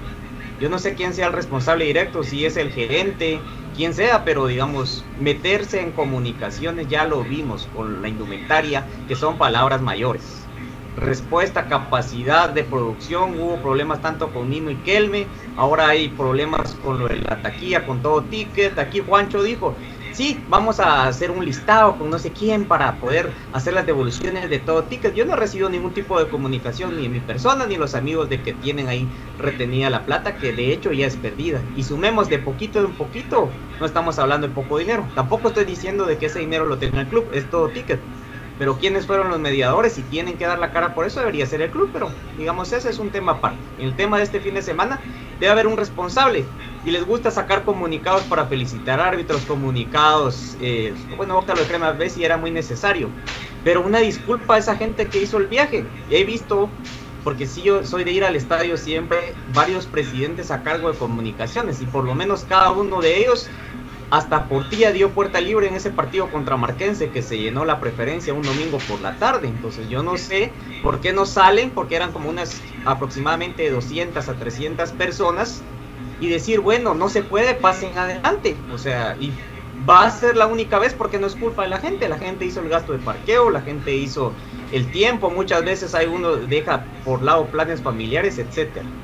Yo 0.62 0.70
no 0.70 0.78
sé 0.78 0.94
quién 0.94 1.16
sea 1.16 1.26
el 1.26 1.34
responsable 1.34 1.86
directo, 1.86 2.22
si 2.22 2.46
es 2.46 2.58
el 2.58 2.72
gerente, 2.72 3.40
quien 3.76 3.96
sea, 3.96 4.24
pero 4.24 4.46
digamos, 4.46 5.04
meterse 5.20 5.82
en 5.82 5.94
comunicaciones 5.94 6.88
ya 6.90 7.06
lo 7.06 7.24
vimos 7.24 7.68
con 7.76 8.04
la 8.04 8.08
indumentaria, 8.08 8.86
que 9.08 9.16
son 9.16 9.40
palabras 9.40 9.82
mayores. 9.82 10.46
Respuesta, 10.96 11.68
capacidad 11.68 12.50
de 12.50 12.64
producción, 12.64 13.40
hubo 13.40 13.60
problemas 13.64 14.00
tanto 14.04 14.32
con 14.32 14.52
Nino 14.52 14.70
y 14.70 14.76
Kelme, 14.76 15.26
ahora 15.56 15.88
hay 15.88 16.10
problemas 16.10 16.76
con 16.84 17.00
lo 17.00 17.08
de 17.08 17.16
la 17.16 17.42
taquilla, 17.42 17.88
con 17.88 18.04
todo 18.04 18.22
ticket. 18.26 18.78
Aquí 18.78 19.00
Juancho 19.00 19.42
dijo, 19.42 19.76
sí, 20.20 20.44
vamos 20.50 20.82
a 20.82 21.08
hacer 21.08 21.32
un 21.32 21.46
listado 21.46 21.98
con 21.98 22.10
no 22.10 22.20
sé 22.20 22.34
quién 22.34 22.68
para 22.68 23.00
poder 23.00 23.32
hacer 23.54 23.74
las 23.74 23.86
devoluciones 23.86 24.50
de 24.50 24.60
todo 24.60 24.84
ticket. 24.84 25.14
Yo 25.14 25.24
no 25.24 25.32
he 25.32 25.38
recibido 25.38 25.70
ningún 25.70 25.94
tipo 25.94 26.20
de 26.20 26.28
comunicación 26.28 26.98
ni 26.98 27.06
en 27.06 27.14
mi 27.14 27.22
persona 27.22 27.66
ni 27.66 27.78
los 27.78 27.96
amigos 27.96 28.28
de 28.28 28.44
que 28.44 28.52
tienen 28.52 28.90
ahí 28.90 29.08
retenida 29.38 29.90
la 29.90 30.04
plata, 30.04 30.38
que 30.38 30.52
de 30.52 30.74
hecho 30.74 30.92
ya 30.92 31.08
es 31.08 31.16
perdida. 31.16 31.62
Y 31.74 31.86
sumemos 31.86 32.28
de 32.28 32.38
poquito 32.38 32.80
en 32.82 32.98
poquito, 32.98 33.50
no 33.80 33.86
estamos 33.86 34.20
hablando 34.20 34.46
de 34.50 34.54
poco 34.54 34.78
dinero. 34.78 35.10
Tampoco 35.16 35.48
estoy 35.48 35.64
diciendo 35.64 36.06
de 36.06 36.18
que 36.18 36.26
ese 36.26 36.40
dinero 36.40 36.66
lo 36.66 36.78
tenga 36.80 37.00
el 37.00 37.08
club, 37.08 37.30
es 37.32 37.50
todo 37.50 37.70
ticket. 37.70 38.02
Pero 38.58 38.78
quiénes 38.78 39.08
fueron 39.08 39.30
los 39.30 39.40
mediadores 39.40 39.98
y 39.98 40.04
tienen 40.04 40.38
que 40.38 40.46
dar 40.46 40.60
la 40.60 40.74
cara 40.74 40.94
por 40.94 41.06
eso 41.06 41.22
debería 41.22 41.46
ser 41.46 41.62
el 41.62 41.72
club, 41.72 41.92
pero 41.94 42.10
digamos 42.38 42.74
ese 42.74 42.90
es 42.90 43.00
un 43.00 43.10
tema 43.10 43.32
aparte. 43.32 43.58
El 43.78 43.96
tema 43.96 44.18
de 44.18 44.24
este 44.24 44.42
fin 44.42 44.56
de 44.56 44.62
semana 44.64 45.00
debe 45.40 45.54
haber 45.54 45.68
un 45.68 45.78
responsable 45.78 46.46
y 46.90 46.92
les 46.92 47.06
gusta 47.06 47.30
sacar 47.30 47.64
comunicados 47.66 48.24
para 48.24 48.48
felicitar 48.48 49.00
árbitros, 49.00 49.42
comunicados, 49.44 50.58
eh, 50.60 50.92
bueno, 51.18 51.36
Boca 51.36 51.54
lo 51.54 51.62
crema 51.62 51.92
vez 51.92 52.18
y 52.18 52.26
era 52.26 52.36
muy 52.36 52.50
necesario, 52.50 53.10
pero 53.64 53.82
una 53.82 54.00
disculpa 54.00 54.56
a 54.56 54.58
esa 54.58 54.76
gente 54.76 55.06
que 55.06 55.22
hizo 55.22 55.38
el 55.38 55.46
viaje. 55.46 55.86
He 56.10 56.24
visto, 56.24 56.68
porque 57.24 57.46
si 57.46 57.62
yo 57.62 57.86
soy 57.86 58.04
de 58.06 58.12
ir 58.12 58.24
al 58.24 58.36
estadio 58.36 58.76
siempre, 58.76 59.20
varios 59.54 59.86
presidentes 59.86 60.50
a 60.50 60.64
cargo 60.64 60.92
de 60.92 60.98
comunicaciones 60.98 61.80
y 61.80 61.86
por 61.86 62.06
lo 62.06 62.16
menos 62.16 62.46
cada 62.50 62.72
uno 62.72 63.02
de 63.02 63.20
ellos 63.20 63.48
hasta 64.10 64.50
Portilla 64.50 64.92
dio 64.92 65.12
puerta 65.12 65.40
libre 65.40 65.68
en 65.68 65.76
ese 65.76 65.92
partido 65.92 66.32
contra 66.32 66.58
Marquense 66.58 67.12
que 67.12 67.22
se 67.22 67.38
llenó 67.38 67.66
la 67.66 67.80
preferencia 67.80 68.34
un 68.34 68.42
domingo 68.42 68.80
por 68.80 69.00
la 69.02 69.16
tarde. 69.18 69.48
Entonces 69.48 69.88
yo 69.90 70.02
no 70.02 70.18
sé 70.18 70.52
por 70.82 71.00
qué 71.00 71.14
no 71.14 71.28
salen, 71.28 71.70
porque 71.70 71.96
eran 71.96 72.12
como 72.12 72.30
unas 72.30 72.60
aproximadamente 72.86 73.70
200 73.70 74.28
a 74.28 74.34
300 74.34 74.92
personas. 74.94 75.62
Y 76.20 76.28
decir, 76.30 76.60
bueno, 76.60 76.94
no 76.94 77.10
se 77.10 77.24
puede, 77.24 77.56
pasen 77.56 77.98
adelante. 77.98 78.66
O 78.70 78.78
sea, 78.78 79.16
y 79.20 79.34
va 79.88 80.06
a 80.06 80.12
ser 80.12 80.36
la 80.36 80.48
única 80.48 80.80
vez 80.80 80.94
porque 80.94 81.20
no 81.20 81.28
es 81.28 81.36
culpa 81.36 81.64
de 81.64 81.70
la 81.70 81.80
gente. 81.80 82.10
La 82.10 82.18
gente 82.18 82.46
hizo 82.46 82.60
el 82.62 82.70
gasto 82.70 82.94
de 82.94 83.00
parqueo, 83.00 83.50
la 83.50 83.62
gente 83.62 83.96
hizo 83.96 84.36
el 84.70 84.92
tiempo. 84.92 85.32
Muchas 85.32 85.64
veces 85.64 85.96
hay 85.96 86.08
uno 86.08 86.36
deja 86.38 86.92
por 87.04 87.24
lado 87.24 87.52
planes 87.52 87.82
familiares, 87.82 88.38
etcétera. 88.38 88.96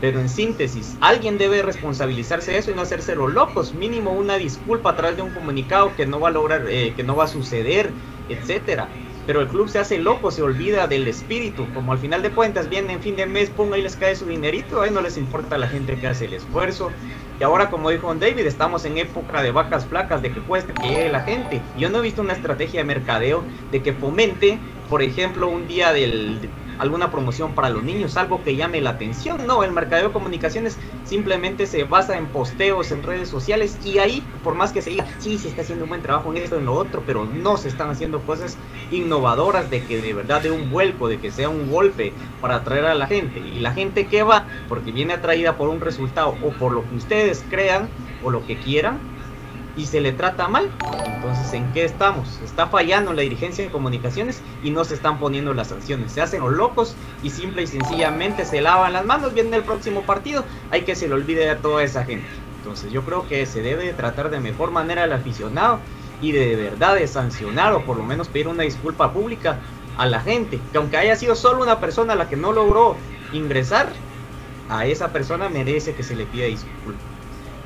Pero 0.00 0.20
en 0.20 0.28
síntesis, 0.28 0.98
alguien 1.00 1.38
debe 1.38 1.62
responsabilizarse 1.62 2.52
de 2.52 2.58
eso 2.58 2.70
y 2.70 2.74
no 2.74 2.82
hacerse 2.82 3.14
los 3.14 3.32
locos. 3.32 3.72
Mínimo 3.74 4.12
una 4.12 4.36
disculpa 4.36 4.90
a 4.90 4.96
través 4.96 5.16
de 5.16 5.22
un 5.22 5.32
comunicado 5.32 5.94
que 5.94 6.06
no 6.06 6.20
va 6.20 6.28
a 6.28 6.32
lograr, 6.32 6.66
eh, 6.68 6.94
que 6.94 7.02
no 7.02 7.16
va 7.16 7.24
a 7.24 7.28
suceder, 7.28 7.98
etcétera. 8.28 8.98
Pero 9.26 9.40
el 9.40 9.48
club 9.48 9.68
se 9.68 9.78
hace 9.78 9.98
loco, 9.98 10.30
se 10.30 10.42
olvida 10.42 10.86
del 10.86 11.08
espíritu. 11.08 11.66
Como 11.74 11.92
al 11.92 11.98
final 11.98 12.22
de 12.22 12.30
cuentas 12.30 12.68
viene 12.68 12.92
en 12.92 13.00
fin 13.00 13.16
de 13.16 13.26
mes, 13.26 13.50
ponga 13.50 13.76
y 13.76 13.82
les 13.82 13.96
cae 13.96 14.14
su 14.14 14.26
dinerito. 14.26 14.82
Ahí 14.82 14.90
no 14.90 15.00
les 15.00 15.16
importa 15.16 15.58
la 15.58 15.68
gente 15.68 15.96
que 15.96 16.06
hace 16.06 16.26
el 16.26 16.34
esfuerzo. 16.34 16.90
Y 17.38 17.42
ahora, 17.42 17.68
como 17.68 17.90
dijo 17.90 18.14
David, 18.14 18.46
estamos 18.46 18.84
en 18.84 18.98
época 18.98 19.42
de 19.42 19.50
vacas 19.50 19.84
flacas, 19.84 20.22
de 20.22 20.32
que 20.32 20.40
cueste 20.40 20.72
que 20.72 20.88
llegue 20.88 21.08
la 21.10 21.20
gente. 21.20 21.60
Yo 21.76 21.90
no 21.90 21.98
he 21.98 22.02
visto 22.02 22.22
una 22.22 22.32
estrategia 22.32 22.80
de 22.80 22.84
mercadeo 22.84 23.42
de 23.72 23.82
que 23.82 23.92
fomente, 23.92 24.58
por 24.88 25.02
ejemplo, 25.02 25.48
un 25.48 25.66
día 25.68 25.92
del 25.92 26.48
alguna 26.78 27.10
promoción 27.10 27.54
para 27.54 27.70
los 27.70 27.82
niños, 27.82 28.16
algo 28.16 28.42
que 28.42 28.56
llame 28.56 28.80
la 28.80 28.90
atención. 28.90 29.46
No, 29.46 29.64
el 29.64 29.72
mercadeo 29.72 30.08
de 30.08 30.12
comunicaciones 30.12 30.78
simplemente 31.04 31.66
se 31.66 31.84
basa 31.84 32.16
en 32.16 32.26
posteos 32.26 32.92
en 32.92 33.02
redes 33.02 33.28
sociales 33.28 33.78
y 33.84 33.98
ahí, 33.98 34.22
por 34.42 34.54
más 34.54 34.72
que 34.72 34.82
se 34.82 34.90
diga, 34.90 35.06
sí, 35.18 35.38
se 35.38 35.48
está 35.48 35.62
haciendo 35.62 35.84
un 35.84 35.90
buen 35.90 36.02
trabajo 36.02 36.30
en 36.30 36.38
esto, 36.38 36.58
en 36.58 36.66
lo 36.66 36.74
otro, 36.74 37.02
pero 37.06 37.24
no 37.24 37.56
se 37.56 37.68
están 37.68 37.90
haciendo 37.90 38.24
cosas 38.24 38.58
innovadoras 38.90 39.70
de 39.70 39.84
que 39.84 40.00
de 40.00 40.14
verdad 40.14 40.42
de 40.42 40.50
un 40.50 40.70
vuelco, 40.70 41.08
de 41.08 41.18
que 41.18 41.30
sea 41.30 41.48
un 41.48 41.70
golpe 41.70 42.12
para 42.40 42.56
atraer 42.56 42.86
a 42.86 42.94
la 42.94 43.06
gente. 43.06 43.40
Y 43.40 43.60
la 43.60 43.72
gente 43.72 44.06
que 44.06 44.22
va, 44.22 44.46
porque 44.68 44.92
viene 44.92 45.14
atraída 45.14 45.56
por 45.56 45.68
un 45.68 45.80
resultado 45.80 46.38
o 46.40 46.50
por 46.52 46.72
lo 46.72 46.88
que 46.88 46.96
ustedes 46.96 47.44
crean 47.48 47.88
o 48.20 48.30
lo 48.30 48.44
que 48.44 48.58
quieran, 48.58 49.15
y 49.76 49.86
se 49.86 50.00
le 50.00 50.12
trata 50.12 50.48
mal. 50.48 50.70
Entonces, 51.04 51.52
¿en 51.52 51.72
qué 51.72 51.84
estamos? 51.84 52.40
Está 52.42 52.66
fallando 52.66 53.12
la 53.12 53.22
dirigencia 53.22 53.64
de 53.64 53.70
comunicaciones 53.70 54.40
y 54.62 54.70
no 54.70 54.84
se 54.84 54.94
están 54.94 55.18
poniendo 55.18 55.54
las 55.54 55.68
sanciones. 55.68 56.12
Se 56.12 56.22
hacen 56.22 56.40
los 56.40 56.52
locos 56.52 56.94
y 57.22 57.30
simple 57.30 57.62
y 57.62 57.66
sencillamente 57.66 58.44
se 58.44 58.60
lavan 58.60 58.92
las 58.92 59.04
manos. 59.04 59.34
Viene 59.34 59.56
el 59.56 59.64
próximo 59.64 60.02
partido, 60.02 60.44
hay 60.70 60.82
que 60.82 60.94
se 60.94 61.08
le 61.08 61.14
olvide 61.14 61.50
a 61.50 61.58
toda 61.58 61.82
esa 61.82 62.04
gente. 62.04 62.26
Entonces, 62.58 62.90
yo 62.92 63.02
creo 63.02 63.28
que 63.28 63.46
se 63.46 63.62
debe 63.62 63.92
tratar 63.92 64.30
de 64.30 64.40
mejor 64.40 64.70
manera 64.70 65.04
al 65.04 65.12
aficionado 65.12 65.78
y 66.20 66.32
de 66.32 66.56
verdad 66.56 66.94
de 66.94 67.06
sancionar 67.06 67.72
o 67.74 67.84
por 67.84 67.96
lo 67.96 68.02
menos 68.02 68.28
pedir 68.28 68.48
una 68.48 68.62
disculpa 68.62 69.12
pública 69.12 69.58
a 69.98 70.06
la 70.06 70.20
gente. 70.20 70.58
Que 70.72 70.78
aunque 70.78 70.96
haya 70.96 71.16
sido 71.16 71.34
solo 71.34 71.62
una 71.62 71.80
persona 71.80 72.14
la 72.14 72.28
que 72.28 72.36
no 72.36 72.52
logró 72.52 72.96
ingresar, 73.32 73.92
a 74.68 74.86
esa 74.86 75.12
persona 75.12 75.48
merece 75.48 75.94
que 75.94 76.02
se 76.02 76.16
le 76.16 76.26
pida 76.26 76.46
disculpa. 76.46 77.00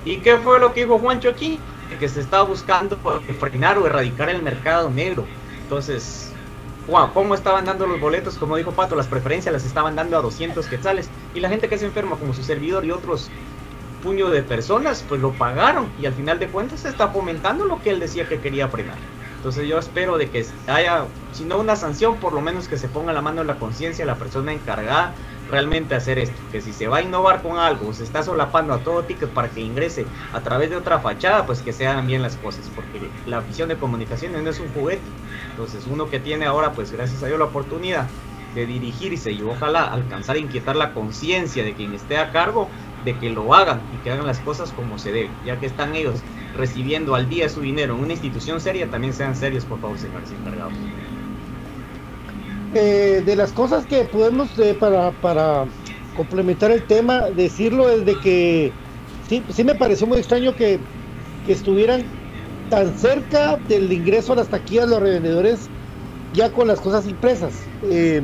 ¿Y 0.05 0.19
qué 0.19 0.37
fue 0.39 0.59
lo 0.59 0.73
que 0.73 0.81
dijo 0.81 0.99
Juancho 0.99 1.31
aquí? 1.31 1.59
Que 1.99 2.09
se 2.09 2.21
estaba 2.21 2.45
buscando 2.45 2.99
frenar 3.39 3.79
o 3.79 3.87
erradicar 3.87 4.29
el 4.29 4.43
mercado 4.43 4.91
negro. 4.91 5.27
Entonces, 5.63 6.33
wow, 6.87 7.13
¿cómo 7.13 7.35
estaban 7.35 7.65
dando 7.65 7.87
los 7.87 8.01
boletos? 8.01 8.37
Como 8.37 8.57
dijo 8.57 8.73
Pato, 8.73 8.97
las 8.97 9.07
preferencias 9.07 9.53
las 9.53 9.65
estaban 9.65 9.97
dando 9.97 10.19
a 10.19 10.23
200 10.23 10.67
quetzales. 10.67 11.09
Y 11.35 11.41
la 11.41 11.49
gente 11.49 11.69
que 11.69 11.79
se 11.79 11.87
enferma, 11.87 12.17
como 12.17 12.35
su 12.35 12.43
servidor 12.43 12.85
y 12.85 12.91
otros 12.91 13.31
puño 14.03 14.31
de 14.31 14.43
personas, 14.43 15.05
pues 15.09 15.21
lo 15.21 15.33
pagaron. 15.33 15.89
Y 16.01 16.07
al 16.07 16.15
final 16.15 16.39
de 16.39 16.49
cuentas 16.49 16.81
se 16.81 16.89
está 16.89 17.09
fomentando 17.09 17.65
lo 17.65 17.83
que 17.83 17.91
él 17.91 18.01
decía 18.01 18.29
que 18.29 18.41
quería 18.41 18.69
frenar. 18.69 18.97
Entonces 19.37 19.67
yo 19.67 19.79
espero 19.79 20.19
de 20.19 20.29
que 20.29 20.45
haya, 20.67 21.05
si 21.33 21.45
no 21.45 21.59
una 21.59 21.75
sanción, 21.75 22.17
por 22.17 22.35
lo 22.35 22.43
menos 22.43 22.69
que 22.69 22.77
se 22.77 22.89
ponga 22.89 23.13
la 23.13 23.23
mano 23.23 23.41
en 23.41 23.47
la 23.47 23.57
conciencia 23.57 24.05
la 24.05 24.17
persona 24.17 24.53
encargada 24.53 25.15
realmente 25.51 25.95
hacer 25.95 26.19
esto, 26.19 26.47
que 26.51 26.61
si 26.61 26.73
se 26.73 26.89
va 26.89 26.99
a 26.99 27.03
innovar 27.03 27.43
con 27.43 27.59
algo, 27.59 27.93
se 27.93 28.05
está 28.05 28.23
solapando 28.23 28.73
a 28.75 28.83
todo 28.83 29.07
ticket 29.07 29.33
para 29.33 29.53
que 29.53 29.61
ingrese 29.61 30.11
a 30.33 30.43
través 30.43 30.71
de 30.71 30.77
otra 30.77 31.01
fachada, 31.01 31.47
pues 31.47 31.63
que 31.63 31.73
se 31.73 31.87
hagan 31.87 32.07
bien 32.07 32.23
las 32.23 32.37
cosas, 32.37 32.71
porque 32.71 33.19
la 33.25 33.41
visión 33.43 33.69
de 33.69 33.79
comunicaciones 33.79 34.43
no 34.43 34.51
es 34.51 34.61
un 34.61 34.71
juguete. 34.73 35.19
Entonces 35.49 35.87
uno 35.87 36.09
que 36.09 36.21
tiene 36.21 36.47
ahora, 36.47 36.75
pues 36.75 36.91
gracias 36.93 37.23
a 37.23 37.27
Dios 37.27 37.39
la 37.39 37.47
oportunidad 37.47 38.15
de 38.51 38.67
dirigirse 38.67 39.33
y 39.33 39.43
ojalá 39.43 39.85
alcanzar 39.85 40.37
a 40.37 40.39
inquietar 40.41 40.77
la 40.77 40.93
conciencia 40.93 41.65
de 41.65 41.75
quien 41.75 41.95
esté 41.95 42.19
a 42.19 42.31
cargo, 42.31 42.73
de 43.01 43.19
que 43.19 43.31
lo 43.31 43.55
hagan 43.55 43.87
y 43.91 44.01
que 44.01 44.11
hagan 44.11 44.27
las 44.27 44.41
cosas 44.41 44.73
como 44.73 44.99
se 44.99 45.13
debe, 45.13 45.39
ya 45.43 45.59
que 45.59 45.67
están 45.67 45.95
ellos 45.95 46.27
recibiendo 46.53 47.15
al 47.15 47.29
día 47.29 47.49
su 47.49 47.61
dinero 47.61 47.95
en 47.95 48.01
una 48.01 48.13
institución 48.13 48.61
seria, 48.61 48.91
también 48.91 49.15
sean 49.15 49.37
serios, 49.37 49.67
por 49.67 49.81
favor, 49.81 49.99
señores 49.99 50.33
encargados. 50.33 50.91
Eh, 52.73 53.23
de 53.27 53.35
las 53.35 53.53
cosas 53.53 53.85
que 53.87 54.05
podemos 54.05 54.57
eh, 54.59 54.75
para, 54.75 55.11
para 55.11 55.67
complementar 56.15 56.71
el 56.71 56.85
tema, 56.85 57.31
decirlo 57.31 57.91
es 57.91 58.05
de 58.05 58.15
que 58.21 58.73
sí, 59.29 59.43
sí 59.49 59.65
me 59.65 59.75
pareció 59.75 60.07
muy 60.07 60.19
extraño 60.19 60.55
que, 60.55 60.79
que 61.47 61.53
estuvieran 61.53 62.05
tan 62.69 62.97
cerca 62.97 63.57
del 63.57 63.93
ingreso 63.93 64.33
a 64.33 64.37
las 64.37 64.49
taquillas 64.49 64.89
los 64.89 65.01
revendedores 65.01 65.69
ya 66.33 66.53
con 66.53 66.69
las 66.69 66.81
cosas 66.81 67.07
impresas. 67.09 67.55
Eh, 67.83 68.23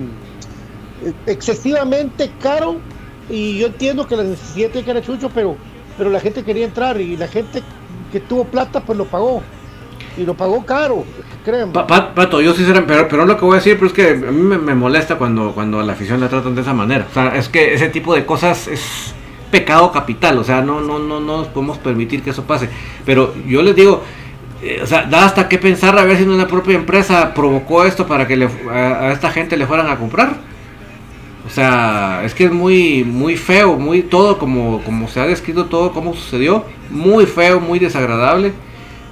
excesivamente 1.27 2.31
caro 2.39 2.81
y 3.29 3.59
yo 3.59 3.67
entiendo 3.67 4.07
que 4.07 4.17
la 4.17 4.23
necesidad 4.23 4.71
tiene 4.71 4.85
que 4.85 4.91
era 4.93 5.03
chucho, 5.03 5.29
pero, 5.31 5.57
pero 5.97 6.09
la 6.11 6.21
gente 6.21 6.45
quería 6.45 6.65
entrar 6.65 7.01
y 7.01 7.17
la 7.17 7.27
gente 7.27 7.63
que 8.13 8.21
tuvo 8.21 8.45
plata 8.45 8.85
pues 8.85 8.97
lo 8.97 9.11
pagó 9.11 9.43
y 10.17 10.25
lo 10.25 10.35
pagó 10.35 10.65
caro, 10.65 11.05
créanme. 11.45 11.73
Pato, 11.73 12.41
yo 12.41 12.55
sinceramente, 12.55 12.95
pero, 12.95 13.09
pero 13.09 13.27
lo 13.27 13.37
que 13.37 13.45
voy 13.45 13.55
a 13.55 13.57
decir, 13.57 13.75
pero 13.75 13.87
es 13.87 13.93
que 13.93 14.11
a 14.11 14.31
mí 14.33 14.43
me, 14.43 14.75
molesta 14.75 15.17
cuando, 15.17 15.53
cuando 15.53 15.81
a 15.81 15.85
la 15.85 15.93
afición 15.93 16.21
la 16.21 16.29
tratan 16.29 16.55
de 16.55 16.63
esa 16.63 16.73
manera. 16.73 17.07
O 17.11 17.15
sea, 17.15 17.37
es 17.37 17.49
que 17.49 17.75
ese 17.75 17.89
tipo 17.89 18.15
de 18.15 18.25
cosas 18.25 18.69
es 18.69 19.15
pecado 19.51 19.93
capital, 19.93 20.39
o 20.39 20.45
sea, 20.45 20.63
no, 20.63 20.81
no, 20.81 20.99
no, 20.99 21.21
no 21.21 21.39
nos 21.39 21.49
podemos 21.49 21.79
permitir 21.79 22.23
que 22.23 22.31
eso 22.31 22.45
pase. 22.45 22.69
Pero 23.05 23.35
yo 23.47 23.63
les 23.63 23.77
digo, 23.77 24.03
eh, 24.63 24.81
o 24.83 24.87
sea, 24.87 25.03
da 25.05 25.27
hasta 25.27 25.49
qué 25.49 25.59
pensar 25.59 25.99
a 25.99 26.05
ver 26.05 26.17
si 26.17 26.25
una 26.25 26.49
propia 26.49 26.75
empresa 26.75 27.35
provocó 27.35 27.85
esto 27.85 28.07
para 28.07 28.27
que 28.27 28.37
le, 28.37 28.49
a, 28.71 29.13
esta 29.13 29.31
gente 29.31 29.57
le 29.57 29.67
fueran 29.67 29.89
a 29.89 29.97
comprar. 29.97 30.37
O 31.47 31.51
sea, 31.51 32.23
es 32.25 32.35
que 32.35 32.47
es 32.47 32.53
muy, 32.53 33.05
muy 33.05 33.37
feo, 33.37 33.77
muy 33.77 34.03
todo 34.03 34.39
como, 34.39 34.83
como 34.83 35.07
se 35.09 35.21
ha 35.21 35.27
descrito 35.27 35.67
todo, 35.67 35.93
cómo 35.93 36.15
sucedió, 36.15 36.65
muy 36.91 37.27
feo, 37.27 37.61
muy 37.61 37.79
desagradable. 37.79 38.53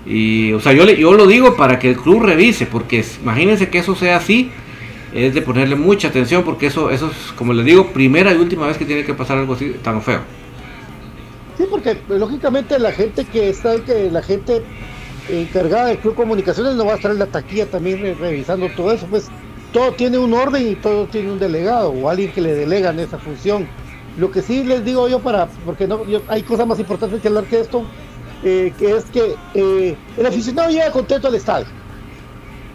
Y, 0.06 0.52
o 0.52 0.60
sea, 0.60 0.72
yo, 0.72 0.84
le, 0.84 0.96
yo 0.96 1.12
lo 1.14 1.26
digo 1.26 1.56
para 1.56 1.78
que 1.78 1.90
el 1.90 1.96
club 1.96 2.22
revise, 2.22 2.66
porque 2.66 3.04
imagínense 3.22 3.68
que 3.68 3.78
eso 3.78 3.94
sea 3.94 4.16
así, 4.16 4.50
es 5.14 5.32
de 5.32 5.42
ponerle 5.42 5.76
mucha 5.76 6.08
atención, 6.08 6.42
porque 6.42 6.66
eso, 6.66 6.90
eso 6.90 7.10
es, 7.10 7.32
como 7.32 7.52
les 7.52 7.64
digo, 7.64 7.88
primera 7.88 8.32
y 8.32 8.36
última 8.36 8.66
vez 8.66 8.76
que 8.76 8.84
tiene 8.84 9.04
que 9.04 9.14
pasar 9.14 9.38
algo 9.38 9.54
así 9.54 9.76
tan 9.82 10.02
feo. 10.02 10.20
Sí, 11.56 11.64
porque 11.70 11.94
pues, 11.94 12.18
lógicamente 12.18 12.78
la 12.78 12.92
gente 12.92 13.24
que 13.24 13.48
está, 13.48 13.76
que 13.76 14.10
la 14.10 14.22
gente 14.22 14.62
encargada 15.28 15.86
del 15.86 15.98
Club 15.98 16.14
Comunicaciones 16.14 16.74
no 16.74 16.84
va 16.84 16.92
a 16.92 16.96
estar 16.96 17.10
en 17.10 17.18
la 17.18 17.26
taquilla 17.26 17.66
también 17.66 18.16
revisando 18.18 18.68
todo 18.70 18.92
eso, 18.92 19.06
pues 19.06 19.30
todo 19.72 19.92
tiene 19.92 20.18
un 20.18 20.34
orden 20.34 20.68
y 20.70 20.74
todo 20.74 21.06
tiene 21.06 21.32
un 21.32 21.38
delegado 21.38 21.90
o 21.90 22.08
alguien 22.08 22.30
que 22.32 22.40
le 22.40 22.54
delegan 22.54 22.98
esa 23.00 23.18
función. 23.18 23.66
Lo 24.18 24.30
que 24.30 24.42
sí 24.42 24.62
les 24.62 24.84
digo 24.84 25.08
yo 25.08 25.20
para, 25.20 25.46
porque 25.64 25.88
no, 25.88 26.02
hay 26.28 26.42
cosas 26.42 26.66
más 26.66 26.78
importantes 26.78 27.20
que 27.20 27.28
hablar 27.28 27.44
que 27.44 27.60
esto, 27.60 27.84
eh, 28.42 28.72
que 28.78 28.96
es 28.96 29.04
que 29.06 29.36
eh, 29.54 29.96
el 30.16 30.26
aficionado 30.26 30.70
llega 30.70 30.90
contento 30.90 31.28
al 31.28 31.34
estadio. 31.34 31.66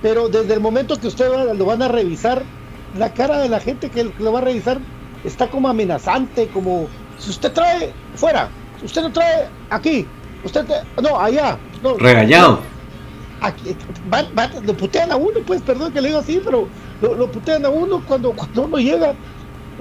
Pero 0.02 0.30
desde 0.30 0.54
el 0.54 0.60
momento 0.62 0.98
que 1.00 1.08
usted 1.08 1.30
lo 1.56 1.66
van 1.66 1.82
a 1.82 1.88
revisar, 1.90 2.44
la 2.98 3.14
cara 3.14 3.40
de 3.40 3.50
la 3.50 3.60
gente 3.60 3.90
que 3.90 4.12
lo 4.18 4.32
va 4.32 4.40
a 4.40 4.44
revisar 4.44 4.80
está 5.24 5.50
como 5.50 5.68
amenazante, 5.68 6.48
como 6.48 6.88
si 7.18 7.30
usted 7.32 7.52
trae 7.52 7.94
fuera, 8.16 8.50
si 8.80 8.86
usted 8.86 9.02
no 9.02 9.12
trae 9.12 9.50
aquí, 9.70 10.08
usted 10.44 10.66
no 11.02 11.20
allá, 11.20 11.58
no, 11.84 11.98
regañado. 11.98 12.62
aquí, 13.42 13.76
van- 14.06 14.34
van- 14.34 14.66
lo 14.66 14.74
putean 14.78 15.12
a 15.12 15.18
uno, 15.18 15.40
pues 15.46 15.62
perdón 15.62 15.92
que 15.92 16.00
le 16.02 16.08
digo 16.10 16.20
así, 16.22 16.40
pero 16.44 16.68
lo, 17.02 17.16
lo 17.16 17.30
putean 17.30 17.66
a 17.66 17.70
uno 17.70 18.02
cuando, 18.06 18.32
cuando 18.34 18.64
uno 18.64 18.78
llega. 18.78 19.14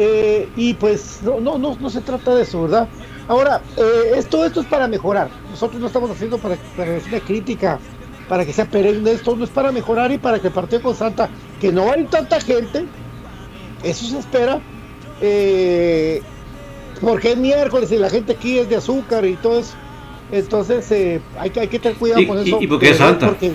eh, 0.01 0.49
y 0.57 0.75
pues 0.75 1.23
no, 1.23 1.41
no, 1.41 1.59
no, 1.59 1.77
no 1.81 1.91
se 1.91 2.01
trata 2.01 2.35
de 2.35 2.43
eso, 2.43 2.63
¿verdad? 2.63 2.89
Ahora, 3.29 3.61
eh, 3.77 4.13
esto, 4.17 4.45
esto 4.45 4.61
es 4.63 4.67
para 4.67 4.89
mejorar. 4.89 5.29
Nosotros 5.51 5.81
no 5.81 5.87
estamos 5.87 6.11
haciendo 6.11 6.39
para, 6.39 6.57
para 6.77 6.97
hacer 6.97 7.09
una 7.13 7.21
crítica, 7.21 7.79
para 8.29 8.45
que 8.45 8.53
sea 8.53 8.65
perenne, 8.65 9.13
esto 9.13 9.37
no 9.37 9.45
es 9.45 9.51
para 9.51 9.71
mejorar 9.71 10.11
y 10.13 10.19
para 10.19 10.39
que 10.39 10.49
el 10.49 10.53
partido 10.53 10.83
con 10.83 10.95
Santa, 10.95 11.29
que 11.61 11.71
no 11.71 11.91
hay 11.93 12.05
tanta 12.05 12.41
gente, 12.41 12.87
eso 13.83 14.07
se 14.07 14.19
espera, 14.19 14.61
eh, 15.21 16.23
porque 17.01 17.33
es 17.33 17.37
miércoles 17.39 17.93
y 17.93 17.99
la 17.99 18.09
gente 18.11 18.33
aquí 18.33 18.59
es 18.59 18.69
de 18.69 18.77
azúcar 18.77 19.25
y 19.25 19.35
todo 19.37 19.59
eso. 19.61 19.75
Entonces 20.33 20.91
eh, 20.91 21.21
hay, 21.39 21.51
que, 21.51 21.61
hay 21.61 21.69
que 21.69 21.79
tener 21.79 21.97
cuidado 21.99 22.21
¿Y- 22.21 22.27
con 22.27 22.39
eso. 22.39 22.59
y 22.61 22.67
por 22.67 22.79
qué 22.79 22.87
pero 22.87 22.99
Santa? 22.99 23.27
Porque 23.27 23.53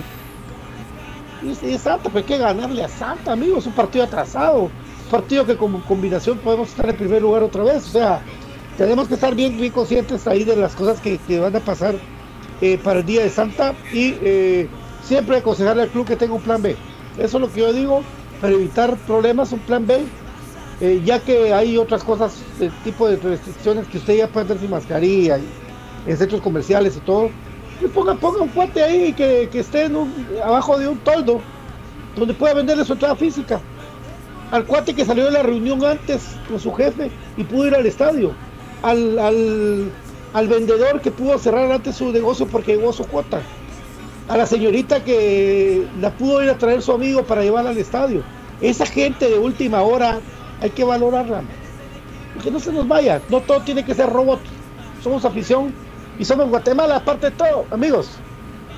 sí, 1.60 1.74
es 1.74 1.80
Santa, 1.82 2.04
pero 2.04 2.18
hay 2.18 2.24
que 2.24 2.38
ganarle 2.38 2.84
a 2.84 2.88
Santa, 2.88 3.32
amigos. 3.32 3.58
Es 3.60 3.66
un 3.66 3.72
partido 3.74 4.04
atrasado. 4.04 4.62
Un 4.62 5.10
partido 5.10 5.44
que 5.46 5.56
como 5.56 5.84
combinación 5.84 6.38
podemos 6.38 6.70
estar 6.70 6.88
en 6.88 6.96
primer 6.96 7.22
lugar 7.22 7.42
otra 7.42 7.62
vez. 7.62 7.86
O 7.86 7.90
sea, 7.90 8.22
tenemos 8.76 9.08
que 9.08 9.14
estar 9.14 9.34
bien, 9.34 9.56
bien 9.56 9.72
conscientes 9.72 10.26
ahí 10.26 10.44
de 10.44 10.56
las 10.56 10.74
cosas 10.74 11.00
que, 11.00 11.18
que 11.18 11.40
van 11.40 11.54
a 11.56 11.60
pasar 11.60 11.94
eh, 12.60 12.78
para 12.82 13.00
el 13.00 13.06
día 13.06 13.22
de 13.22 13.30
Santa 13.30 13.74
y 13.92 14.14
eh, 14.22 14.68
siempre 15.02 15.36
aconsejarle 15.36 15.82
al 15.82 15.88
club 15.88 16.06
que 16.06 16.16
tenga 16.16 16.34
un 16.34 16.42
plan 16.42 16.62
B. 16.62 16.76
Eso 17.18 17.36
es 17.36 17.40
lo 17.40 17.52
que 17.52 17.60
yo 17.60 17.72
digo, 17.72 18.02
para 18.40 18.54
evitar 18.54 18.96
problemas, 19.06 19.52
un 19.52 19.58
plan 19.60 19.86
B, 19.86 20.04
eh, 20.80 21.02
ya 21.04 21.18
que 21.20 21.52
hay 21.52 21.76
otras 21.76 22.02
cosas, 22.02 22.36
tipo 22.82 23.08
de 23.08 23.16
restricciones 23.16 23.86
que 23.88 23.98
usted 23.98 24.16
ya 24.16 24.28
puede 24.28 24.44
andar 24.44 24.58
sin 24.58 24.70
mascarilla 24.70 25.38
y 25.38 25.44
en 26.06 26.16
centros 26.16 26.40
comerciales 26.40 26.96
y 26.96 27.00
todo. 27.00 27.30
Y 27.80 27.86
ponga, 27.88 28.14
ponga 28.14 28.42
un 28.42 28.48
cuate 28.48 28.82
ahí 28.82 29.12
que, 29.12 29.48
que 29.50 29.60
esté 29.60 29.90
abajo 30.44 30.78
de 30.78 30.88
un 30.88 30.98
toldo, 30.98 31.40
donde 32.16 32.34
pueda 32.34 32.54
venderle 32.54 32.84
su 32.84 32.92
entrada 32.92 33.16
física. 33.16 33.60
Al 34.52 34.64
cuate 34.64 34.94
que 34.94 35.04
salió 35.04 35.24
de 35.24 35.32
la 35.32 35.42
reunión 35.42 35.84
antes 35.84 36.22
con 36.48 36.60
su 36.60 36.72
jefe 36.72 37.10
y 37.36 37.44
pudo 37.44 37.66
ir 37.66 37.74
al 37.74 37.86
estadio. 37.86 38.32
Al, 38.84 39.18
al, 39.18 39.90
al 40.34 40.48
vendedor 40.48 41.00
que 41.00 41.10
pudo 41.10 41.38
cerrar 41.38 41.70
antes 41.72 41.96
su 41.96 42.10
negocio 42.12 42.46
porque 42.46 42.76
llegó 42.76 42.92
su 42.92 43.04
cuota. 43.06 43.40
A 44.28 44.36
la 44.36 44.46
señorita 44.46 45.02
que 45.04 45.86
la 46.00 46.10
pudo 46.10 46.42
ir 46.42 46.50
a 46.50 46.58
traer 46.58 46.82
su 46.82 46.92
amigo 46.92 47.22
para 47.24 47.42
llevarla 47.42 47.70
al 47.70 47.78
estadio. 47.78 48.22
Esa 48.60 48.86
gente 48.86 49.28
de 49.28 49.38
última 49.38 49.82
hora 49.82 50.20
hay 50.60 50.70
que 50.70 50.84
valorarla. 50.84 51.42
Que 52.42 52.50
no 52.50 52.58
se 52.60 52.72
nos 52.72 52.86
vaya. 52.88 53.20
No 53.28 53.40
todo 53.40 53.60
tiene 53.62 53.84
que 53.84 53.94
ser 53.94 54.08
robot. 54.10 54.40
Somos 55.02 55.24
afición 55.24 55.72
y 56.18 56.24
somos 56.24 56.48
Guatemala, 56.48 56.96
aparte 56.96 57.30
de 57.30 57.36
todo, 57.36 57.64
amigos. 57.70 58.08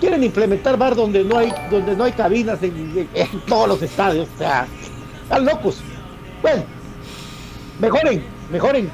Quieren 0.01 0.23
implementar 0.25 0.77
bar 0.77 0.95
donde 0.95 1.25
no 1.25 1.39
hay, 1.39 1.53
donde 1.71 1.97
no 1.97 2.05
hay 2.05 2.13
cabinas 2.13 2.63
en, 2.63 2.77
en- 2.97 3.09
en 3.15 3.41
todos 3.47 3.69
los 3.69 3.83
estadios. 3.83 4.29
O 4.35 4.39
sea, 4.39 4.67
están 5.23 5.45
locos. 5.45 5.79
Bueno, 6.43 6.63
mejoren, 7.81 8.23
mejoren. 8.51 8.91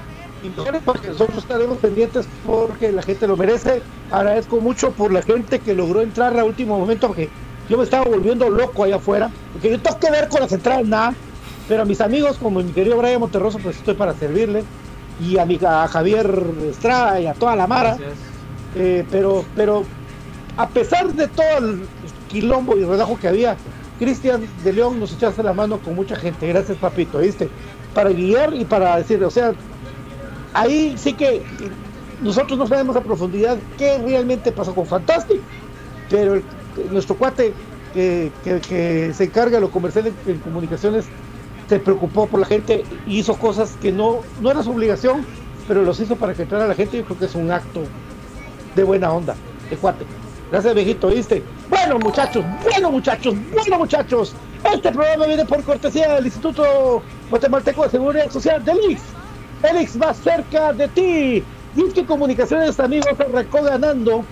Porque 0.84 1.08
nosotros 1.08 1.38
estaremos 1.38 1.78
pendientes 1.78 2.26
porque 2.46 2.92
la 2.92 3.02
gente 3.02 3.26
lo 3.26 3.36
merece. 3.36 3.82
Agradezco 4.10 4.60
mucho 4.60 4.92
por 4.92 5.12
la 5.12 5.22
gente 5.22 5.60
que 5.60 5.74
logró 5.74 6.00
entrar 6.00 6.38
a 6.38 6.44
último 6.44 6.78
momento 6.78 7.08
porque 7.08 7.28
yo 7.68 7.78
me 7.78 7.84
estaba 7.84 8.04
volviendo 8.04 8.48
loco 8.50 8.84
allá 8.84 8.96
afuera. 8.96 9.30
Porque 9.52 9.70
yo 9.70 9.80
tengo 9.80 9.98
que 9.98 10.10
ver 10.10 10.28
con 10.28 10.40
las 10.40 10.52
entradas 10.52 10.86
nada. 10.86 11.14
Pero 11.68 11.82
a 11.82 11.84
mis 11.84 12.00
amigos, 12.00 12.38
como 12.38 12.60
mi 12.62 12.72
querido 12.72 12.98
Brian 12.98 13.20
Monterroso, 13.20 13.58
pues 13.58 13.76
estoy 13.76 13.94
para 13.94 14.14
servirle. 14.14 14.64
Y 15.20 15.38
a, 15.38 15.46
mi, 15.46 15.58
a 15.64 15.86
Javier 15.86 16.44
Estrada 16.68 17.20
y 17.20 17.26
a 17.26 17.34
toda 17.34 17.54
la 17.54 17.66
Mara. 17.66 17.96
Eh, 18.74 19.04
pero, 19.10 19.44
pero 19.54 19.84
a 20.56 20.68
pesar 20.68 21.12
de 21.12 21.28
todo 21.28 21.58
el 21.58 21.86
quilombo 22.28 22.76
y 22.76 22.84
relajo 22.84 23.18
que 23.18 23.28
había, 23.28 23.56
Cristian 23.98 24.42
de 24.64 24.72
León 24.72 24.98
nos 24.98 25.12
echaste 25.12 25.42
la 25.42 25.52
mano 25.52 25.78
con 25.78 25.94
mucha 25.94 26.16
gente. 26.16 26.48
Gracias, 26.48 26.78
papito, 26.78 27.18
¿viste? 27.18 27.48
Para 27.94 28.10
guiar 28.10 28.54
y 28.54 28.64
para 28.64 28.96
decir, 28.96 29.22
o 29.22 29.30
sea, 29.30 29.52
ahí 30.52 30.98
sí 30.98 31.16
que 31.16 31.48
nosotros 32.18 32.58
no 32.58 32.66
sabemos 32.66 32.96
a 32.96 33.02
profundidad 33.04 33.64
qué 33.76 33.98
realmente 33.98 34.52
pasó 34.52 34.74
con 34.74 34.86
Fantastic, 34.86 35.46
pero 36.08 36.42
nuestro 36.90 37.18
cuate 37.18 37.58
que, 37.90 38.36
que- 38.42 39.14
se 39.14 39.24
encarga 39.24 39.56
de 39.56 39.60
lo 39.62 39.70
comercial 39.70 40.06
en, 40.08 40.20
en 40.24 40.40
comunicaciones 40.40 41.12
se 41.68 41.80
preocupó 41.80 42.28
por 42.30 42.40
la 42.40 42.46
gente 42.46 42.86
y 42.90 43.20
hizo 43.20 43.38
cosas 43.38 43.76
que 43.78 43.92
no, 43.92 44.30
no 44.36 44.50
era 44.50 44.62
su 44.62 44.72
obligación, 44.72 45.28
pero 45.66 45.82
los 45.84 46.00
hizo 46.00 46.18
para 46.18 46.34
que 46.34 46.42
entrara 46.42 46.66
la 46.68 46.74
gente. 46.76 46.98
Yo 46.98 47.04
creo 47.04 47.18
que 47.18 47.26
es 47.26 47.34
un 47.36 47.50
acto 47.52 47.94
de 48.72 48.84
buena 48.84 49.12
onda, 49.12 49.42
de 49.68 49.78
cuate. 49.78 50.12
Gracias, 50.50 50.74
viejito, 50.74 51.08
¿viste? 51.08 51.46
Bueno, 51.66 51.98
muchachos, 51.98 52.44
bueno, 52.46 52.90
muchachos, 52.90 53.34
bueno, 53.36 53.78
muchachos. 53.78 54.36
Este 54.62 54.92
programa 54.92 55.26
viene 55.26 55.46
por 55.46 55.64
cortesía 55.64 56.14
del 56.14 56.26
Instituto 56.26 57.06
Guatemalteco 57.28 57.84
de 57.84 57.90
Seguridad 57.90 58.30
Social, 58.30 58.62
del 58.64 58.78
IX. 58.90 59.18
El 59.62 59.82
IX 59.82 59.96
más 59.96 60.18
cerca 60.18 60.72
de 60.72 60.88
ti. 60.88 61.44
Y 61.74 61.82
es 61.86 61.94
que 61.94 62.04
Comunicaciones, 62.04 62.78
amigos, 62.80 63.18
arrancó 63.18 63.62
ganando 63.62 64.24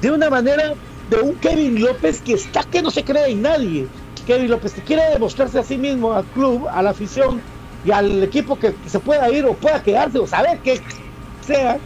de 0.00 0.10
una 0.10 0.28
manera 0.28 0.74
de 1.10 1.20
un 1.20 1.34
Kevin 1.36 1.80
López 1.80 2.20
que 2.20 2.34
está 2.34 2.62
que 2.64 2.82
no 2.82 2.90
se 2.90 3.04
cree 3.04 3.30
en 3.30 3.42
nadie. 3.42 3.88
Kevin 4.26 4.50
López 4.50 4.72
que 4.74 4.82
quiere 4.82 5.02
demostrarse 5.12 5.58
a 5.58 5.62
sí 5.62 5.76
mismo, 5.76 6.12
al 6.12 6.24
club, 6.24 6.66
a 6.70 6.82
la 6.82 6.90
afición 6.90 7.40
y 7.84 7.90
al 7.90 8.22
equipo 8.22 8.58
que 8.58 8.74
se 8.86 8.98
pueda 8.98 9.30
ir 9.30 9.44
o 9.44 9.54
pueda 9.54 9.82
quedarse 9.82 10.18
o 10.18 10.26
saber 10.26 10.58
que 10.60 10.80
sea 11.46 11.78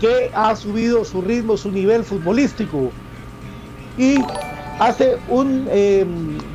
que 0.00 0.30
ha 0.34 0.54
subido 0.56 1.04
su 1.04 1.20
ritmo, 1.20 1.56
su 1.56 1.70
nivel 1.70 2.04
futbolístico 2.04 2.90
y 3.98 4.18
hace 4.78 5.18
un 5.28 5.66
eh, 5.70 6.06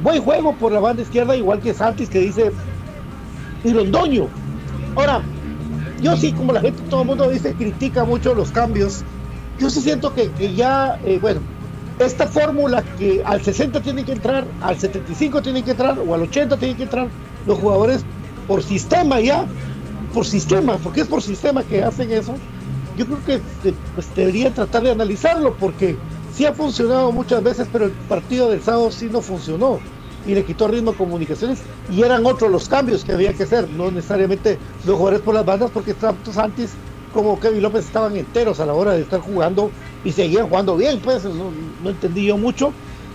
buen 0.01 0.21
juego 0.21 0.55
por 0.55 0.71
la 0.71 0.79
banda 0.79 1.03
izquierda, 1.03 1.35
igual 1.35 1.59
que 1.59 1.73
Santis 1.73 2.09
que 2.09 2.19
dice 2.19 2.51
y 3.63 3.71
Londoño. 3.71 4.27
Ahora, 4.95 5.21
yo 6.03 6.17
sí, 6.17 6.33
como 6.33 6.51
la 6.51 6.59
gente, 6.59 6.83
todo 6.89 7.01
el 7.01 7.07
mundo 7.07 7.29
dice, 7.29 7.53
critica 7.53 8.03
mucho 8.03 8.35
los 8.35 8.51
cambios. 8.51 9.03
Yo 9.57 9.69
sí 9.69 9.81
siento 9.81 10.13
que, 10.13 10.29
que 10.31 10.53
ya, 10.53 10.99
eh, 11.05 11.17
bueno, 11.21 11.39
esta 11.97 12.27
fórmula 12.27 12.83
que 12.97 13.23
al 13.23 13.41
60 13.41 13.81
tienen 13.81 14.05
que 14.05 14.11
entrar, 14.11 14.45
al 14.61 14.77
75 14.77 15.41
tienen 15.41 15.63
que 15.63 15.71
entrar, 15.71 15.97
o 15.99 16.13
al 16.13 16.23
80 16.23 16.57
tienen 16.57 16.75
que 16.75 16.83
entrar 16.83 17.07
los 17.47 17.57
jugadores 17.57 18.03
por 18.47 18.61
sistema 18.63 19.21
ya, 19.21 19.45
por 20.13 20.25
sistema, 20.25 20.77
porque 20.77 21.01
es 21.01 21.07
por 21.07 21.21
sistema 21.21 21.63
que 21.63 21.83
hacen 21.83 22.11
eso. 22.11 22.35
Yo 22.97 23.05
creo 23.05 23.23
que 23.25 23.35
eh, 23.69 23.73
pues, 23.95 24.13
deberían 24.13 24.53
tratar 24.53 24.83
de 24.83 24.91
analizarlo, 24.91 25.55
porque 25.55 25.97
sí 26.33 26.45
ha 26.45 26.53
funcionado 26.53 27.11
muchas 27.13 27.41
veces, 27.41 27.67
pero 27.71 27.85
el 27.85 27.91
partido 27.91 28.49
del 28.49 28.61
sábado 28.61 28.91
sí 28.91 29.07
no 29.09 29.21
funcionó 29.21 29.79
y 30.25 30.33
le 30.33 30.43
quitó 30.43 30.67
ritmo 30.67 30.91
a 30.91 30.95
comunicaciones 30.95 31.59
y 31.91 32.01
eran 32.01 32.25
otros 32.25 32.51
los 32.51 32.69
cambios 32.69 33.03
que 33.03 33.11
había 33.11 33.33
que 33.33 33.43
hacer, 33.43 33.69
no 33.69 33.91
necesariamente 33.91 34.57
los 34.85 34.95
jugadores 34.95 35.21
por 35.21 35.35
las 35.35 35.45
bandas, 35.45 35.71
porque 35.71 35.93
tanto 35.93 36.31
Santis 36.31 36.71
como 37.13 37.39
Kevin 37.39 37.61
López 37.61 37.85
estaban 37.85 38.15
enteros 38.17 38.59
a 38.59 38.65
la 38.65 38.73
hora 38.73 38.93
de 38.93 39.01
estar 39.01 39.19
jugando 39.19 39.71
y 40.03 40.11
seguían 40.11 40.47
jugando 40.49 40.75
bien, 40.75 40.99
pues 40.99 41.23
no, 41.25 41.51
no 41.83 41.89
entendí 41.89 42.25
yo 42.25 42.37
mucho. 42.37 42.73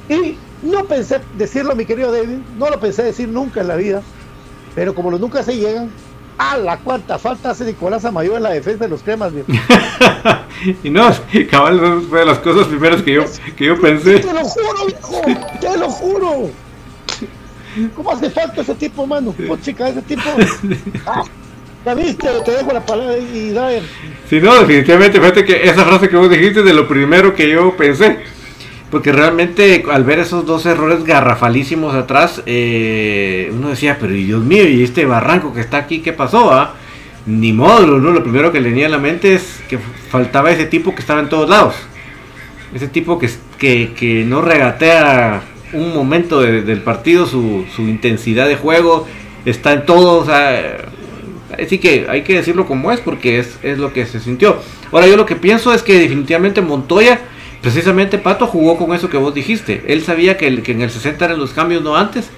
Y 0.09 0.37
no 0.63 0.85
pensé 0.85 1.21
decirlo, 1.37 1.75
mi 1.75 1.85
querido 1.85 2.13
David, 2.13 2.39
no 2.57 2.71
lo 2.71 2.81
pensé 2.81 3.03
decir 3.03 3.29
nunca 3.29 3.61
en 3.61 3.69
la 3.69 3.77
vida, 3.77 4.03
pero 4.75 4.95
como 4.95 5.11
los 5.11 5.21
nunca 5.21 5.43
se 5.43 5.57
llegan, 5.57 5.91
a 6.39 6.57
la 6.57 6.79
cuarta 6.79 7.19
falta 7.19 7.51
hace 7.51 7.65
Nicolás 7.65 8.05
Amayo 8.05 8.37
en 8.37 8.45
la 8.45 8.51
defensa 8.51 8.85
de 8.85 8.91
los 8.91 9.03
cremas, 9.03 9.33
viejo. 9.33 9.51
Y 10.83 10.91
no, 10.91 11.09
cabal, 11.51 12.03
fue 12.09 12.19
de 12.21 12.27
las 12.27 12.39
cosas 12.41 12.67
primeras 12.67 13.03
que 13.03 13.13
yo, 13.13 13.25
que 13.57 13.67
yo 13.67 13.81
pensé. 13.81 14.19
Te 14.19 14.33
lo 14.33 14.45
juro, 14.45 14.87
viejo, 14.87 15.23
te 15.61 15.79
lo 15.79 15.89
juro. 15.89 16.51
¿Cómo 17.95 18.13
hace 18.13 18.31
falta 18.31 18.63
ese 18.63 18.75
tipo, 18.75 19.07
mano? 19.07 19.35
chica, 19.63 19.89
ese 19.89 20.03
tipo. 20.03 20.23
Ah, 21.07 21.23
¿Ya 21.85 21.95
viste? 21.95 22.29
Te 22.45 22.51
dejo 22.51 22.73
la 22.73 22.85
palabra 22.85 23.17
y 23.17 23.51
Brian. 23.51 23.85
Si 24.29 24.41
no, 24.41 24.55
definitivamente, 24.59 25.19
fíjate 25.21 25.45
que 25.45 25.65
esa 25.65 25.85
frase 25.85 26.09
que 26.09 26.17
vos 26.17 26.29
dijiste 26.29 26.61
es 26.61 26.67
de 26.67 26.75
lo 26.75 26.89
primero 26.89 27.35
que 27.35 27.49
yo 27.49 27.77
pensé. 27.77 28.19
Porque 28.91 29.13
realmente 29.13 29.85
al 29.91 30.05
ver 30.05 30.19
esos 30.19 30.47
dos 30.47 30.65
errores 30.67 31.05
garrafalísimos 31.05 31.95
atrás, 31.95 32.43
eh, 32.47 33.51
uno 33.53 33.69
decía, 33.69 33.99
pero 34.01 34.13
Dios 34.13 34.43
mío, 34.43 34.67
y 34.67 34.83
este 34.83 35.05
barranco 35.05 35.53
que 35.53 35.61
está 35.61 35.77
aquí, 35.77 36.01
¿qué 36.01 36.13
pasó? 36.13 36.53
ah? 36.53 36.75
Ni 37.27 37.53
modo, 37.53 37.99
¿no? 37.99 38.11
lo 38.11 38.23
primero 38.23 38.51
que 38.51 38.61
le 38.61 38.71
venía 38.71 38.87
a 38.87 38.91
la 38.91 38.99
mente 38.99 39.35
es 39.35 39.61
que 39.69 39.79
faltaba 39.79 40.51
ese 40.51 40.65
tipo 40.65 40.95
que 40.95 41.01
estaba 41.01 41.21
en 41.21 41.29
todos 41.29 41.49
lados. 41.49 41.75
Ese 42.75 42.89
tipo 42.89 43.19
que, 43.19 43.31
que, 43.59 43.93
que 43.95 44.25
no 44.25 44.41
regatea 44.41 45.43
un 45.73 45.95
momento 45.95 46.41
de- 46.41 46.63
del 46.63 46.81
partido, 46.83 47.27
su, 47.27 47.65
intensidad 47.79 48.49
de 48.49 48.57
juego 48.57 49.07
está 49.45 49.73
en 49.73 49.87
todo, 49.87 50.19
o 50.21 50.25
sea, 50.25 50.79
así 51.63 51.79
que 51.79 52.07
hay 52.09 52.23
que 52.23 52.35
decirlo 52.35 52.67
como 52.67 52.93
es 52.93 53.01
porque 53.01 53.39
es, 53.39 53.59
es 53.63 53.79
lo 53.79 53.93
que 53.93 54.07
se 54.07 54.21
sintió. 54.21 54.57
Ahora 54.93 55.07
yo 55.07 55.17
lo 55.17 55.27
que 55.27 55.37
pienso 55.37 55.73
es 55.75 55.83
que 55.83 55.99
definitivamente 55.99 56.61
Montoya, 56.61 57.21
precisamente 57.63 58.19
Pato 58.19 58.47
jugó 58.47 58.77
con 58.77 58.95
eso 58.95 59.09
que 59.11 59.17
vos 59.17 59.35
dijiste. 59.35 59.83
Él 59.89 60.03
sabía 60.03 60.37
que 60.37 60.47
en 60.49 60.81
el 60.81 60.91
60 60.91 61.25
eran 61.25 61.39
los 61.39 61.53
cambios, 61.53 61.83
no 61.83 61.97
antes. 61.97 62.31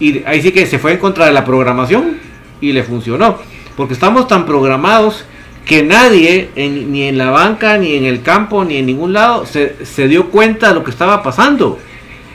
Y 0.00 0.22
ahí 0.26 0.40
sí 0.42 0.52
que 0.52 0.64
se 0.66 0.78
fue 0.78 0.92
en 0.92 0.98
contra 0.98 1.26
de 1.26 1.32
la 1.32 1.44
programación 1.44 2.18
y 2.60 2.72
le 2.72 2.84
funcionó. 2.84 3.38
Porque 3.76 3.94
estamos 3.94 4.28
tan 4.28 4.46
programados 4.46 5.24
que 5.64 5.82
nadie, 5.82 6.50
en- 6.56 6.92
ni 6.92 7.02
en 7.04 7.18
la 7.18 7.30
banca, 7.30 7.76
ni 7.78 7.94
en 7.94 8.04
el 8.04 8.22
campo, 8.22 8.64
ni 8.64 8.76
en 8.76 8.86
ningún 8.86 9.12
lado, 9.12 9.44
se, 9.44 9.84
se 9.84 10.06
dio 10.08 10.30
cuenta 10.30 10.68
de 10.68 10.74
lo 10.74 10.84
que 10.84 10.90
estaba 10.90 11.22
pasando. 11.22 11.78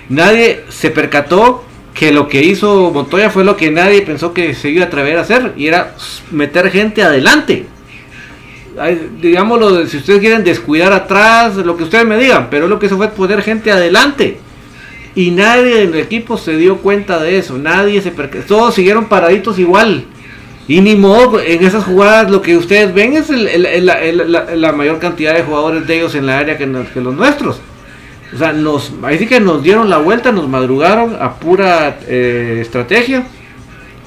Nadie 0.09 0.63
se 0.69 0.89
percató 0.89 1.63
que 1.93 2.11
lo 2.11 2.27
que 2.27 2.43
hizo 2.43 2.91
Montoya 2.91 3.29
fue 3.29 3.43
lo 3.43 3.55
que 3.55 3.71
nadie 3.71 4.01
pensó 4.01 4.33
que 4.33 4.53
se 4.53 4.69
iba 4.69 4.83
a 4.83 4.87
atrever 4.87 5.17
a 5.17 5.21
hacer 5.21 5.53
y 5.55 5.67
era 5.67 5.95
meter 6.31 6.71
gente 6.71 7.03
adelante. 7.03 7.67
digámoslo, 9.21 9.85
si 9.85 9.97
ustedes 9.97 10.19
quieren 10.19 10.43
descuidar 10.43 10.91
atrás, 10.91 11.55
lo 11.55 11.77
que 11.77 11.83
ustedes 11.83 12.05
me 12.05 12.17
digan, 12.17 12.47
pero 12.49 12.67
lo 12.67 12.79
que 12.79 12.87
hizo 12.87 12.97
fue 12.97 13.09
poner 13.09 13.41
gente 13.43 13.71
adelante. 13.71 14.39
Y 15.15 15.29
nadie 15.29 15.85
del 15.85 15.95
equipo 15.95 16.37
se 16.37 16.57
dio 16.57 16.77
cuenta 16.77 17.21
de 17.21 17.37
eso, 17.37 17.59
nadie 17.59 18.01
se 18.01 18.09
percató, 18.09 18.45
todos 18.47 18.73
siguieron 18.73 19.05
paraditos 19.05 19.59
igual. 19.59 20.05
Y 20.67 20.81
ni 20.81 20.95
modo, 20.95 21.39
en 21.39 21.63
esas 21.63 21.83
jugadas 21.83 22.31
lo 22.31 22.41
que 22.41 22.57
ustedes 22.57 22.91
ven 22.93 23.13
es 23.13 23.29
la, 23.29 24.71
mayor 24.71 24.97
cantidad 24.97 25.35
de 25.35 25.43
jugadores 25.43 25.85
de 25.85 25.97
ellos 25.97 26.15
en 26.15 26.25
la 26.25 26.39
área 26.39 26.57
que 26.57 26.65
los 26.65 27.13
nuestros. 27.13 27.59
O 28.33 28.37
sea, 28.37 28.53
nos, 28.53 28.91
ahí 29.03 29.17
sí 29.17 29.27
que 29.27 29.39
nos 29.39 29.61
dieron 29.61 29.89
la 29.89 29.97
vuelta, 29.97 30.31
nos 30.31 30.47
madrugaron 30.47 31.15
a 31.19 31.35
pura 31.35 31.99
eh, 32.07 32.59
estrategia. 32.61 33.25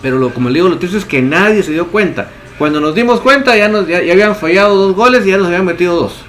Pero 0.02 0.18
lo, 0.18 0.34
como 0.34 0.48
le 0.48 0.56
digo, 0.56 0.68
lo 0.68 0.78
triste 0.78 0.98
es 0.98 1.04
que 1.04 1.22
nadie 1.22 1.62
se 1.62 1.72
dio 1.72 1.88
cuenta. 1.88 2.30
Cuando 2.58 2.80
nos 2.80 2.94
dimos 2.94 3.20
cuenta 3.20 3.56
ya, 3.56 3.68
nos, 3.68 3.86
ya, 3.86 3.98
habían 3.98 4.34
fallado 4.34 4.74
dos 4.76 4.96
goles 4.96 5.26
y 5.26 5.30
ya 5.30 5.36
nos 5.36 5.46
habían 5.46 5.64
metido 5.64 5.94
dos. 5.94 6.22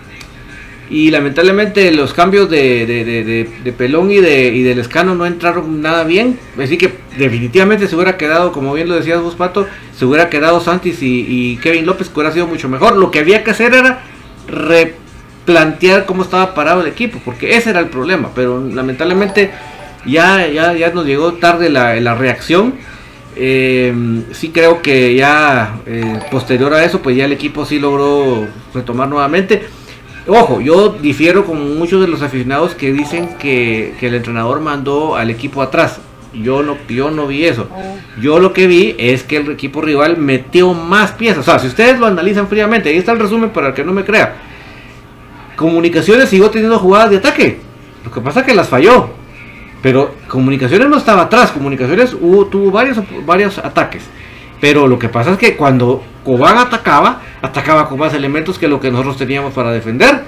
Y 0.90 1.12
lamentablemente 1.12 1.92
los 1.92 2.14
cambios 2.14 2.50
de, 2.50 2.86
de, 2.86 3.74
Pelón 3.74 4.10
y 4.10 4.18
de, 4.18 4.48
y 4.48 4.64
del 4.64 4.80
Escano 4.80 5.16
no 5.16 5.26
entraron 5.26 5.82
nada 5.82 6.06
bien. 6.06 6.40
Así 6.62 6.78
que 6.78 6.94
definitivamente 7.18 7.88
se 7.88 7.96
hubiera 7.96 8.16
quedado, 8.16 8.54
como 8.54 8.74
bien 8.74 8.88
lo 8.88 8.96
decías 8.96 9.22
vos, 9.22 9.36
Pato, 9.36 9.68
se 9.98 10.06
hubiera 10.06 10.30
quedado 10.30 10.62
Santis 10.62 11.00
y, 11.02 11.60
Kevin 11.62 11.86
López, 11.86 12.08
que 12.08 12.16
hubiera 12.16 12.34
sido 12.34 12.48
mucho 12.48 12.70
mejor. 12.70 12.96
Lo 12.96 13.12
que 13.12 13.20
había 13.20 13.44
que 13.44 13.52
hacer 13.52 13.74
era 13.74 14.02
plantear 15.48 16.06
cómo 16.06 16.24
estaba 16.24 16.54
parado 16.54 16.82
el 16.82 16.88
equipo, 16.88 17.20
porque 17.24 17.56
ese 17.56 17.70
era 17.70 17.80
el 17.80 17.88
problema, 17.88 18.32
pero 18.36 18.62
lamentablemente 18.62 19.50
ya, 20.06 20.46
ya, 20.46 20.74
ya 20.74 20.92
nos 20.92 21.06
llegó 21.06 21.34
tarde 21.36 21.70
la, 21.70 22.16
reacción. 22.16 22.76
Eh, 23.38 23.94
sí 24.34 24.50
creo 24.50 24.82
que 24.82 25.16
ya 25.16 25.80
eh, 25.86 26.20
posterior 26.30 26.74
a 26.74 26.84
eso, 26.84 27.02
pues 27.02 27.16
ya 27.16 27.24
el 27.24 27.32
equipo 27.32 27.66
sí 27.66 27.80
logró 27.80 28.46
retomar 28.74 29.08
nuevamente. 29.08 29.64
Ojo, 30.28 30.60
yo 30.60 30.90
difiero 30.90 31.46
con 31.46 31.78
muchos 31.80 32.02
de 32.02 32.10
los 32.10 32.22
aficionados 32.22 32.76
que 32.76 32.92
dicen 32.92 33.38
que, 33.40 33.94
el 34.02 34.16
entrenador 34.16 34.60
mandó 34.60 35.16
al 35.16 35.30
equipo 35.30 35.62
atrás. 35.62 36.02
Yo 36.34 36.62
no, 36.62 36.78
yo 36.90 37.10
no 37.10 37.26
vi 37.26 37.46
eso. 37.46 37.70
Yo 38.22 38.40
lo 38.40 38.52
que 38.52 38.68
vi 38.68 38.96
es 38.98 39.24
que 39.24 39.38
el 39.38 39.50
equipo 39.50 39.82
rival 39.82 40.18
metió 40.18 40.74
más 40.74 41.14
piezas. 41.14 41.40
O 41.40 41.44
sea, 41.44 41.60
si 41.60 41.68
ustedes 41.68 41.98
lo 42.00 42.06
analizan 42.06 42.50
fríamente, 42.50 42.90
ahí 42.90 42.98
está 42.98 43.14
el 43.14 43.20
resumen 43.20 43.52
para 43.52 43.70
el 43.70 43.74
que 43.74 43.86
no 43.86 43.94
me 43.94 44.04
crea 44.04 44.47
Comunicaciones 45.58 46.30
siguió 46.30 46.52
teniendo 46.52 46.78
jugadas 46.78 47.10
de 47.10 47.17
ataque. 47.17 47.60
Lo 48.06 48.12
que 48.12 48.22
pasa 48.22 48.41
es 48.41 48.46
que 48.46 48.54
las 48.54 48.70
falló. 48.70 49.10
Pero 49.82 50.13
Comunicaciones 50.28 50.88
no 50.88 50.98
estaba 50.98 51.24
atrás. 51.24 51.52
Comunicaciones 51.52 52.13
hubo, 52.13 52.46
tuvo 52.46 52.70
varios, 52.70 53.00
varios 53.26 53.58
ataques. 53.58 54.04
Pero 54.62 54.88
lo 54.88 55.00
que 55.00 55.10
pasa 55.10 55.32
es 55.32 55.38
que 55.39 55.58
cuando 55.58 56.04
Cobán 56.24 56.60
atacaba, 56.60 57.22
atacaba 57.41 57.89
con 57.89 57.98
más 57.98 58.13
elementos 58.13 58.60
que 58.60 58.67
lo 58.67 58.80
que 58.80 58.91
nosotros 58.91 59.17
teníamos 59.17 59.52
para 59.52 59.72
defender. 59.72 60.22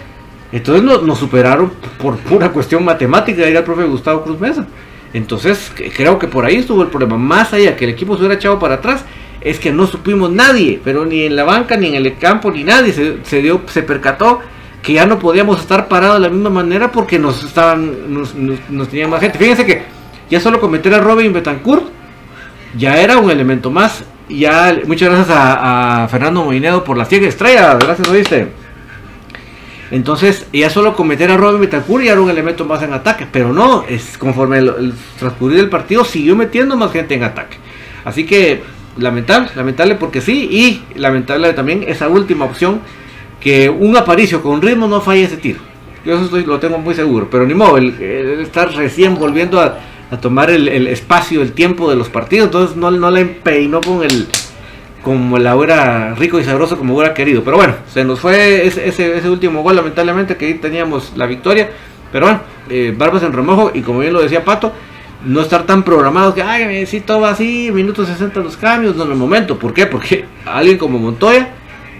Entonces 0.51 0.83
nos, 0.83 1.19
superaron 1.19 1.71
por 2.01 2.17
pura 2.17 2.49
cuestión 2.49 2.83
matemática, 2.83 3.43
era 3.43 3.59
el 3.59 3.65
profe 3.65 3.83
Gustavo 3.83 4.23
Cruz 4.23 4.39
Mesa. 4.39 4.65
Entonces 5.13 5.71
creo 5.95 6.17
que 6.17 6.27
por 6.27 6.43
ahí 6.43 6.55
estuvo 6.55 6.81
el 6.81 6.89
problema. 6.89 7.17
Más 7.17 7.53
allá 7.53 7.75
que 7.75 7.85
el 7.85 7.91
equipo 7.91 8.15
se 8.15 8.21
hubiera 8.21 8.33
echado 8.33 8.57
para 8.57 8.75
atrás, 8.75 9.05
es 9.41 9.59
que 9.59 9.71
no 9.71 9.85
supimos 9.85 10.31
nadie, 10.31 10.81
pero 10.83 11.05
ni 11.05 11.21
en 11.21 11.35
la 11.35 11.43
banca, 11.43 11.77
ni 11.77 11.87
en 11.87 11.95
el 11.95 12.17
campo, 12.17 12.49
ni 12.49 12.63
nadie 12.63 12.93
se 12.93 13.41
dio, 13.43 13.61
se 13.67 13.83
percató 13.83 14.41
que 14.81 14.93
ya 14.93 15.05
no 15.05 15.19
podíamos 15.19 15.59
estar 15.59 15.87
parados 15.87 16.15
de 16.15 16.27
la 16.27 16.29
misma 16.29 16.49
manera 16.49 16.91
porque 16.91 17.19
nos 17.19 17.43
estaban 17.43 18.13
nos, 18.13 18.33
nos, 18.35 18.89
tenían 18.89 19.09
más 19.09 19.21
gente. 19.21 19.37
Fíjense 19.37 19.65
que 19.65 19.83
ya 20.29 20.39
solo 20.39 20.59
cometer 20.59 20.93
a 20.93 20.99
Robin 20.99 21.33
Betancourt 21.33 21.83
ya 22.77 23.01
era 23.01 23.17
un 23.17 23.29
elemento 23.29 23.71
más. 23.71 24.03
Ya 24.29 24.77
muchas 24.85 25.09
gracias 25.09 25.35
a, 25.37 26.07
Fernando 26.09 26.43
Moinedo 26.43 26.83
por 26.83 26.97
la 26.97 27.05
ciega 27.05 27.27
estrella, 27.27 27.75
gracias 27.75 28.07
oíste. 28.07 28.47
Entonces, 29.91 30.45
ya 30.53 30.69
solo 30.69 30.95
cometer 30.95 31.31
a 31.31 31.37
Robin 31.37 31.61
Betancourt 31.61 32.03
ya 32.03 32.11
era 32.11 32.21
un 32.21 32.29
elemento 32.29 32.63
más 32.63 32.83
en 32.83 32.93
ataque, 32.93 33.25
pero 33.29 33.51
no, 33.51 33.85
es 33.89 34.19
conforme 34.19 34.59
el, 34.59 34.93
del 35.39 35.69
partido 35.69 36.05
siguió 36.05 36.35
metiendo 36.35 36.77
más 36.77 36.91
gente 36.91 37.15
en 37.15 37.23
ataque. 37.23 37.57
Así 38.05 38.25
que 38.25 38.61
lamentable, 38.97 39.49
lamentable 39.55 39.95
porque 39.95 40.21
sí, 40.21 40.47
y 40.51 40.99
lamentable 40.99 41.53
también 41.53 41.83
esa 41.87 42.07
última 42.07 42.45
opción 42.45 42.81
que 43.39 43.69
un 43.69 43.95
Aparicio 43.95 44.41
con 44.41 44.61
ritmo 44.61 44.87
no 44.87 45.01
falle 45.01 45.23
ese 45.23 45.37
tiro. 45.37 45.59
Yo 46.05 46.17
eso 46.17 46.37
lo 46.37 46.59
tengo 46.59 46.77
muy 46.77 46.93
seguro. 46.93 47.27
Pero 47.29 47.45
ni 47.45 47.53
modo, 47.53 47.77
él, 47.77 47.95
estar 48.41 48.73
recién 48.73 49.15
volviendo 49.15 49.59
a, 49.59 49.77
tomar 50.21 50.49
el, 50.49 50.87
espacio, 50.87 51.41
el 51.41 51.51
tiempo 51.51 51.89
de 51.89 51.95
los 51.95 52.09
partidos. 52.09 52.47
Entonces 52.47 52.75
no, 52.75 52.91
no 52.91 53.11
le 53.11 53.21
empeinó 53.21 53.81
con 53.81 54.03
el 54.03 54.27
como 55.03 55.37
la 55.37 55.55
hora 55.55 56.13
rico 56.15 56.39
y 56.39 56.43
sabroso 56.43 56.77
como 56.77 56.95
hubiera 56.95 57.13
querido. 57.13 57.43
Pero 57.43 57.57
bueno, 57.57 57.75
se 57.87 58.03
nos 58.03 58.19
fue 58.19 58.67
ese, 58.67 58.87
ese, 58.87 59.29
último 59.29 59.63
gol, 59.63 59.75
lamentablemente, 59.75 60.35
que 60.35 60.47
ahí 60.47 60.53
teníamos 60.55 61.13
la 61.15 61.25
victoria. 61.25 61.69
Pero 62.11 62.25
bueno, 62.25 62.41
eh, 62.69 62.93
barbas 62.97 63.23
en 63.23 63.31
remojo 63.31 63.71
y 63.73 63.81
como 63.81 63.99
bien 63.99 64.13
lo 64.13 64.21
decía 64.21 64.43
Pato, 64.43 64.73
no 65.25 65.41
estar 65.41 65.63
tan 65.63 65.83
programados 65.83 66.33
que, 66.33 66.41
ay, 66.41 66.85
si 66.85 67.01
todo 67.01 67.25
así, 67.25 67.71
minutos 67.71 68.07
60 68.07 68.39
los 68.39 68.57
cambios, 68.57 68.95
no 68.95 69.03
en 69.03 69.11
el 69.11 69.17
momento. 69.17 69.59
¿Por 69.59 69.73
qué? 69.73 69.85
Porque 69.85 70.25
alguien 70.45 70.77
como 70.77 70.97
Montoya 70.97 71.49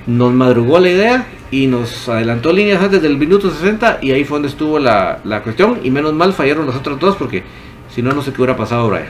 nos 0.08 0.34
madrugó 0.34 0.80
la 0.80 0.90
idea 0.90 1.28
y 1.52 1.68
nos 1.68 2.08
adelantó 2.08 2.54
líneas 2.54 2.82
antes 2.82 3.02
del 3.02 3.18
minuto 3.18 3.50
60 3.52 4.00
y 4.02 4.12
ahí 4.12 4.24
fue 4.24 4.36
donde 4.36 4.50
estuvo 4.50 4.80
la, 4.80 5.42
cuestión 5.44 5.80
y 5.84 5.92
menos 5.92 6.14
mal 6.14 6.34
fallaron 6.34 6.66
los 6.66 6.76
otros 6.76 7.00
dos 7.00 7.16
porque 7.16 7.44
si 7.94 8.02
no 8.02 8.12
no 8.12 8.22
sé 8.22 8.32
qué 8.32 8.42
hubiera 8.42 8.58
pasado 8.58 8.88
Brian. 8.90 9.08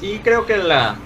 Sí, 0.00 0.20
creo 0.22 0.46
que 0.46 0.56
la 0.56 0.96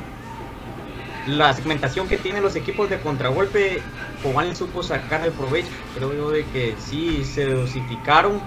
la 1.26 1.52
segmentación 1.52 2.06
que 2.08 2.16
tienen 2.16 2.42
los 2.42 2.54
equipos 2.54 2.88
de 2.88 2.98
contragolpe 3.00 3.82
Cobán 4.22 4.54
supo 4.54 4.82
sacar 4.82 5.24
el 5.24 5.32
provecho. 5.32 5.68
Creo 5.96 6.14
yo 6.14 6.30
de 6.30 6.44
que 6.46 6.74
sí 6.78 7.24
se 7.24 7.46
dosificaron 7.46 8.40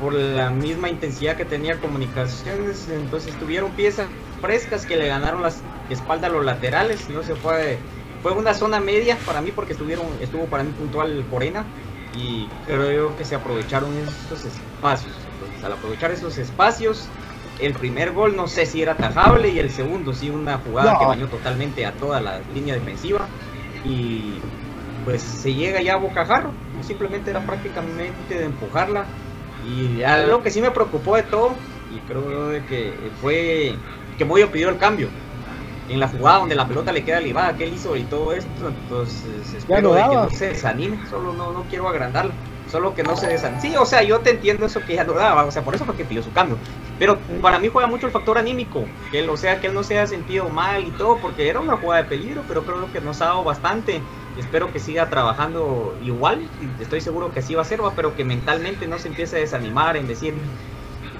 por 0.00 0.14
la 0.14 0.50
misma 0.50 0.88
intensidad 0.88 1.36
que 1.36 1.44
tenía 1.44 1.78
comunicaciones, 1.78 2.88
entonces 2.88 3.34
tuvieron 3.38 3.70
piezas 3.72 4.06
frescas 4.40 4.86
que 4.86 4.96
le 4.96 5.08
ganaron 5.08 5.42
las 5.42 5.62
espaldas 5.88 6.30
a 6.30 6.32
los 6.32 6.44
laterales, 6.44 7.08
no 7.10 7.22
se 7.22 7.34
fue, 7.34 7.78
fue 8.22 8.32
una 8.32 8.54
zona 8.54 8.80
media 8.80 9.16
para 9.26 9.40
mí 9.40 9.52
porque 9.52 9.72
estuvieron, 9.72 10.06
estuvo 10.20 10.46
para 10.46 10.62
mí 10.62 10.72
puntual 10.72 11.24
Corena 11.30 11.64
y 12.16 12.46
creo 12.66 13.16
que 13.16 13.24
se 13.24 13.34
aprovecharon 13.34 13.90
esos 13.96 14.44
espacios. 14.44 15.14
Entonces, 15.34 15.64
al 15.64 15.72
aprovechar 15.72 16.10
esos 16.10 16.38
espacios, 16.38 17.08
el 17.60 17.74
primer 17.74 18.12
gol 18.12 18.36
no 18.36 18.48
sé 18.48 18.66
si 18.66 18.82
era 18.82 18.96
tajable 18.96 19.50
y 19.50 19.58
el 19.58 19.70
segundo 19.70 20.12
sí 20.12 20.30
una 20.30 20.58
jugada 20.58 20.98
que 20.98 21.04
bañó 21.04 21.28
totalmente 21.28 21.84
a 21.86 21.92
toda 21.92 22.20
la 22.20 22.40
línea 22.54 22.74
defensiva 22.74 23.26
y 23.84 24.34
pues 25.04 25.22
se 25.22 25.54
llega 25.54 25.80
ya 25.80 25.94
a 25.94 25.96
bocajarro, 25.96 26.52
simplemente 26.82 27.30
era 27.30 27.40
prácticamente 27.40 28.34
de 28.34 28.44
empujarla 28.44 29.04
y 29.66 30.02
algo 30.02 30.42
que 30.42 30.50
sí 30.50 30.60
me 30.60 30.70
preocupó 30.70 31.16
de 31.16 31.22
todo 31.24 31.52
y 31.94 31.98
creo 32.00 32.48
de 32.48 32.64
que 32.64 32.94
fue 33.20 33.74
que 34.20 34.26
Moyo 34.26 34.52
pidió 34.52 34.68
el 34.68 34.76
cambio. 34.76 35.08
En 35.88 35.98
la 35.98 36.06
jugada 36.06 36.40
donde 36.40 36.54
la 36.54 36.68
pelota 36.68 36.92
le 36.92 37.02
queda 37.02 37.20
libada, 37.20 37.56
que 37.56 37.64
él 37.64 37.72
hizo 37.72 37.96
y 37.96 38.04
todo 38.04 38.34
esto, 38.34 38.68
entonces 38.68 39.54
espero 39.54 39.94
que 39.94 40.14
no 40.14 40.28
se 40.28 40.48
desanime, 40.48 40.98
solo 41.06 41.32
no, 41.32 41.54
no 41.54 41.66
quiero 41.66 41.88
agrandarlo, 41.88 42.34
solo 42.66 42.92
que 42.94 43.02
no 43.02 43.16
se 43.16 43.28
desanime. 43.28 43.62
Sí, 43.62 43.74
o 43.76 43.86
sea, 43.86 44.02
yo 44.02 44.20
te 44.20 44.28
entiendo 44.30 44.66
eso 44.66 44.84
que 44.84 44.94
ya 44.96 45.04
no 45.04 45.14
daba, 45.14 45.46
o 45.46 45.50
sea, 45.50 45.64
por 45.64 45.74
eso 45.74 45.86
fue 45.86 45.96
que 45.96 46.04
pidió 46.04 46.22
su 46.22 46.34
cambio. 46.34 46.58
Pero 46.98 47.18
para 47.40 47.58
mí 47.58 47.68
juega 47.68 47.88
mucho 47.88 48.06
el 48.06 48.12
factor 48.12 48.36
anímico, 48.36 48.84
que 49.08 49.20
él, 49.20 49.30
o 49.30 49.38
sea, 49.38 49.58
que 49.58 49.68
él 49.68 49.74
no 49.74 49.82
se 49.82 49.96
haya 49.96 50.06
sentido 50.06 50.50
mal 50.50 50.84
y 50.84 50.92
todo, 50.92 51.18
porque 51.18 51.48
era 51.48 51.60
una 51.60 51.78
jugada 51.78 52.02
de 52.02 52.08
peligro, 52.10 52.44
pero 52.46 52.66
creo 52.66 52.90
que 52.90 53.00
nos 53.00 53.22
ha 53.22 53.26
dado 53.26 53.42
bastante. 53.42 54.04
Espero 54.34 54.70
que 54.70 54.80
siga 54.80 55.08
trabajando 55.08 55.96
igual, 55.98 56.52
estoy 56.78 57.00
seguro 57.00 57.32
que 57.32 57.40
así 57.40 57.54
va 57.54 57.62
a 57.62 57.64
ser, 57.64 57.80
pero 57.96 58.14
que 58.14 58.24
mentalmente 58.26 58.86
no 58.86 58.98
se 58.98 59.08
empiece 59.08 59.36
a 59.36 59.40
desanimar 59.40 59.96
en 59.96 60.06
decir, 60.06 60.34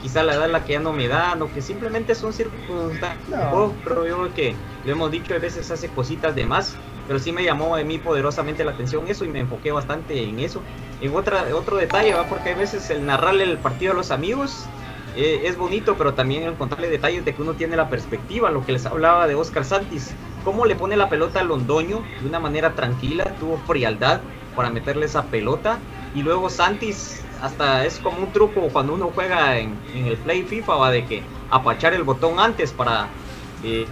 quizá 0.01 0.23
la 0.23 0.35
edad 0.35 0.49
la 0.51 0.65
que 0.65 0.75
ya 0.75 0.81
no 0.81 0.93
me 0.93 1.09
da, 1.09 1.37
o 1.41 1.53
que 1.53 1.63
simplemente 1.63 2.15
son 2.15 2.33
circunstancias. 2.33 3.29
No. 3.29 3.75
pero 3.85 4.07
yo 4.07 4.33
que 4.35 4.57
lo 4.85 4.93
hemos 4.93 5.11
dicho, 5.11 5.35
a 5.35 5.39
veces 5.39 5.71
hace 5.71 5.89
cositas 5.89 6.35
de 6.35 6.47
más, 6.47 6.77
pero 7.07 7.19
sí 7.19 7.33
me 7.33 7.45
llamó 7.45 7.77
a 7.77 7.83
mí 7.83 7.99
poderosamente 7.99 8.65
la 8.65 8.73
atención 8.73 9.07
eso 9.09 9.25
y 9.25 9.29
me 9.29 9.41
enfoqué 9.41 9.73
bastante 9.73 10.23
en 10.23 10.39
eso. 10.39 10.63
En 11.01 11.15
otra, 11.15 11.45
otro 11.55 11.77
detalle, 11.77 12.15
¿va? 12.15 12.25
porque 12.25 12.51
a 12.51 12.57
veces 12.57 12.89
el 12.91 13.05
narrarle 13.05 13.45
el 13.45 13.59
partido 13.59 13.93
a 13.93 13.95
los 13.95 14.11
amigos 14.11 14.67
eh, 15.17 15.43
es 15.45 15.57
bonito, 15.57 15.97
pero 15.97 16.15
también 16.15 16.45
encontrarle 16.45 16.89
detalles 16.89 17.25
de 17.25 17.35
que 17.35 17.43
uno 17.43 17.55
tiene 17.55 17.77
la 17.77 17.89
perspectiva, 17.89 18.51
lo 18.51 18.65
que 18.65 18.73
les 18.73 18.87
hablaba 18.87 19.27
de 19.27 19.35
Oscar 19.35 19.65
Santis, 19.65 20.15
cómo 20.45 20.67
le 20.67 20.77
pone 20.77 20.97
la 20.97 21.09
pelota 21.09 21.41
a 21.41 21.45
Londoño 21.45 22.05
de 22.21 22.29
una 22.29 22.39
manera 22.39 22.75
tranquila, 22.75 23.25
tuvo 23.39 23.59
frialdad 23.59 24.21
para 24.55 24.71
meterle 24.71 25.07
esa 25.07 25.25
pelota, 25.27 25.79
y 26.15 26.23
luego 26.23 26.49
Santis 26.49 27.25
hasta 27.43 27.85
es 27.85 27.99
como 27.99 28.19
un 28.19 28.33
truco 28.33 28.69
cuando 28.73 28.95
uno 28.95 29.11
juega 29.15 29.59
en, 29.59 29.79
el 29.95 30.17
Play 30.19 30.43
FIFA, 30.43 30.75
va 30.77 30.91
de 30.91 31.05
que 31.05 31.23
apachar 31.51 31.95
el 31.95 32.03
botón 32.03 32.39
antes 32.39 32.73
para 32.73 33.09
eh, 33.65 33.87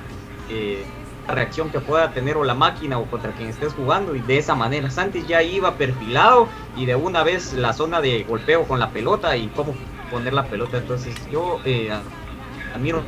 eh, 0.51 0.85
reacción 1.27 1.71
que 1.71 1.81
pueda 1.81 2.11
tener 2.13 2.37
o 2.37 2.45
la 2.45 2.55
máquina 2.55 2.99
o 2.99 3.05
contra 3.05 3.33
quien 3.33 3.49
estés 3.49 3.75
jugando 3.75 4.15
y 4.15 4.21
de 4.21 4.39
esa 4.39 4.55
manera. 4.55 4.91
Santis 4.91 5.27
ya 5.27 5.43
iba 5.43 5.75
perfilado 5.75 6.49
y 6.77 6.87
de 6.87 6.95
una 6.95 7.23
vez 7.23 7.53
la 7.53 7.73
zona 7.73 8.01
de 8.01 8.25
golpeo 8.25 8.65
con 8.65 8.81
la 8.81 8.91
pelota 8.91 9.37
y 9.37 9.49
cómo 9.49 9.75
poner 10.11 10.33
la 10.33 10.45
pelota. 10.45 10.79
Entonces 10.79 11.15
yo 11.31 11.61
eh, 11.65 11.91
admiro 12.75 13.03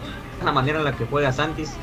la 0.44 0.52
manera 0.52 0.78
en 0.78 0.84
la 0.84 0.96
que 0.96 1.06
juega 1.06 1.32
Santis 1.32 1.74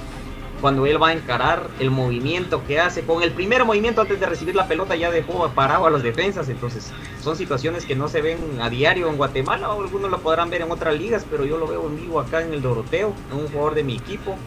cuando 0.61 0.85
él 0.85 1.01
va 1.01 1.09
a 1.09 1.13
encarar 1.13 1.69
el 1.79 1.91
movimiento 1.91 2.63
que 2.65 2.79
hace 2.79 3.03
con 3.03 3.23
el 3.23 3.31
primer 3.31 3.65
movimiento 3.65 4.01
antes 4.01 4.19
de 4.19 4.25
recibir 4.25 4.55
la 4.55 4.67
pelota 4.67 4.95
ya 4.95 5.11
dejó 5.11 5.47
parado 5.49 5.85
a 5.85 5.89
los 5.89 6.03
defensas 6.03 6.49
entonces 6.49 6.91
son 7.21 7.35
situaciones 7.35 7.85
que 7.85 7.95
no 7.95 8.07
se 8.07 8.21
ven 8.21 8.37
a 8.61 8.69
diario 8.69 9.09
en 9.09 9.17
Guatemala 9.17 9.67
algunos 9.67 10.09
lo 10.09 10.19
podrán 10.19 10.49
ver 10.49 10.61
en 10.61 10.71
otras 10.71 10.97
ligas 10.97 11.25
pero 11.29 11.45
yo 11.45 11.57
lo 11.57 11.67
veo 11.67 11.87
en 11.87 11.97
vivo 11.97 12.19
acá 12.19 12.41
en 12.41 12.53
el 12.53 12.61
Doroteo 12.61 13.13
un 13.31 13.47
jugador 13.47 13.75
de 13.75 13.83
mi 13.83 13.95
equipo 13.95 14.37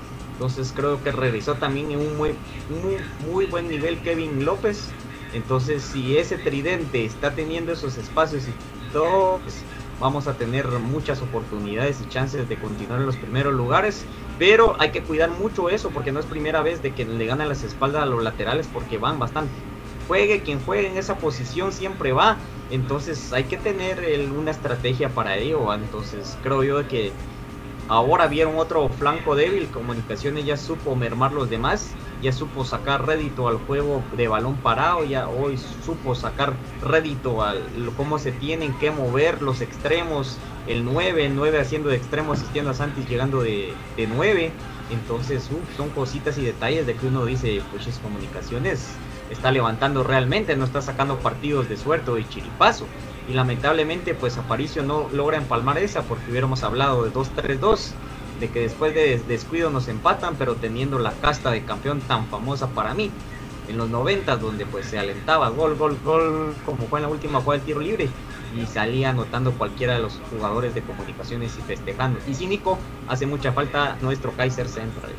entonces 0.41 0.73
creo 0.75 1.05
que 1.05 1.13
regresó 1.13 1.57
también 1.57 1.91
en 1.91 1.99
un 1.99 2.17
muy, 2.17 2.31
muy, 2.71 2.97
muy 3.31 3.45
buen 3.45 3.69
nivel 3.69 3.99
Kevin 3.99 4.47
López. 4.47 4.89
Entonces 5.35 5.83
si 5.83 6.17
ese 6.17 6.39
tridente 6.39 7.05
está 7.05 7.33
teniendo 7.33 7.73
esos 7.73 7.99
espacios 7.99 8.45
y 8.49 8.91
todo, 8.91 9.39
pues, 9.41 9.63
vamos 10.01 10.27
a 10.27 10.35
tener 10.35 10.67
muchas 10.67 11.23
oportunidades 11.23 12.01
y 12.01 12.09
chances 12.09 12.49
de 12.49 12.57
continuar 12.57 13.01
en 13.01 13.07
los 13.07 13.17
primeros 13.17 13.55
lugares. 13.55 14.05
Pero 14.39 14.75
hay 14.81 14.91
que 14.91 15.03
cuidar 15.03 15.31
mucho 15.31 15.69
eso 15.69 15.91
porque 15.91 16.11
no 16.11 16.19
es 16.19 16.27
primera 16.27 16.63
vez 16.63 16.83
de 16.83 16.93
que 16.93 17.05
le 17.05 17.27
ganan 17.27 17.49
las 17.49 17.63
espaldas 17.63 18.03
a 18.03 18.07
los 18.07 18.23
laterales 18.23 18.67
porque 18.73 18.97
van 18.99 19.19
bastante. 19.19 19.53
Juegue 20.09 20.41
quien 20.41 20.59
juegue 20.65 20.89
en 20.89 20.97
esa 20.97 21.19
posición 21.19 21.73
siempre 21.73 22.13
va. 22.13 22.39
Entonces 22.71 23.33
hay 23.33 23.45
que 23.45 23.59
tener 23.59 24.03
una 24.31 24.51
estrategia 24.51 25.11
para 25.11 25.37
ello. 25.37 25.73
Entonces 25.75 26.37
creo 26.43 26.65
yo 26.65 26.89
que 26.89 27.13
Ahora 27.91 28.29
vieron 28.29 28.57
otro 28.57 28.89
flanco 28.89 29.35
débil, 29.35 29.67
Comunicaciones 29.67 30.45
ya 30.45 30.57
supo 30.57 30.95
mermar 30.95 31.33
los 31.33 31.51
demás, 31.51 31.91
ya 32.23 32.31
supo 32.31 32.65
sacar 32.65 33.05
rédito 33.05 33.49
al 33.49 33.57
juego 33.57 34.01
de 34.17 34.29
balón 34.29 34.55
parado, 34.59 35.05
ya 35.05 35.29
hoy 35.29 35.59
supo 35.85 36.15
sacar 36.15 36.53
rédito 36.83 37.43
al 37.43 37.61
cómo 37.97 38.21
se 38.21 38.31
tienen 38.31 38.73
que 38.75 38.93
mover 38.93 39.43
los 39.43 39.61
extremos, 39.61 40.39
el 40.69 40.85
9, 40.85 41.27
el 41.27 41.35
9 41.35 41.59
haciendo 41.59 41.89
de 41.89 41.97
extremo, 41.97 42.35
asistiendo 42.35 42.71
a 42.71 42.75
Santis 42.75 43.09
llegando 43.09 43.43
de, 43.43 43.75
de 43.97 44.07
9. 44.07 44.53
Entonces, 44.93 45.51
son 45.77 45.89
cositas 45.91 46.39
y 46.39 46.45
detalles 46.45 46.87
de 46.87 46.95
que 46.95 47.09
uno 47.09 47.25
dice, 47.25 47.61
pues 47.73 47.89
es 47.89 47.99
comunicaciones, 47.99 48.87
está 49.31 49.51
levantando 49.51 50.05
realmente, 50.05 50.55
no 50.55 50.65
está 50.65 50.81
sacando 50.81 51.19
partidos 51.19 51.69
de 51.69 51.77
suerte 51.77 52.13
de 52.13 52.29
chiripazo 52.29 52.87
y 53.29 53.35
lamentablemente 53.35 54.15
pues 54.15 54.39
Aparicio 54.39 54.83
no 54.83 55.09
logra 55.13 55.37
empalmar 55.37 55.79
esa 55.79 56.03
porque 56.03 56.31
hubiéramos 56.31 56.63
hablado 56.63 57.05
de 57.05 57.13
2-3-2 57.13 57.93
de 58.41 58.49
que 58.49 58.61
después 58.61 58.95
de 58.95 59.19
descuido 59.29 59.71
nos 59.71 59.89
empatan 59.89 60.37
pero 60.37 60.55
teniendo 60.57 60.99
la 60.99 61.13
casta 61.13 61.51
de 61.51 61.65
campeón 61.65 62.01
tan 62.01 62.27
famosa 62.27 62.69
para 62.69 62.95
mí 62.95 63.11
en 63.69 63.77
los 63.77 63.89
90 63.89 64.37
donde 64.37 64.67
pues 64.67 64.87
se 64.87 64.99
alentaba 64.99 65.49
gol 65.51 65.77
gol 65.77 65.99
gol 66.05 66.55
como 66.65 66.87
fue 66.89 67.01
en 67.01 67.05
la 67.05 67.09
última 67.09 67.41
jugada 67.41 67.59
del 67.59 67.67
tiro 67.67 67.81
libre 67.81 68.09
y 68.57 68.67
salía 68.67 69.11
anotando 69.11 69.53
cualquiera 69.53 69.95
de 69.95 70.01
los 70.01 70.21
jugadores 70.31 70.75
de 70.75 70.83
comunicaciones 70.83 71.57
y 71.59 71.63
festejando. 71.63 72.19
Y 72.27 72.35
cínico 72.35 72.79
hace 73.09 73.27
mucha 73.27 73.53
falta 73.53 73.97
nuestro 74.01 74.33
Kaiser 74.33 74.69
Central. 74.69 75.13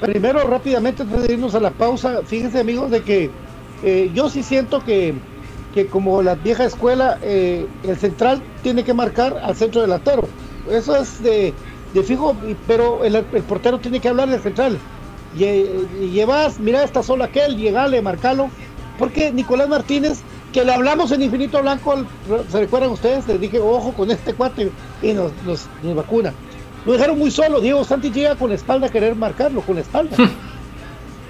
Primero 0.00 0.44
rápidamente 0.44 1.02
antes 1.02 1.22
de 1.26 1.34
irnos 1.34 1.54
a 1.54 1.60
la 1.60 1.70
pausa 1.70 2.22
fíjense 2.24 2.60
amigos 2.60 2.90
de 2.90 3.02
que 3.02 3.30
eh, 3.82 4.10
yo 4.14 4.30
sí 4.30 4.42
siento 4.42 4.84
que 4.84 5.14
que 5.78 5.86
como 5.86 6.22
la 6.22 6.34
vieja 6.34 6.64
escuela, 6.64 7.18
eh, 7.22 7.64
el 7.84 7.96
central 7.96 8.42
tiene 8.64 8.82
que 8.82 8.94
marcar 8.94 9.40
al 9.40 9.54
centro 9.54 9.80
delantero. 9.80 10.26
Eso 10.68 10.96
es 10.96 11.22
de, 11.22 11.54
fijo, 12.04 12.34
pero 12.66 13.04
el, 13.04 13.22
portero 13.44 13.78
tiene 13.78 14.00
que 14.00 14.08
hablar 14.08 14.28
del 14.28 14.40
central. 14.40 14.76
Y, 15.36 16.08
llevas, 16.08 16.58
mira, 16.58 16.82
está 16.82 17.04
solo 17.04 17.22
aquel, 17.22 17.56
llegale, 17.56 18.02
marcalo. 18.02 18.50
Porque 18.98 19.30
Nicolás 19.30 19.68
Martínez, 19.68 20.18
que 20.52 20.64
le 20.64 20.72
hablamos 20.72 21.12
en 21.12 21.22
Infinito 21.22 21.62
Blanco, 21.62 21.94
¿se 22.50 22.58
recuerdan 22.58 22.90
ustedes? 22.90 23.28
Les 23.28 23.40
dije, 23.40 23.60
ojo 23.60 23.92
con 23.92 24.10
este 24.10 24.34
cuate 24.34 24.72
y 25.00 25.12
nos, 25.12 25.30
nos, 25.46 25.68
vacuna. 25.94 26.34
Lo 26.84 26.94
dejaron 26.94 27.20
muy 27.20 27.30
solo. 27.30 27.60
Diego 27.60 27.84
Santi 27.84 28.10
llega 28.10 28.34
con 28.34 28.50
espalda 28.50 28.88
a 28.88 28.90
querer 28.90 29.14
marcarlo, 29.14 29.60
con 29.60 29.78
espalda. 29.78 30.16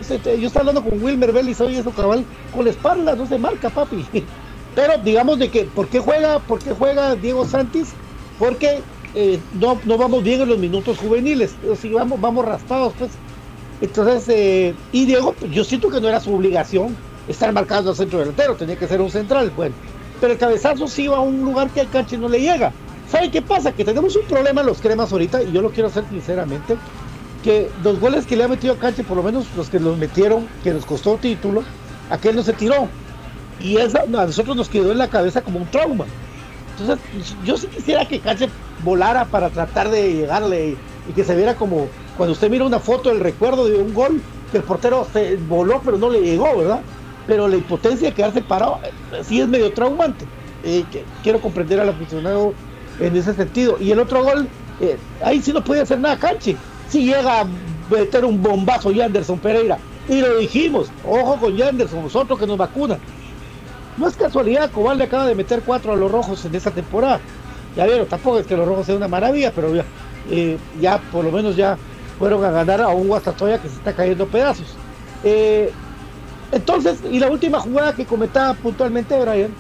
Yo 0.01 0.47
estaba 0.47 0.69
hablando 0.69 0.89
con 0.89 1.03
Wilmer 1.03 1.33
Vélez 1.33 1.61
hoy 1.61 1.77
eso 1.77 1.91
cabal 1.91 2.25
con 2.55 2.65
la 2.65 2.71
espalda, 2.71 3.17
no 3.17 3.27
se 3.27 3.39
marca, 3.39 3.69
papi. 3.69 4.05
Pero 4.75 4.97
digamos 4.99 5.39
de 5.39 5.51
que, 5.51 5.65
¿por 5.65 5.89
qué 5.89 5.99
juega, 5.99 6.39
por 6.39 6.61
qué 6.61 6.73
juega 6.73 7.17
Diego 7.17 7.45
Santis? 7.45 7.89
Porque 8.39 8.81
eh, 9.15 9.41
no, 9.55 9.81
no 9.85 9.99
vamos 9.99 10.23
bien 10.23 10.41
en 10.41 10.49
los 10.49 10.59
minutos 10.59 10.99
juveniles, 10.99 11.57
si 11.81 11.91
vamos, 11.91 12.21
vamos 12.21 12.45
raspados, 12.45 12.93
pues. 12.99 13.11
Entonces, 13.81 14.29
eh, 14.29 14.75
y 14.93 15.05
Diego, 15.05 15.33
pues, 15.33 15.51
yo 15.51 15.65
siento 15.65 15.89
que 15.89 16.01
no 16.01 16.09
era 16.09 16.21
su 16.21 16.35
obligación 16.35 16.97
estar 17.27 17.53
marcando 17.53 17.91
al 17.91 17.97
centro 17.97 18.21
delantero, 18.21 18.55
tenía 18.55 18.77
que 18.77 18.87
ser 18.87 19.01
un 19.01 19.11
central, 19.11 19.51
bueno. 19.57 19.75
Pero 20.21 20.33
el 20.33 20.39
cabezazo 20.39 20.87
sí 20.87 21.05
iba 21.05 21.17
a 21.17 21.21
un 21.21 21.43
lugar 21.43 21.71
que 21.71 21.81
al 21.81 21.91
canche 21.91 22.17
no 22.17 22.29
le 22.29 22.41
llega. 22.41 22.73
¿Saben 23.09 23.31
qué 23.31 23.43
pasa? 23.43 23.73
Que 23.73 23.85
tenemos 23.85 24.15
un 24.17 24.27
problema 24.27 24.61
en 24.61 24.67
los 24.67 24.81
cremas 24.81 25.11
ahorita, 25.13 25.43
y 25.43 25.53
yo 25.53 25.63
lo 25.63 25.71
quiero 25.71 25.89
hacer 25.89 26.05
sinceramente 26.09 26.77
los 27.83 27.99
goles 28.01 28.27
que 28.27 28.37
le 28.37 28.45
ha 28.45 28.49
metido 28.49 28.75
a 28.75 28.79
Canche, 28.79 29.05
por 29.05 29.17
lo 29.17 29.23
menos 29.23 29.47
los 29.57 29.71
que 29.71 29.81
los 29.81 29.97
metieron, 29.97 30.47
que 30.63 30.73
nos 30.73 30.85
costó 30.85 31.17
título, 31.17 31.63
aquel 32.11 32.37
no 32.37 32.43
se 32.43 32.53
tiró. 32.53 32.89
Y 33.61 33.77
eso 33.77 33.99
a 34.01 34.27
nosotros 34.27 34.57
nos 34.57 34.69
quedó 34.69 34.93
en 34.93 34.99
la 34.99 35.09
cabeza 35.09 35.41
como 35.41 35.59
un 35.59 35.67
trauma. 35.67 36.05
Entonces, 36.79 37.05
yo 37.45 37.57
sí 37.57 37.67
quisiera 37.67 38.07
que 38.07 38.21
Canche 38.21 38.49
volara 38.85 39.25
para 39.25 39.51
tratar 39.51 39.91
de 39.91 40.13
llegarle 40.13 40.77
y 41.09 41.13
que 41.13 41.25
se 41.25 41.35
viera 41.35 41.55
como 41.55 41.89
cuando 42.17 42.33
usted 42.33 42.51
mira 42.51 42.65
una 42.65 42.79
foto 42.79 43.09
del 43.09 43.21
recuerdo 43.21 43.67
de 43.67 43.77
un 43.77 43.95
gol, 43.95 44.21
que 44.51 44.59
el 44.59 44.63
portero 44.63 45.07
se 45.13 45.37
voló 45.37 45.81
pero 45.85 45.99
no 45.99 46.11
le 46.11 46.21
llegó, 46.21 46.57
¿verdad? 46.57 46.81
Pero 47.27 47.49
la 47.49 47.57
impotencia 47.57 48.09
de 48.09 48.15
quedarse 48.15 48.43
parado 48.43 48.81
eh, 48.85 49.23
sí 49.23 49.41
es 49.41 49.49
medio 49.49 49.73
traumante. 49.73 50.25
Eh, 50.65 50.85
quiero 51.23 51.41
comprender 51.41 51.81
al 51.81 51.89
aficionado 51.89 52.55
en 53.01 53.17
ese 53.17 53.35
sentido. 53.35 53.77
Y 53.81 53.91
el 53.91 53.99
otro 53.99 54.23
gol, 54.23 54.49
eh, 54.81 54.99
ahí 55.23 55.41
sí 55.43 55.53
no 55.53 55.63
puede 55.63 55.83
hacer 55.83 55.99
nada 55.99 56.17
Canche 56.19 56.57
si 56.89 57.05
llega 57.05 57.41
a 57.41 57.47
meter 57.91 58.25
un 58.25 58.43
bombazo 58.43 58.91
Yanderson 58.91 59.39
Pereira. 59.39 59.79
Y 60.09 60.21
lo 60.21 60.39
dijimos, 60.39 60.91
ojo 61.05 61.37
con 61.37 61.57
Yanderson, 61.57 62.03
nosotros 62.03 62.39
que 62.39 62.47
nos 62.47 62.57
vacunan. 62.57 62.99
No 63.97 64.09
es 64.09 64.17
casualidad, 64.17 64.71
Cobal 64.71 64.99
le 64.99 65.05
acaba 65.05 65.27
de 65.27 65.35
meter 65.35 65.63
cuatro 65.65 65.93
a 65.93 65.97
los 65.97 66.11
rojos 66.11 66.45
en 66.45 66.55
esta 66.55 66.71
temporada. 66.71 67.21
Ya 67.77 67.85
vieron, 67.85 68.07
tampoco 68.07 68.39
es 68.39 68.47
que 68.47 68.57
los 68.57 68.67
rojos 68.67 68.87
sean 68.87 68.99
una 68.99 69.09
maravilla, 69.09 69.53
pero 69.55 69.75
ya, 69.75 69.85
eh, 70.31 70.57
ya 70.81 70.99
por 70.99 71.25
lo 71.25 71.31
menos 71.31 71.57
ya 71.57 71.77
fueron 72.19 72.45
a 72.45 72.51
ganar 72.51 72.81
a 72.81 72.89
un 72.89 73.09
Guastatoya 73.09 73.61
que 73.61 73.69
se 73.69 73.75
está 73.75 73.93
cayendo 73.93 74.27
pedazos. 74.27 74.67
Eh, 75.25 75.71
entonces, 76.53 77.01
y 77.11 77.19
la 77.19 77.29
última 77.29 77.61
jugada 77.61 77.95
que 77.95 78.07
comentaba 78.07 78.55
puntualmente 78.55 79.19
Brian, 79.21 79.51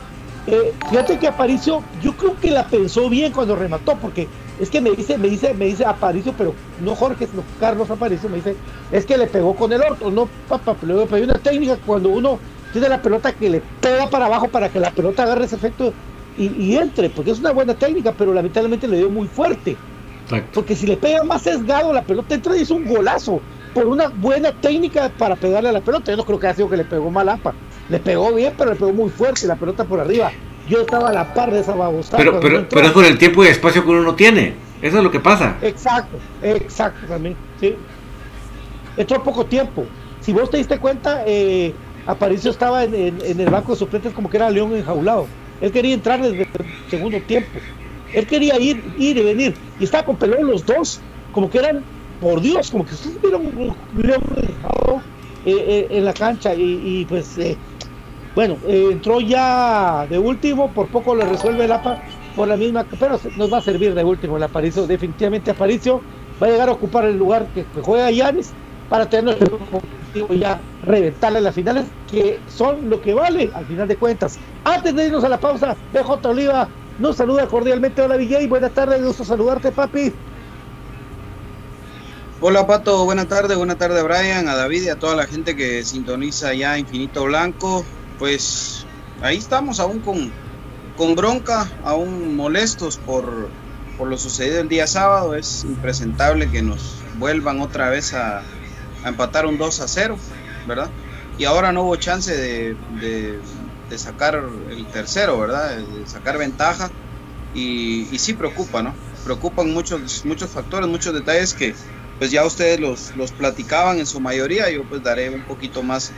eh, 0.46 0.72
fíjate 0.88 1.18
que 1.18 1.28
Aparicio, 1.28 1.82
yo 2.02 2.16
creo 2.16 2.38
que 2.40 2.50
la 2.50 2.66
pensó 2.66 3.10
bien 3.10 3.32
cuando 3.32 3.54
remató, 3.54 3.96
porque 3.96 4.28
es 4.60 4.70
que 4.70 4.80
me 4.80 4.90
dice, 4.90 5.18
me 5.18 5.28
dice, 5.28 5.54
me 5.54 5.66
dice 5.66 5.84
Aparicio, 5.84 6.34
pero 6.36 6.54
no 6.82 6.94
Jorge, 6.94 7.26
sino 7.26 7.42
Carlos 7.60 7.90
Aparicio, 7.90 8.28
me 8.28 8.36
dice, 8.36 8.56
es 8.90 9.06
que 9.06 9.16
le 9.16 9.26
pegó 9.26 9.54
con 9.54 9.72
el 9.72 9.80
orto, 9.80 10.10
no, 10.10 10.28
papá, 10.48 10.76
pero 10.80 11.06
hay 11.10 11.22
una 11.22 11.34
técnica 11.34 11.76
cuando 11.86 12.08
uno 12.08 12.38
tiene 12.72 12.88
la 12.88 13.00
pelota 13.00 13.32
que 13.32 13.50
le 13.50 13.62
pega 13.80 14.10
para 14.10 14.26
abajo 14.26 14.48
para 14.48 14.68
que 14.68 14.80
la 14.80 14.90
pelota 14.90 15.22
agarre 15.22 15.44
ese 15.44 15.56
efecto 15.56 15.92
y, 16.36 16.76
entre, 16.76 17.10
porque 17.10 17.32
es 17.32 17.40
una 17.40 17.50
buena 17.50 17.74
técnica, 17.74 18.12
pero 18.16 18.32
lamentablemente 18.32 18.86
le 18.86 18.98
dio 18.98 19.10
muy 19.10 19.26
fuerte. 19.26 19.76
Porque 20.54 20.76
si 20.76 20.86
le 20.86 20.96
pega 20.96 21.24
más 21.24 21.42
sesgado, 21.42 21.92
la 21.92 22.02
pelota 22.02 22.34
entra 22.34 22.56
y 22.56 22.60
es 22.60 22.70
un 22.70 22.84
golazo. 22.84 23.40
Por 23.74 23.86
una 23.86 24.06
buena 24.06 24.52
técnica 24.52 25.10
para 25.18 25.34
pegarle 25.34 25.70
a 25.70 25.72
la 25.72 25.80
pelota. 25.80 26.12
Yo 26.12 26.16
no 26.16 26.24
creo 26.24 26.38
que 26.38 26.46
haya 26.46 26.54
sido 26.54 26.70
que 26.70 26.76
le 26.76 26.84
pegó 26.84 27.10
mal 27.10 27.28
APA. 27.28 27.54
Le 27.88 27.98
pegó 27.98 28.32
bien, 28.32 28.54
pero 28.56 28.70
le 28.70 28.76
pegó 28.76 28.92
muy 28.92 29.10
fuerte 29.10 29.48
la 29.48 29.56
pelota 29.56 29.84
por 29.84 29.98
arriba 29.98 30.30
yo 30.68 30.80
estaba 30.80 31.08
a 31.08 31.12
la 31.12 31.34
par 31.34 31.50
de 31.50 31.60
esa 31.60 31.74
babosada. 31.74 32.18
Pero, 32.18 32.40
pero, 32.40 32.68
pero 32.68 32.86
es 32.86 32.92
por 32.92 33.04
el 33.04 33.18
tiempo 33.18 33.44
y 33.44 33.48
espacio 33.48 33.82
que 33.84 33.90
uno 33.90 34.02
no 34.02 34.14
tiene. 34.14 34.54
Eso 34.82 34.98
es 34.98 35.04
lo 35.04 35.10
que 35.10 35.20
pasa. 35.20 35.56
Exacto, 35.62 36.18
exacto 36.42 37.06
también. 37.08 37.36
Sí. 37.60 37.74
Entró 38.96 39.22
poco 39.22 39.46
tiempo. 39.46 39.86
Si 40.20 40.32
vos 40.32 40.50
te 40.50 40.58
diste 40.58 40.78
cuenta, 40.78 41.24
eh, 41.26 41.74
Aparicio 42.06 42.50
estaba 42.50 42.84
en, 42.84 43.20
el 43.22 43.50
banco 43.50 43.72
de 43.72 43.78
suplentes 43.78 44.12
como 44.12 44.30
que 44.30 44.36
era 44.36 44.50
león 44.50 44.74
enjaulado. 44.74 45.26
Él 45.60 45.72
quería 45.72 45.94
entrar 45.94 46.22
desde 46.22 46.42
el 46.42 46.90
segundo 46.90 47.20
tiempo. 47.22 47.50
Él 48.14 48.26
quería 48.26 48.58
ir, 48.58 48.82
ir 48.98 49.18
y 49.18 49.22
venir. 49.22 49.54
Y 49.78 49.84
estaba 49.84 50.04
con 50.04 50.16
pelón 50.16 50.46
los 50.46 50.64
dos, 50.64 51.00
como 51.32 51.50
que 51.50 51.58
eran, 51.58 51.82
por 52.20 52.40
Dios, 52.40 52.70
como 52.70 52.86
que 52.86 52.94
ustedes 52.94 53.20
vieron 53.20 53.46
un 53.46 53.76
león 54.02 54.22
enjaulado 54.36 55.02
eh, 55.44 55.64
eh, 55.68 55.88
en 55.90 56.04
la 56.04 56.14
cancha. 56.14 56.54
Y, 56.54 56.80
y 56.82 57.04
pues 57.04 57.36
eh, 57.36 57.56
bueno, 58.38 58.56
eh, 58.68 58.90
entró 58.92 59.20
ya 59.20 60.06
de 60.08 60.16
último, 60.16 60.72
por 60.72 60.86
poco 60.86 61.12
le 61.12 61.24
resuelve 61.24 61.64
el 61.64 61.72
APA 61.72 62.00
por 62.36 62.46
la 62.46 62.56
misma, 62.56 62.86
pero 62.96 63.18
nos 63.36 63.52
va 63.52 63.58
a 63.58 63.62
servir 63.62 63.96
de 63.96 64.04
último 64.04 64.36
el 64.36 64.42
Aparicio, 64.44 64.86
definitivamente 64.86 65.50
Aparicio 65.50 66.00
va 66.40 66.46
a 66.46 66.50
llegar 66.50 66.68
a 66.68 66.72
ocupar 66.72 67.06
el 67.06 67.18
lugar 67.18 67.48
que, 67.52 67.66
juega 67.82 68.12
Yanis 68.12 68.52
para 68.88 69.10
tener 69.10 69.36
objetivo 69.72 70.34
ya 70.34 70.60
reventarle 70.84 71.40
las 71.40 71.52
finales, 71.52 71.86
que 72.08 72.38
son 72.46 72.88
lo 72.88 73.00
que 73.00 73.12
vale 73.12 73.50
al 73.52 73.66
final 73.66 73.88
de 73.88 73.96
cuentas. 73.96 74.38
Antes 74.62 74.94
de 74.94 75.06
irnos 75.06 75.24
a 75.24 75.28
la 75.28 75.40
pausa, 75.40 75.76
BJ 75.92 76.28
Oliva 76.28 76.68
nos 77.00 77.16
saluda 77.16 77.48
cordialmente. 77.48 78.02
Hola 78.02 78.22
y 78.22 78.46
buenas 78.46 78.72
tardes, 78.72 79.04
gusto 79.04 79.24
saludarte, 79.24 79.72
papi. 79.72 80.12
Hola 82.40 82.64
Pato, 82.68 83.04
buena 83.04 83.24
tarde, 83.24 83.56
buena 83.56 83.74
tarde 83.74 83.98
a 83.98 84.04
Brian, 84.04 84.48
a 84.48 84.54
David 84.54 84.84
y 84.84 84.88
a 84.90 84.94
toda 84.94 85.16
la 85.16 85.26
gente 85.26 85.56
que 85.56 85.82
sintoniza 85.82 86.54
ya 86.54 86.78
Infinito 86.78 87.24
Blanco. 87.24 87.84
Pues 88.18 88.84
ahí 89.22 89.36
estamos 89.36 89.80
aún 89.80 90.00
con, 90.00 90.32
con 90.96 91.14
bronca, 91.14 91.70
aún 91.84 92.36
molestos 92.36 92.98
por, 92.98 93.48
por 93.96 94.08
lo 94.08 94.18
sucedido 94.18 94.60
el 94.60 94.68
día 94.68 94.86
sábado. 94.86 95.34
Es 95.34 95.64
impresentable 95.64 96.50
que 96.50 96.62
nos 96.62 96.96
vuelvan 97.18 97.60
otra 97.60 97.90
vez 97.90 98.14
a, 98.14 98.42
a 99.04 99.08
empatar 99.08 99.46
un 99.46 99.58
2 99.58 99.80
a 99.80 99.88
0, 99.88 100.18
¿verdad? 100.66 100.90
Y 101.38 101.44
ahora 101.44 101.72
no 101.72 101.84
hubo 101.84 101.96
chance 101.96 102.36
de, 102.36 102.76
de, 103.00 103.98
sacar 103.98 104.42
el 104.70 104.86
tercero, 104.86 105.38
¿verdad? 105.38 105.76
De 105.76 106.06
sacar 106.06 106.36
ventaja. 106.36 106.90
Y, 107.54 108.08
y 108.12 108.18
sí 108.18 108.34
preocupa, 108.34 108.82
¿no? 108.82 108.94
Preocupan 109.24 109.72
muchos, 109.72 110.24
muchos 110.24 110.50
factores, 110.50 110.88
muchos 110.88 111.14
detalles 111.14 111.54
que 111.54 111.74
pues 112.18 112.32
ya 112.32 112.44
ustedes 112.44 112.80
los, 112.80 113.16
los 113.16 113.30
platicaban 113.30 114.00
en 114.00 114.06
su 114.06 114.18
mayoría. 114.18 114.68
Yo 114.70 114.82
pues 114.82 115.02
daré 115.02 115.30
un 115.30 115.42
poquito 115.42 115.82
más 115.82 116.12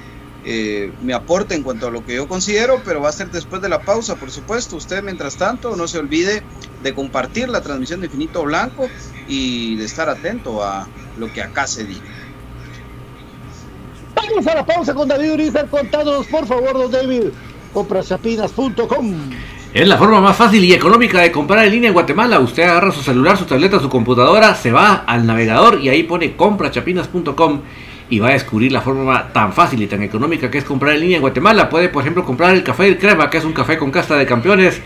eh, 0.44 0.92
mi 1.02 1.12
aporte 1.12 1.54
en 1.54 1.62
cuanto 1.62 1.88
a 1.88 1.90
lo 1.90 2.04
que 2.04 2.14
yo 2.14 2.26
considero, 2.26 2.80
pero 2.84 3.00
va 3.00 3.10
a 3.10 3.12
ser 3.12 3.30
después 3.30 3.60
de 3.60 3.68
la 3.68 3.82
pausa, 3.82 4.16
por 4.16 4.30
supuesto. 4.30 4.76
Usted, 4.76 5.02
mientras 5.02 5.36
tanto, 5.36 5.76
no 5.76 5.86
se 5.86 5.98
olvide 5.98 6.42
de 6.82 6.94
compartir 6.94 7.48
la 7.48 7.60
transmisión 7.60 8.00
de 8.00 8.06
Infinito 8.06 8.42
Blanco 8.42 8.88
y 9.28 9.76
de 9.76 9.84
estar 9.84 10.08
atento 10.08 10.64
a 10.64 10.88
lo 11.18 11.32
que 11.32 11.42
acá 11.42 11.66
se 11.66 11.84
diga. 11.84 12.00
Vamos 14.14 14.46
a 14.46 14.54
la 14.54 14.64
pausa 14.64 14.94
con 14.94 15.08
David 15.08 15.32
Urizar. 15.32 15.68
Contanos, 15.68 16.26
por 16.26 16.46
favor, 16.46 16.72
don 16.72 16.90
David. 16.90 17.24
Comprachapinas.com. 17.72 19.14
Es 19.72 19.86
la 19.86 19.96
forma 19.96 20.20
más 20.20 20.36
fácil 20.36 20.64
y 20.64 20.72
económica 20.72 21.20
de 21.20 21.30
comprar 21.30 21.64
en 21.64 21.72
línea 21.72 21.88
en 21.88 21.94
Guatemala. 21.94 22.40
Usted 22.40 22.64
agarra 22.64 22.90
su 22.90 23.02
celular, 23.02 23.36
su 23.36 23.44
tableta, 23.44 23.78
su 23.78 23.88
computadora, 23.88 24.54
se 24.54 24.72
va 24.72 25.04
al 25.06 25.26
navegador 25.26 25.80
y 25.80 25.88
ahí 25.90 26.02
pone 26.02 26.34
comprachapinas.com 26.34 27.60
y 28.10 28.18
va 28.18 28.28
a 28.28 28.32
descubrir 28.32 28.72
la 28.72 28.80
forma 28.80 29.32
tan 29.32 29.52
fácil 29.52 29.80
y 29.82 29.86
tan 29.86 30.02
económica 30.02 30.50
que 30.50 30.58
es 30.58 30.64
comprar 30.64 30.94
en 30.94 31.00
línea 31.00 31.16
en 31.16 31.22
Guatemala. 31.22 31.70
Puede, 31.70 31.88
por 31.88 32.02
ejemplo, 32.02 32.24
comprar 32.24 32.54
el 32.54 32.64
café 32.64 32.82
del 32.84 32.98
crema, 32.98 33.30
que 33.30 33.38
es 33.38 33.44
un 33.44 33.52
café 33.52 33.78
con 33.78 33.92
casta 33.92 34.16
de 34.16 34.26
campeones, 34.26 34.82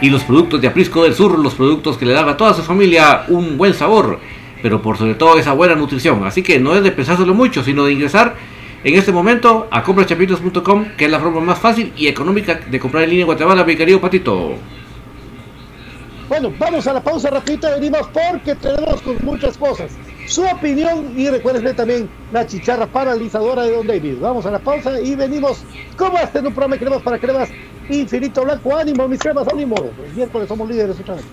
y 0.00 0.10
los 0.10 0.24
productos 0.24 0.60
de 0.60 0.68
Aprisco 0.68 1.04
del 1.04 1.14
Sur, 1.14 1.38
los 1.38 1.54
productos 1.54 1.96
que 1.96 2.04
le 2.04 2.12
dan 2.12 2.28
a 2.28 2.36
toda 2.36 2.52
su 2.52 2.62
familia 2.62 3.24
un 3.28 3.56
buen 3.56 3.74
sabor, 3.74 4.18
pero 4.60 4.82
por 4.82 4.98
sobre 4.98 5.14
todo 5.14 5.38
esa 5.38 5.52
buena 5.52 5.76
nutrición. 5.76 6.24
Así 6.26 6.42
que 6.42 6.58
no 6.58 6.74
es 6.74 6.82
de 6.82 6.90
pensárselo 6.90 7.32
mucho, 7.32 7.62
sino 7.62 7.84
de 7.84 7.92
ingresar 7.92 8.34
en 8.82 8.94
este 8.94 9.12
momento 9.12 9.68
a 9.70 9.82
comprachapitos.com, 9.84 10.86
que 10.96 11.04
es 11.04 11.10
la 11.10 11.20
forma 11.20 11.40
más 11.40 11.60
fácil 11.60 11.92
y 11.96 12.08
económica 12.08 12.54
de 12.54 12.80
comprar 12.80 13.04
en 13.04 13.10
línea 13.10 13.22
en 13.22 13.26
Guatemala, 13.26 13.64
mi 13.64 13.76
querido 13.76 14.00
Patito. 14.00 14.56
Bueno, 16.28 16.52
vamos 16.58 16.86
a 16.88 16.92
la 16.92 17.02
pausa 17.02 17.30
rapidito, 17.30 17.70
venimos 17.70 18.08
porque 18.08 18.56
tenemos 18.56 19.00
muchas 19.22 19.56
cosas. 19.56 19.92
Su 20.26 20.42
opinión 20.42 21.12
y 21.16 21.28
recuerden 21.28 21.76
también 21.76 22.08
la 22.32 22.46
chicharra 22.46 22.86
paralizadora 22.86 23.62
de 23.62 23.72
Don 23.72 23.86
David. 23.86 24.16
Vamos 24.20 24.46
a 24.46 24.50
la 24.50 24.58
pausa 24.58 25.00
y 25.00 25.14
venimos 25.14 25.62
como 25.96 26.18
este 26.18 26.38
en 26.38 26.46
un 26.46 26.52
programa 26.54 26.76
de 26.76 26.80
cremas 26.80 27.02
para 27.02 27.18
cremas 27.18 27.50
infinito 27.88 28.42
blanco. 28.42 28.74
Ánimo, 28.74 29.06
mis 29.06 29.20
cremas, 29.20 29.46
ánimo. 29.48 29.76
El 29.76 30.14
miércoles 30.14 30.48
somos 30.48 30.68
líderes 30.68 30.98
otra 30.98 31.16
vez. 31.16 31.24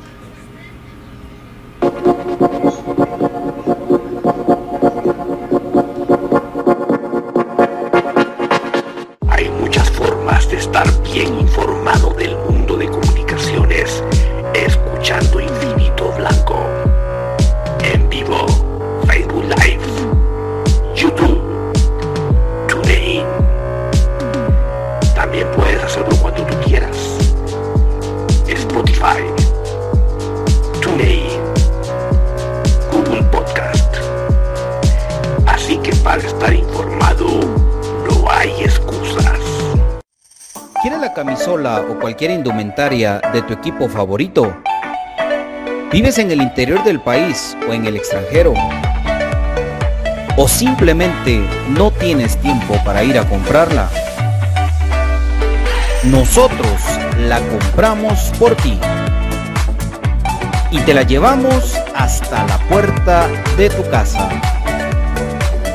Hay 9.29 9.49
muchas 9.61 9.89
formas 9.91 10.49
de 10.49 10.57
estar 10.57 10.87
bien 11.03 11.39
informado 11.39 12.13
del 12.13 12.35
mundo 12.49 12.77
de 12.77 12.87
comunicaciones 12.87 14.03
escuchando 14.53 15.40
o 41.53 41.99
cualquier 41.99 42.31
indumentaria 42.31 43.19
de 43.33 43.41
tu 43.41 43.51
equipo 43.51 43.89
favorito? 43.89 44.55
¿Vives 45.91 46.17
en 46.17 46.31
el 46.31 46.41
interior 46.41 46.81
del 46.85 47.01
país 47.01 47.57
o 47.67 47.73
en 47.73 47.85
el 47.85 47.97
extranjero? 47.97 48.53
¿O 50.37 50.47
simplemente 50.47 51.45
no 51.77 51.91
tienes 51.91 52.37
tiempo 52.37 52.75
para 52.85 53.03
ir 53.03 53.19
a 53.19 53.27
comprarla? 53.27 53.89
Nosotros 56.05 56.81
la 57.27 57.39
compramos 57.39 58.31
por 58.39 58.55
ti 58.55 58.79
y 60.71 60.79
te 60.79 60.93
la 60.93 61.03
llevamos 61.03 61.75
hasta 61.93 62.47
la 62.47 62.57
puerta 62.69 63.27
de 63.57 63.69
tu 63.69 63.83
casa. 63.89 64.29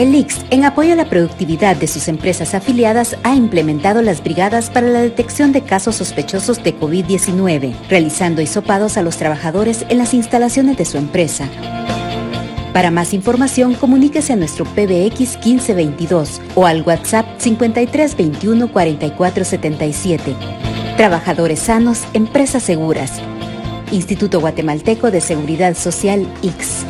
El 0.00 0.14
IX, 0.14 0.34
en 0.48 0.64
apoyo 0.64 0.94
a 0.94 0.96
la 0.96 1.10
productividad 1.10 1.76
de 1.76 1.86
sus 1.86 2.08
empresas 2.08 2.54
afiliadas, 2.54 3.18
ha 3.22 3.34
implementado 3.34 4.00
las 4.00 4.24
brigadas 4.24 4.70
para 4.70 4.86
la 4.86 5.02
detección 5.02 5.52
de 5.52 5.60
casos 5.60 5.96
sospechosos 5.96 6.64
de 6.64 6.74
COVID-19, 6.74 7.74
realizando 7.90 8.40
hisopados 8.40 8.96
a 8.96 9.02
los 9.02 9.18
trabajadores 9.18 9.84
en 9.90 9.98
las 9.98 10.14
instalaciones 10.14 10.78
de 10.78 10.86
su 10.86 10.96
empresa. 10.96 11.50
Para 12.72 12.90
más 12.90 13.12
información, 13.12 13.74
comuníquese 13.74 14.32
a 14.32 14.36
nuestro 14.36 14.64
PBX 14.64 15.36
1522 15.44 16.40
o 16.54 16.64
al 16.64 16.80
WhatsApp 16.80 17.26
5321 17.36 18.72
4477. 18.72 20.34
Trabajadores 20.96 21.58
sanos, 21.58 22.04
empresas 22.14 22.62
seguras. 22.62 23.20
Instituto 23.92 24.40
Guatemalteco 24.40 25.10
de 25.10 25.20
Seguridad 25.20 25.76
Social 25.76 26.26
X. 26.42 26.86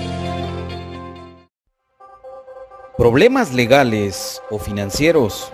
¿Problemas 3.01 3.53
legales 3.55 4.43
o 4.51 4.59
financieros? 4.59 5.51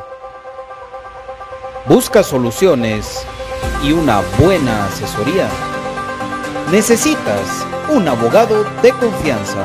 ¿Busca 1.86 2.24
soluciones 2.24 3.24
y 3.84 3.92
una 3.92 4.20
buena 4.40 4.86
asesoría? 4.86 5.48
Necesitas 6.72 7.64
un 7.88 8.08
abogado 8.08 8.64
de 8.82 8.90
confianza. 8.90 9.64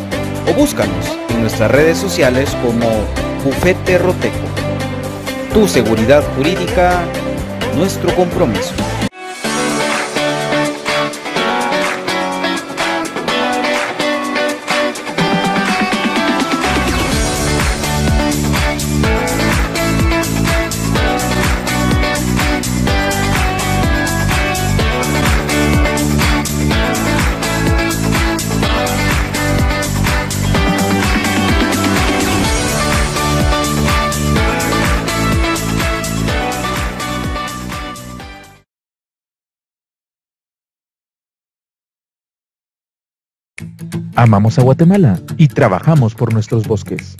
o 0.47 0.53
búscanos 0.53 1.17
en 1.29 1.41
nuestras 1.41 1.71
redes 1.71 1.97
sociales 1.97 2.49
como 2.61 2.87
Bufete 3.43 3.97
Roteco. 3.97 4.47
Tu 5.53 5.67
seguridad 5.67 6.23
jurídica, 6.35 7.01
nuestro 7.75 8.13
compromiso. 8.15 8.73
Amamos 44.21 44.59
a 44.59 44.61
Guatemala 44.61 45.19
y 45.37 45.47
trabajamos 45.47 46.13
por 46.13 46.31
nuestros 46.31 46.67
bosques. 46.67 47.17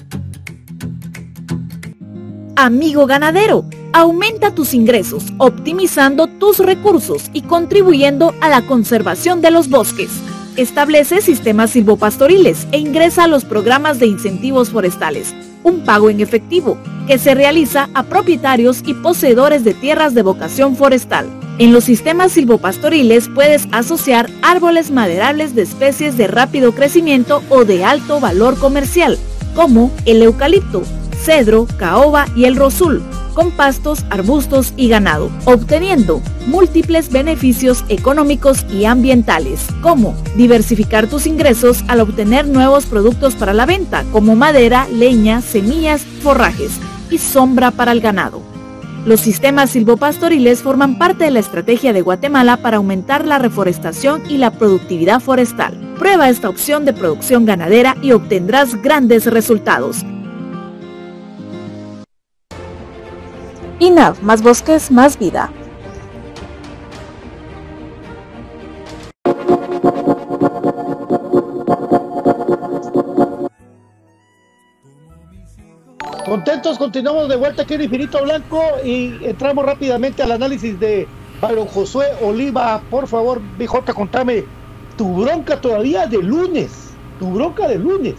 Amigo 2.56 3.08
ganadero, 3.08 3.66
aumenta 3.92 4.54
tus 4.54 4.76
ingresos, 4.76 5.34
optimizando 5.40 6.28
tus 6.28 6.60
recursos 6.60 7.32
y 7.34 7.42
contribuyendo 7.42 8.36
a 8.40 8.50
la 8.50 8.68
conservación 8.68 9.42
de 9.42 9.50
los 9.50 9.68
bosques. 9.68 10.12
Establece 10.58 11.22
sistemas 11.22 11.72
silvopastoriles 11.72 12.68
e 12.72 12.78
ingresa 12.78 13.24
a 13.24 13.28
los 13.28 13.46
programas 13.46 13.98
de 13.98 14.06
incentivos 14.06 14.70
forestales, 14.70 15.34
un 15.64 15.84
pago 15.84 16.12
en 16.12 16.22
efectivo 16.22 16.78
que 17.08 17.18
se 17.18 17.34
realiza 17.34 17.90
a 17.96 18.04
propietarios 18.04 18.84
y 18.86 18.94
poseedores 18.94 19.64
de 19.64 19.74
tierras 19.74 20.14
de 20.14 20.22
vocación 20.22 20.76
forestal. 20.76 21.26
En 21.62 21.74
los 21.74 21.84
sistemas 21.84 22.32
silvopastoriles 22.32 23.30
puedes 23.30 23.68
asociar 23.72 24.32
árboles 24.42 24.90
maderables 24.90 25.54
de 25.54 25.62
especies 25.62 26.18
de 26.18 26.26
rápido 26.26 26.72
crecimiento 26.72 27.44
o 27.50 27.66
de 27.66 27.86
alto 27.86 28.20
valor 28.20 28.58
comercial, 28.58 29.20
como 29.54 29.92
el 30.06 30.24
eucalipto, 30.24 30.82
cedro, 31.24 31.68
caoba 31.78 32.26
y 32.36 32.46
el 32.46 32.56
rosul, 32.56 33.04
con 33.36 33.52
pastos, 33.52 34.04
arbustos 34.10 34.74
y 34.76 34.90
ganado, 34.90 35.30
obteniendo 35.46 36.24
múltiples 36.48 37.12
beneficios 37.12 37.86
económicos 37.90 38.66
y 38.74 38.86
ambientales, 38.86 39.68
como 39.84 40.16
diversificar 40.36 41.06
tus 41.06 41.28
ingresos 41.28 41.84
al 41.88 42.00
obtener 42.00 42.48
nuevos 42.48 42.88
productos 42.88 43.36
para 43.36 43.54
la 43.54 43.68
venta, 43.68 44.04
como 44.12 44.36
madera, 44.36 44.88
leña, 44.92 45.44
semillas, 45.44 46.02
forrajes 46.24 46.72
y 47.12 47.20
sombra 47.20 47.70
para 47.70 47.92
el 47.92 48.02
ganado. 48.02 48.51
Los 49.06 49.20
sistemas 49.22 49.72
silvopastoriles 49.72 50.62
forman 50.62 51.00
parte 51.00 51.24
de 51.24 51.32
la 51.32 51.40
estrategia 51.40 51.92
de 51.92 52.02
Guatemala 52.02 52.58
para 52.58 52.78
aumentar 52.78 53.26
la 53.26 53.40
reforestación 53.40 54.22
y 54.30 54.38
la 54.38 54.52
productividad 54.52 55.20
forestal. 55.20 55.96
Prueba 55.98 56.30
esta 56.30 56.50
opción 56.50 56.86
de 56.86 56.94
producción 56.94 57.46
ganadera 57.46 57.98
y 58.04 58.12
obtendrás 58.12 58.80
grandes 58.80 59.26
resultados. 59.26 60.06
INAV, 63.80 64.22
más 64.22 64.44
bosques, 64.44 64.92
más 64.92 65.18
vida. 65.18 65.52
Contentos, 76.32 76.78
continuamos 76.78 77.28
de 77.28 77.36
vuelta 77.36 77.64
aquí 77.64 77.74
en 77.74 77.82
Infinito 77.82 78.24
Blanco 78.24 78.64
y 78.86 79.20
entramos 79.22 79.66
rápidamente 79.66 80.24
al 80.24 80.32
análisis 80.32 80.80
de 80.80 81.06
Byron 81.42 81.68
Josué 81.68 82.08
Oliva. 82.22 82.82
Por 82.90 83.06
favor, 83.10 83.42
BJ, 83.58 83.94
contame 83.94 84.46
tu 84.96 85.24
bronca 85.24 85.60
todavía 85.60 86.08
de 86.08 86.24
lunes. 86.24 86.72
Tu 87.20 87.30
bronca 87.30 87.68
de 87.68 87.78
lunes. 87.78 88.16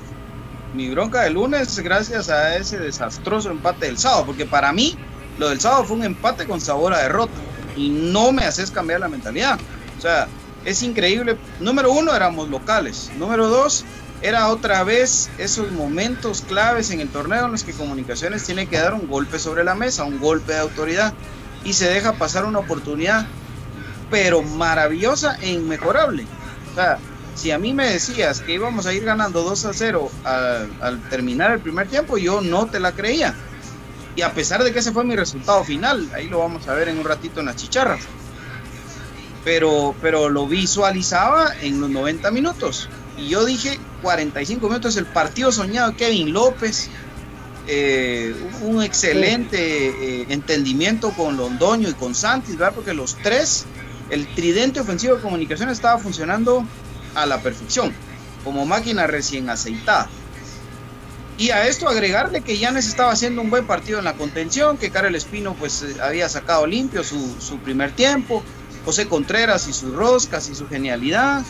Mi 0.75 0.91
bronca 0.91 1.23
de 1.23 1.31
lunes, 1.31 1.79
gracias 1.79 2.29
a 2.29 2.55
ese 2.55 2.79
desastroso 2.79 3.51
empate 3.51 3.87
del 3.87 3.97
sábado, 3.97 4.27
porque 4.27 4.45
para 4.45 4.75
mí 4.75 4.95
lo 5.39 5.49
del 5.49 5.59
sábado 5.59 5.85
fue 5.85 5.97
un 5.97 6.05
empate 6.05 6.45
con 6.45 6.61
sabor 6.61 6.93
a 6.93 6.99
derrota 6.99 7.33
y 7.79 7.89
no 7.89 8.31
me 8.31 8.45
haces 8.45 8.71
cambiar 8.71 9.01
la 9.01 9.09
mentalidad. 9.09 9.59
O 9.97 10.03
sea, 10.03 10.29
es 10.67 10.83
increíble. 10.83 11.39
Número 11.61 11.91
uno, 11.91 12.15
éramos 12.15 12.51
locales. 12.51 13.11
Número 13.17 13.49
dos, 13.49 13.87
era 14.23 14.49
otra 14.49 14.85
vez 14.85 15.31
esos 15.39 15.73
momentos 15.73 16.43
claves 16.43 16.91
en 16.91 17.01
el 17.01 17.09
torneo 17.09 17.47
en 17.47 17.53
los 17.53 17.65
que 17.65 17.73
Comunicaciones 17.73 18.45
tiene 18.45 18.67
que 18.67 18.79
dar 18.79 18.95
un 18.95 19.09
golpe 19.09 19.39
sobre 19.39 19.65
la 19.65 19.75
mesa, 19.75 20.05
un 20.05 20.21
golpe 20.21 20.53
de 20.53 20.61
autoridad 20.61 21.13
y 21.65 21.73
se 21.73 21.91
deja 21.91 22.13
pasar 22.15 22.45
una 22.45 22.61
oportunidad, 22.61 23.27
pero 24.11 24.43
maravillosa 24.43 25.37
e 25.41 25.51
inmejorable. 25.51 26.25
O 26.71 26.75
sea, 26.75 26.99
si 27.35 27.51
a 27.51 27.59
mí 27.59 27.73
me 27.73 27.91
decías 27.91 28.41
que 28.41 28.55
íbamos 28.55 28.87
a 28.87 28.93
ir 28.93 29.05
ganando 29.05 29.43
2 29.43 29.65
a 29.65 29.73
0 29.73 30.11
al, 30.25 30.71
al 30.81 31.01
terminar 31.09 31.51
el 31.51 31.61
primer 31.61 31.89
tiempo, 31.89 32.17
yo 32.17 32.41
no 32.41 32.67
te 32.67 32.79
la 32.79 32.93
creía. 32.93 33.35
Y 34.15 34.23
a 34.23 34.33
pesar 34.33 34.63
de 34.63 34.73
que 34.73 34.81
ese 34.81 34.93
fue 34.93 35.05
mi 35.05 35.17
resultado 35.17 35.65
final, 35.65 36.09
ahí 36.15 36.29
lo 36.29 36.39
vamos 36.39 36.69
a 36.69 36.75
ver 36.75 36.89
en 36.89 36.99
un 36.99 37.05
ratito 37.05 37.41
en 37.41 37.47
las 37.47 37.57
chicharras. 37.57 38.03
Pero, 39.45 39.95
pero 40.01 40.29
lo 40.29 40.47
visualizaba 40.47 41.53
en 41.61 41.81
los 41.81 41.91
90 41.91 42.31
minutos. 42.31 42.89
Y 43.23 43.29
yo 43.29 43.45
dije, 43.45 43.79
45 44.03 44.67
minutos, 44.69 44.97
el 44.97 45.07
partido 45.07 45.53
soñado 45.53 45.91
de 45.91 45.97
Kevin 45.97 46.33
López. 46.33 46.91
eh, 47.69 48.35
un 48.63 48.83
excelente 48.83 49.57
eh, 49.59 50.27
entendimiento 50.31 51.13
con 51.13 51.37
Londoño 51.37 51.89
y 51.89 51.93
con 51.95 52.13
Santis, 52.17 52.57
¿verdad? 52.57 52.75
Porque 52.75 52.93
los 52.93 53.17
tres, 53.23 53.67
el 54.11 54.27
tridente 54.35 54.81
ofensivo 54.81 55.15
de 55.15 55.23
comunicación 55.23 55.69
estaba 55.69 56.01
funcionando 56.01 56.67
a 57.15 57.25
la 57.25 57.41
perfección, 57.41 57.93
como 58.43 58.67
máquina 58.67 59.07
recién 59.07 59.49
aceitada. 59.49 60.09
Y 61.39 61.51
a 61.51 61.69
esto 61.69 61.89
agregarle 61.89 62.41
que 62.41 62.59
Yanes 62.59 62.89
estaba 62.89 63.13
haciendo 63.13 63.41
un 63.41 63.51
buen 63.51 63.65
partido 63.65 64.01
en 64.01 64.05
la 64.05 64.15
contención, 64.15 64.77
que 64.77 64.91
Karel 64.91 65.15
Espino 65.15 65.55
pues 65.55 65.83
eh, 65.83 65.95
había 66.03 66.29
sacado 66.29 66.67
limpio 66.67 67.05
su, 67.05 67.37
su 67.41 67.59
primer 67.59 67.93
tiempo, 67.93 68.43
José 68.85 69.07
Contreras 69.07 69.69
y 69.69 69.73
sus 69.73 69.95
roscas 69.95 70.49
y 70.49 70.57
su 70.57 70.67
genialidad. 70.67 71.43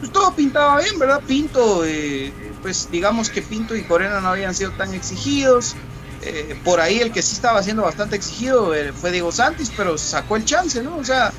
Pues 0.00 0.12
todo 0.12 0.34
pintaba 0.34 0.80
bien, 0.80 0.98
¿verdad? 0.98 1.20
Pinto, 1.26 1.84
eh, 1.84 2.32
pues 2.62 2.88
digamos 2.90 3.28
que 3.28 3.42
Pinto 3.42 3.76
y 3.76 3.84
Corena 3.84 4.20
no 4.20 4.28
habían 4.28 4.54
sido 4.54 4.72
tan 4.72 4.94
exigidos. 4.94 5.76
Eh, 6.22 6.58
por 6.64 6.80
ahí 6.80 7.00
el 7.00 7.12
que 7.12 7.22
sí 7.22 7.34
estaba 7.34 7.62
siendo 7.62 7.82
bastante 7.82 8.16
exigido 8.16 8.74
eh, 8.74 8.92
fue 8.92 9.10
Diego 9.10 9.30
Santis, 9.30 9.70
pero 9.76 9.96
sacó 9.98 10.36
el 10.36 10.44
chance, 10.44 10.82
¿no? 10.82 10.96
O 10.96 11.04
sea, 11.04 11.32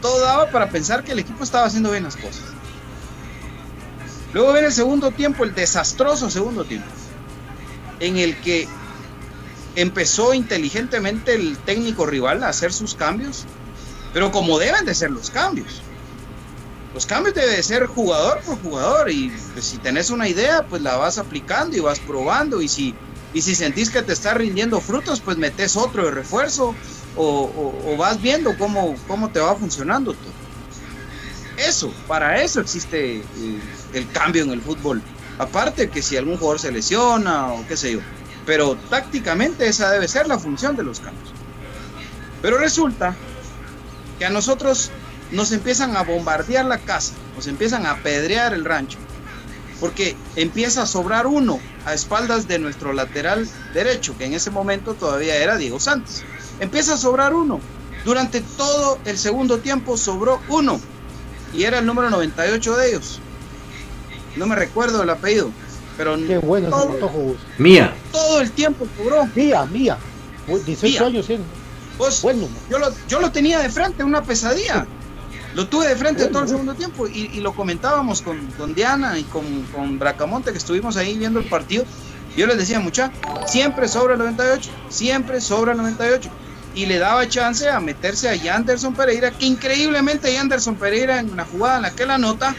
todo 0.00 0.20
daba 0.20 0.50
para 0.50 0.70
pensar 0.70 1.04
que 1.04 1.12
el 1.12 1.18
equipo 1.18 1.44
estaba 1.44 1.66
haciendo 1.66 1.90
bien 1.90 2.04
las 2.04 2.16
cosas. 2.16 2.42
Luego 4.32 4.52
viene 4.52 4.68
el 4.68 4.72
segundo 4.72 5.10
tiempo, 5.10 5.44
el 5.44 5.54
desastroso 5.54 6.30
segundo 6.30 6.64
tiempo, 6.64 6.88
en 8.00 8.16
el 8.16 8.40
que 8.40 8.66
empezó 9.76 10.34
inteligentemente 10.34 11.34
el 11.34 11.58
técnico 11.58 12.06
rival 12.06 12.42
a 12.42 12.48
hacer 12.48 12.72
sus 12.72 12.94
cambios, 12.94 13.44
pero 14.12 14.32
como 14.32 14.58
deben 14.58 14.84
de 14.84 14.94
ser 14.94 15.10
los 15.10 15.30
cambios. 15.30 15.82
Los 16.94 17.06
cambios 17.06 17.34
deben 17.34 17.56
de 17.56 17.62
ser 17.62 17.86
jugador 17.86 18.40
por 18.40 18.60
jugador 18.60 19.10
y 19.10 19.32
pues, 19.54 19.64
si 19.64 19.78
tenés 19.78 20.10
una 20.10 20.28
idea, 20.28 20.66
pues 20.66 20.82
la 20.82 20.96
vas 20.96 21.18
aplicando 21.18 21.76
y 21.76 21.80
vas 21.80 22.00
probando 22.00 22.60
y 22.60 22.68
si, 22.68 22.94
y 23.32 23.40
si 23.40 23.54
sentís 23.54 23.90
que 23.90 24.02
te 24.02 24.12
está 24.12 24.34
rindiendo 24.34 24.80
frutos, 24.80 25.20
pues 25.20 25.38
metes 25.38 25.76
otro 25.76 26.04
de 26.04 26.10
refuerzo 26.10 26.74
o 27.16 27.96
vas 27.98 28.20
viendo 28.20 28.56
cómo, 28.56 28.94
cómo 29.06 29.30
te 29.30 29.40
va 29.40 29.54
funcionando 29.54 30.12
todo. 30.12 30.42
Eso, 31.56 31.92
para 32.08 32.42
eso 32.42 32.60
existe 32.60 33.16
eh, 33.18 33.22
el 33.92 34.10
cambio 34.10 34.42
en 34.42 34.50
el 34.50 34.62
fútbol. 34.62 35.02
Aparte 35.38 35.90
que 35.90 36.02
si 36.02 36.16
algún 36.16 36.36
jugador 36.36 36.58
se 36.58 36.72
lesiona 36.72 37.52
o 37.52 37.66
qué 37.66 37.76
sé 37.76 37.92
yo. 37.92 38.00
Pero 38.46 38.76
tácticamente 38.90 39.68
esa 39.68 39.90
debe 39.90 40.08
ser 40.08 40.26
la 40.26 40.38
función 40.38 40.76
de 40.76 40.82
los 40.82 41.00
cambios. 41.00 41.30
Pero 42.40 42.58
resulta 42.58 43.14
que 44.18 44.24
a 44.24 44.30
nosotros 44.30 44.90
nos 45.32 45.52
empiezan 45.52 45.96
a 45.96 46.02
bombardear 46.02 46.64
la 46.64 46.78
casa, 46.78 47.12
nos 47.36 47.46
empiezan 47.46 47.86
a 47.86 47.92
apedrear 47.92 48.54
el 48.54 48.64
rancho, 48.64 48.98
porque 49.80 50.14
empieza 50.36 50.82
a 50.82 50.86
sobrar 50.86 51.26
uno 51.26 51.58
a 51.84 51.94
espaldas 51.94 52.46
de 52.46 52.58
nuestro 52.58 52.92
lateral 52.92 53.48
derecho, 53.74 54.16
que 54.16 54.26
en 54.26 54.34
ese 54.34 54.50
momento 54.50 54.94
todavía 54.94 55.36
era 55.36 55.56
Diego 55.56 55.80
Santos. 55.80 56.22
Empieza 56.60 56.94
a 56.94 56.96
sobrar 56.96 57.34
uno. 57.34 57.60
Durante 58.04 58.40
todo 58.40 58.98
el 59.04 59.16
segundo 59.18 59.58
tiempo 59.58 59.96
sobró 59.96 60.40
uno, 60.48 60.80
y 61.52 61.64
era 61.64 61.78
el 61.80 61.86
número 61.86 62.10
98 62.10 62.76
de 62.76 62.88
ellos. 62.90 63.20
No 64.36 64.46
me 64.46 64.56
recuerdo 64.56 65.02
el 65.02 65.10
apellido, 65.10 65.50
pero 65.96 66.16
Qué 66.16 66.38
bueno 66.38 66.68
ese 66.68 66.98
todo. 66.98 67.36
Mía. 67.58 67.92
todo 68.12 68.40
el 68.40 68.50
tiempo 68.52 68.86
sobró. 68.96 69.26
Mía, 69.34 69.64
mía. 69.66 69.98
Vos, 70.48 70.64
18 70.64 70.86
Mía. 70.88 71.06
años 71.08 71.26
tiene. 71.26 71.44
Pues, 71.98 72.22
Bueno, 72.22 72.48
yo, 72.70 72.78
lo, 72.78 72.88
yo 73.08 73.20
lo 73.20 73.30
tenía 73.30 73.58
de 73.60 73.68
frente, 73.68 74.02
una 74.02 74.22
pesadilla. 74.22 74.86
Lo 75.54 75.68
tuve 75.68 75.88
de 75.88 75.96
frente 75.96 76.26
todo 76.26 76.42
el 76.42 76.48
segundo 76.48 76.74
tiempo 76.74 77.06
y, 77.06 77.40
lo 77.40 77.54
comentábamos 77.54 78.22
con, 78.22 78.46
con 78.52 78.74
Diana 78.74 79.18
y 79.18 79.24
con, 79.24 79.44
con 79.74 79.98
Bracamonte 79.98 80.52
que 80.52 80.58
estuvimos 80.58 80.96
ahí 80.96 81.18
viendo 81.18 81.40
el 81.40 81.46
partido. 81.46 81.84
Yo 82.36 82.46
les 82.46 82.56
decía, 82.56 82.80
mucha, 82.80 83.12
siempre 83.46 83.88
sobra 83.88 84.14
el 84.14 84.20
98, 84.20 84.70
siempre 84.88 85.40
sobra 85.40 85.72
el 85.72 85.78
98. 85.78 86.30
Y 86.74 86.86
le 86.86 86.98
daba 86.98 87.28
chance 87.28 87.68
a 87.68 87.80
meterse 87.80 88.30
a 88.30 88.34
Yanderson 88.34 88.94
Pereira, 88.94 89.30
que 89.30 89.44
increíblemente 89.44 90.32
Yanderson 90.32 90.76
Pereira 90.76 91.20
en 91.20 91.30
una 91.30 91.44
jugada 91.44 91.76
en 91.76 91.82
la 91.82 91.90
que 91.90 92.06
la 92.06 92.14
anota, 92.14 92.56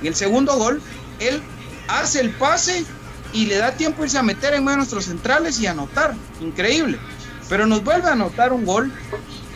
en 0.00 0.06
el 0.06 0.14
segundo 0.14 0.56
gol, 0.56 0.80
él 1.18 1.42
hace 1.88 2.20
el 2.20 2.30
pase 2.30 2.86
y 3.34 3.44
le 3.44 3.58
da 3.58 3.72
tiempo 3.72 4.04
irse 4.04 4.16
a 4.16 4.22
meter 4.22 4.54
en 4.54 4.60
medio 4.64 4.72
de 4.72 4.76
nuestros 4.78 5.04
centrales 5.04 5.60
y 5.60 5.66
anotar. 5.66 6.14
Increíble. 6.40 6.98
Pero 7.50 7.66
nos 7.66 7.84
vuelve 7.84 8.08
a 8.08 8.12
anotar 8.12 8.54
un 8.54 8.64
gol 8.64 8.90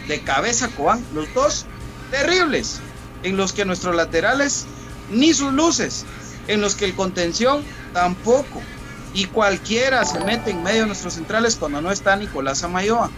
de 0.09 0.21
cabeza 0.21 0.69
Cobán, 0.69 1.03
los 1.15 1.33
dos 1.33 1.65
terribles, 2.13 2.81
en 3.25 3.37
los 3.37 3.53
que 3.53 3.65
nuestros 3.65 3.97
laterales 3.97 4.67
ni 5.11 5.33
sus 5.35 5.53
luces, 5.53 6.05
en 6.47 6.61
los 6.61 6.77
que 6.77 6.85
el 6.85 6.95
contención 6.95 7.65
tampoco. 7.93 8.63
Y 9.15 9.25
cualquiera 9.27 10.05
se 10.05 10.21
mete 10.21 10.51
en 10.51 10.63
medio 10.63 10.83
de 10.83 10.87
nuestros 10.89 11.15
centrales 11.15 11.57
cuando 11.57 11.81
no 11.81 11.91
está 11.91 12.15
Nicolás 12.17 12.63
Amayoa. 12.63 13.11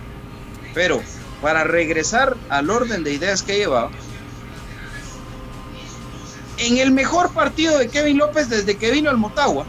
Pero 0.75 1.03
para 1.43 1.65
regresar 1.65 2.37
al 2.49 2.71
orden 2.71 3.05
de 3.05 3.13
ideas 3.13 3.43
que 3.43 3.59
llevaba, 3.59 3.91
En 6.57 6.79
el 6.79 6.93
mejor 6.93 7.33
partido 7.33 7.77
de 7.79 7.89
Kevin 7.89 8.19
López 8.19 8.49
desde 8.49 8.77
que 8.77 8.93
vino 8.93 9.11
al 9.11 9.17
Motagua, 9.17 9.67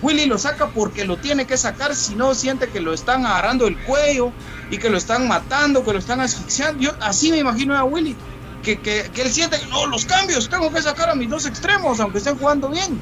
Willy 0.00 0.26
lo 0.26 0.38
saca 0.38 0.68
porque 0.68 1.04
lo 1.04 1.16
tiene 1.16 1.44
que 1.44 1.56
sacar, 1.56 1.96
si 1.96 2.14
no 2.14 2.36
siente 2.36 2.68
que 2.68 2.80
lo 2.80 2.92
están 2.94 3.26
agarrando 3.26 3.66
el 3.66 3.76
cuello 3.78 4.32
y 4.72 4.78
que 4.78 4.88
lo 4.88 4.96
están 4.96 5.28
matando, 5.28 5.84
que 5.84 5.92
lo 5.92 5.98
están 5.98 6.20
asfixiando. 6.22 6.80
Yo 6.80 6.92
así 7.00 7.30
me 7.30 7.36
imagino 7.36 7.76
a 7.76 7.84
Willy, 7.84 8.16
que, 8.62 8.80
que, 8.80 9.10
que 9.12 9.22
él 9.22 9.30
siente 9.30 9.60
que 9.60 9.66
no, 9.66 9.86
los 9.86 10.06
cambios, 10.06 10.48
tengo 10.48 10.72
que 10.72 10.80
sacar 10.80 11.10
a 11.10 11.14
mis 11.14 11.28
dos 11.28 11.44
extremos, 11.44 12.00
aunque 12.00 12.18
estén 12.18 12.38
jugando 12.38 12.70
bien. 12.70 12.98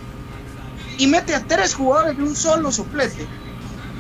Y 0.99 1.07
mete 1.07 1.33
a 1.33 1.47
tres 1.47 1.75
jugadores 1.75 2.17
de 2.17 2.25
un 2.25 2.35
solo 2.35 2.73
soplete. 2.73 3.25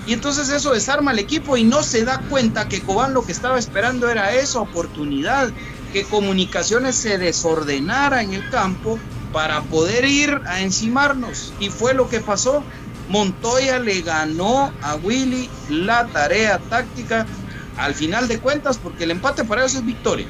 Y 0.04 0.14
entonces 0.14 0.48
eso 0.48 0.72
desarma 0.72 1.12
al 1.12 1.20
equipo 1.20 1.56
y 1.56 1.62
no 1.62 1.84
se 1.84 2.04
da 2.04 2.18
cuenta 2.28 2.68
que 2.68 2.80
Cobán 2.80 3.14
lo 3.14 3.24
que 3.24 3.30
estaba 3.30 3.56
esperando 3.56 4.10
era 4.10 4.32
esa 4.32 4.58
oportunidad, 4.58 5.52
que 5.92 6.02
comunicaciones 6.02 6.96
se 6.96 7.18
desordenara 7.18 8.22
en 8.22 8.34
el 8.34 8.50
campo 8.50 8.98
para 9.32 9.62
poder 9.62 10.06
ir 10.06 10.40
a 10.46 10.60
encimarnos. 10.60 11.52
Y 11.60 11.68
fue 11.68 11.94
lo 11.94 12.08
que 12.08 12.18
pasó. 12.18 12.64
Montoya 13.08 13.78
le 13.78 14.02
ganó 14.02 14.72
a 14.82 14.94
Willy 14.96 15.48
la 15.68 16.06
tarea 16.06 16.58
táctica 16.58 17.26
al 17.80 17.94
final 17.94 18.28
de 18.28 18.38
cuentas, 18.38 18.78
porque 18.78 19.04
el 19.04 19.10
empate 19.10 19.44
para 19.44 19.62
ellos 19.62 19.74
es 19.74 19.86
victoria. 19.86 20.26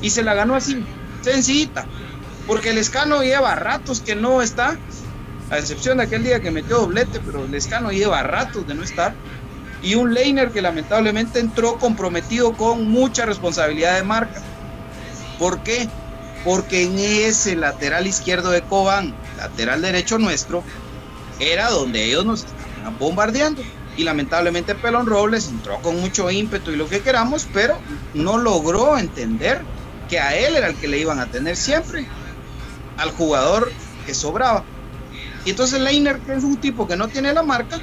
Y 0.00 0.10
se 0.10 0.22
la 0.22 0.34
ganó 0.34 0.54
así, 0.54 0.84
sencillita. 1.20 1.86
Porque 2.46 2.70
el 2.70 2.78
escano 2.78 3.22
lleva 3.22 3.54
ratos 3.56 4.00
que 4.00 4.14
no 4.14 4.42
está, 4.42 4.78
a 5.50 5.58
excepción 5.58 5.98
de 5.98 6.04
aquel 6.04 6.22
día 6.22 6.40
que 6.40 6.52
metió 6.52 6.78
doblete, 6.78 7.20
pero 7.20 7.44
el 7.44 7.54
escano 7.54 7.90
lleva 7.90 8.22
ratos 8.22 8.66
de 8.66 8.74
no 8.74 8.84
estar. 8.84 9.14
Y 9.82 9.96
un 9.96 10.14
Leiner 10.14 10.52
que 10.52 10.62
lamentablemente 10.62 11.40
entró 11.40 11.78
comprometido 11.78 12.52
con 12.52 12.88
mucha 12.88 13.26
responsabilidad 13.26 13.96
de 13.96 14.04
marca. 14.04 14.40
¿Por 15.40 15.64
qué? 15.64 15.88
Porque 16.44 16.84
en 16.84 16.96
ese 16.98 17.56
lateral 17.56 18.06
izquierdo 18.06 18.50
de 18.50 18.62
Cobán, 18.62 19.14
lateral 19.36 19.82
derecho 19.82 20.18
nuestro, 20.18 20.62
era 21.40 21.70
donde 21.70 22.04
ellos 22.04 22.24
nos 22.24 22.44
estaban 22.44 22.96
bombardeando. 23.00 23.62
Y 23.96 24.04
lamentablemente 24.04 24.74
Pelón 24.74 25.06
Robles 25.06 25.48
entró 25.48 25.80
con 25.82 26.00
mucho 26.00 26.30
ímpetu 26.30 26.70
y 26.70 26.76
lo 26.76 26.88
que 26.88 27.00
queramos, 27.00 27.46
pero 27.52 27.76
no 28.14 28.38
logró 28.38 28.96
entender 28.98 29.60
que 30.08 30.18
a 30.18 30.36
él 30.36 30.56
era 30.56 30.68
el 30.68 30.76
que 30.76 30.88
le 30.88 30.98
iban 30.98 31.18
a 31.18 31.26
tener 31.26 31.56
siempre, 31.56 32.06
al 32.96 33.10
jugador 33.10 33.70
que 34.06 34.14
sobraba. 34.14 34.64
Y 35.44 35.50
entonces 35.50 35.80
Leiner, 35.80 36.18
que 36.20 36.34
es 36.34 36.44
un 36.44 36.56
tipo 36.56 36.86
que 36.86 36.96
no 36.96 37.08
tiene 37.08 37.32
la 37.32 37.42
marca, 37.42 37.80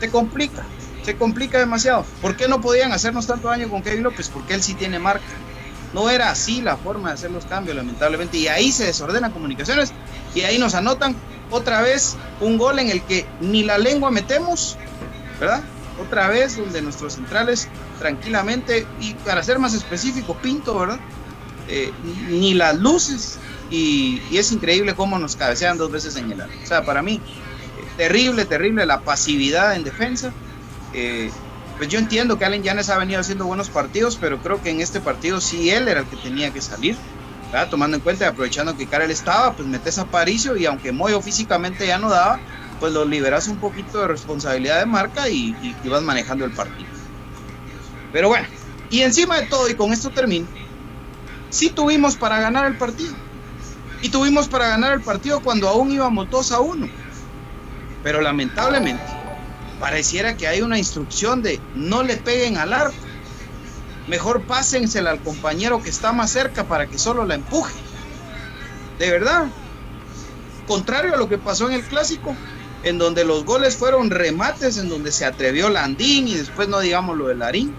se 0.00 0.10
complica, 0.10 0.64
se 1.02 1.16
complica 1.16 1.58
demasiado. 1.58 2.04
¿Por 2.20 2.36
qué 2.36 2.48
no 2.48 2.60
podían 2.60 2.92
hacernos 2.92 3.26
tanto 3.26 3.48
daño 3.48 3.68
con 3.68 3.82
Kevin 3.82 4.02
López? 4.02 4.28
Porque 4.28 4.54
él 4.54 4.62
sí 4.62 4.74
tiene 4.74 4.98
marca. 4.98 5.24
No 5.92 6.10
era 6.10 6.30
así 6.30 6.60
la 6.60 6.76
forma 6.76 7.08
de 7.08 7.14
hacer 7.14 7.30
los 7.30 7.46
cambios, 7.46 7.76
lamentablemente. 7.76 8.36
Y 8.36 8.48
ahí 8.48 8.70
se 8.70 8.84
desordenan 8.84 9.32
comunicaciones 9.32 9.92
y 10.34 10.42
ahí 10.42 10.58
nos 10.58 10.74
anotan 10.74 11.16
otra 11.50 11.82
vez 11.82 12.16
un 12.40 12.58
gol 12.58 12.78
en 12.78 12.88
el 12.88 13.02
que 13.02 13.26
ni 13.40 13.62
la 13.62 13.78
lengua 13.78 14.10
metemos, 14.10 14.76
¿verdad? 15.40 15.62
Otra 16.00 16.28
vez 16.28 16.56
donde 16.56 16.82
nuestros 16.82 17.14
centrales 17.14 17.68
tranquilamente, 17.98 18.86
y 19.00 19.14
para 19.14 19.42
ser 19.42 19.58
más 19.58 19.74
específico, 19.74 20.36
Pinto, 20.36 20.78
¿verdad? 20.78 20.98
Eh, 21.68 21.92
ni 22.28 22.54
las 22.54 22.76
luces, 22.76 23.38
y, 23.70 24.20
es 24.32 24.52
increíble 24.52 24.94
cómo 24.94 25.18
nos 25.18 25.36
cabecean 25.36 25.78
dos 25.78 25.90
veces 25.90 26.16
en 26.16 26.30
el 26.30 26.40
área. 26.40 26.56
O 26.62 26.66
sea, 26.66 26.84
para 26.84 27.02
mí, 27.02 27.14
eh, 27.14 27.84
terrible, 27.96 28.44
terrible 28.44 28.86
la 28.86 29.00
pasividad 29.00 29.74
en 29.74 29.84
defensa. 29.84 30.32
Eh, 30.92 31.30
pues 31.76 31.88
yo 31.88 31.98
entiendo 31.98 32.38
que 32.38 32.44
Allen 32.44 32.62
Yanes 32.62 32.88
ha 32.88 32.98
venido 32.98 33.20
haciendo 33.20 33.44
buenos 33.44 33.68
partidos, 33.68 34.16
pero 34.20 34.38
creo 34.38 34.62
que 34.62 34.70
en 34.70 34.80
este 34.80 35.00
partido 35.00 35.40
sí 35.40 35.70
él 35.70 35.88
era 35.88 36.00
el 36.00 36.06
que 36.06 36.16
tenía 36.16 36.52
que 36.52 36.62
salir. 36.62 36.96
Tomando 37.70 37.96
en 37.96 38.02
cuenta 38.02 38.24
y 38.24 38.28
aprovechando 38.28 38.76
que 38.76 38.86
Karel 38.86 39.10
estaba, 39.10 39.54
pues 39.54 39.66
metes 39.68 39.98
a 39.98 40.06
Paricio 40.08 40.56
y 40.56 40.66
aunque 40.66 40.92
Moyo 40.92 41.22
físicamente 41.22 41.86
ya 41.86 41.98
no 41.98 42.10
daba, 42.10 42.42
pues 42.78 42.92
lo 42.92 43.04
liberas 43.04 43.48
un 43.48 43.58
poquito 43.58 44.00
de 44.00 44.08
responsabilidad 44.08 44.80
de 44.80 44.86
marca 44.86 45.28
y, 45.28 45.56
y, 45.60 45.78
y 45.80 45.88
vas 45.88 46.02
manejando 46.02 46.44
el 46.44 46.52
partido. 46.52 46.90
Pero 48.10 48.28
bueno, 48.28 48.46
y 48.88 49.00
encima 49.02 49.40
de 49.40 49.46
todo, 49.46 49.68
y 49.68 49.74
con 49.76 49.92
esto 49.92 50.10
termino, 50.10 50.48
sí 51.48 51.70
tuvimos 51.70 52.16
para 52.16 52.40
ganar 52.40 52.66
el 52.66 52.76
partido. 52.76 53.16
Y 54.00 54.10
tuvimos 54.10 54.48
para 54.48 54.68
ganar 54.68 54.92
el 54.92 55.02
partido 55.02 55.42
cuando 55.42 55.68
aún 55.68 55.90
íbamos 55.90 56.28
2 56.28 56.52
a 56.52 56.60
1. 56.60 56.92
Pero 58.02 58.20
lamentablemente, 58.20 59.04
pareciera 59.78 60.36
que 60.36 60.46
hay 60.46 60.60
una 60.62 60.78
instrucción 60.78 61.42
de 61.42 61.64
no 61.72 62.02
le 62.02 62.18
peguen 62.18 62.56
al 62.58 62.72
arco. 62.72 63.05
Mejor 64.06 64.42
pásensela 64.42 65.10
al 65.10 65.20
compañero 65.20 65.82
que 65.82 65.90
está 65.90 66.12
más 66.12 66.30
cerca 66.30 66.64
para 66.64 66.86
que 66.86 66.98
solo 66.98 67.24
la 67.24 67.34
empuje. 67.34 67.74
De 68.98 69.10
verdad. 69.10 69.46
Contrario 70.66 71.14
a 71.14 71.16
lo 71.16 71.28
que 71.28 71.38
pasó 71.38 71.68
en 71.68 71.74
el 71.74 71.82
clásico, 71.82 72.34
en 72.82 72.98
donde 72.98 73.24
los 73.24 73.44
goles 73.44 73.76
fueron 73.76 74.10
remates, 74.10 74.78
en 74.78 74.88
donde 74.88 75.12
se 75.12 75.24
atrevió 75.24 75.68
Landín 75.68 76.26
y 76.26 76.34
después 76.34 76.68
no 76.68 76.80
digamos 76.80 77.16
lo 77.16 77.28
de 77.28 77.36
Larín. 77.36 77.74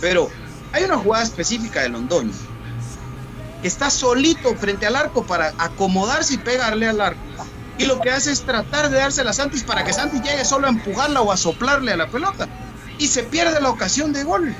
Pero 0.00 0.30
hay 0.72 0.84
una 0.84 0.98
jugada 0.98 1.24
específica 1.24 1.80
de 1.80 1.88
Londoño 1.88 2.32
que 3.62 3.68
está 3.68 3.90
solito 3.90 4.54
frente 4.54 4.86
al 4.86 4.96
arco 4.96 5.24
para 5.24 5.52
acomodarse 5.58 6.34
y 6.34 6.38
pegarle 6.38 6.86
al 6.86 7.00
arco. 7.00 7.18
Y 7.76 7.86
lo 7.86 8.00
que 8.00 8.10
hace 8.10 8.32
es 8.32 8.42
tratar 8.42 8.90
de 8.90 8.98
dársela 8.98 9.30
a 9.30 9.34
Santis 9.34 9.62
para 9.62 9.84
que 9.84 9.92
Santis 9.92 10.22
llegue 10.22 10.44
solo 10.44 10.66
a 10.66 10.70
empujarla 10.70 11.20
o 11.22 11.32
a 11.32 11.36
soplarle 11.36 11.92
a 11.92 11.96
la 11.96 12.08
pelota. 12.08 12.48
Y 12.98 13.08
se 13.08 13.22
pierde 13.22 13.60
la 13.60 13.70
ocasión 13.70 14.12
de 14.12 14.24
gol. 14.24 14.54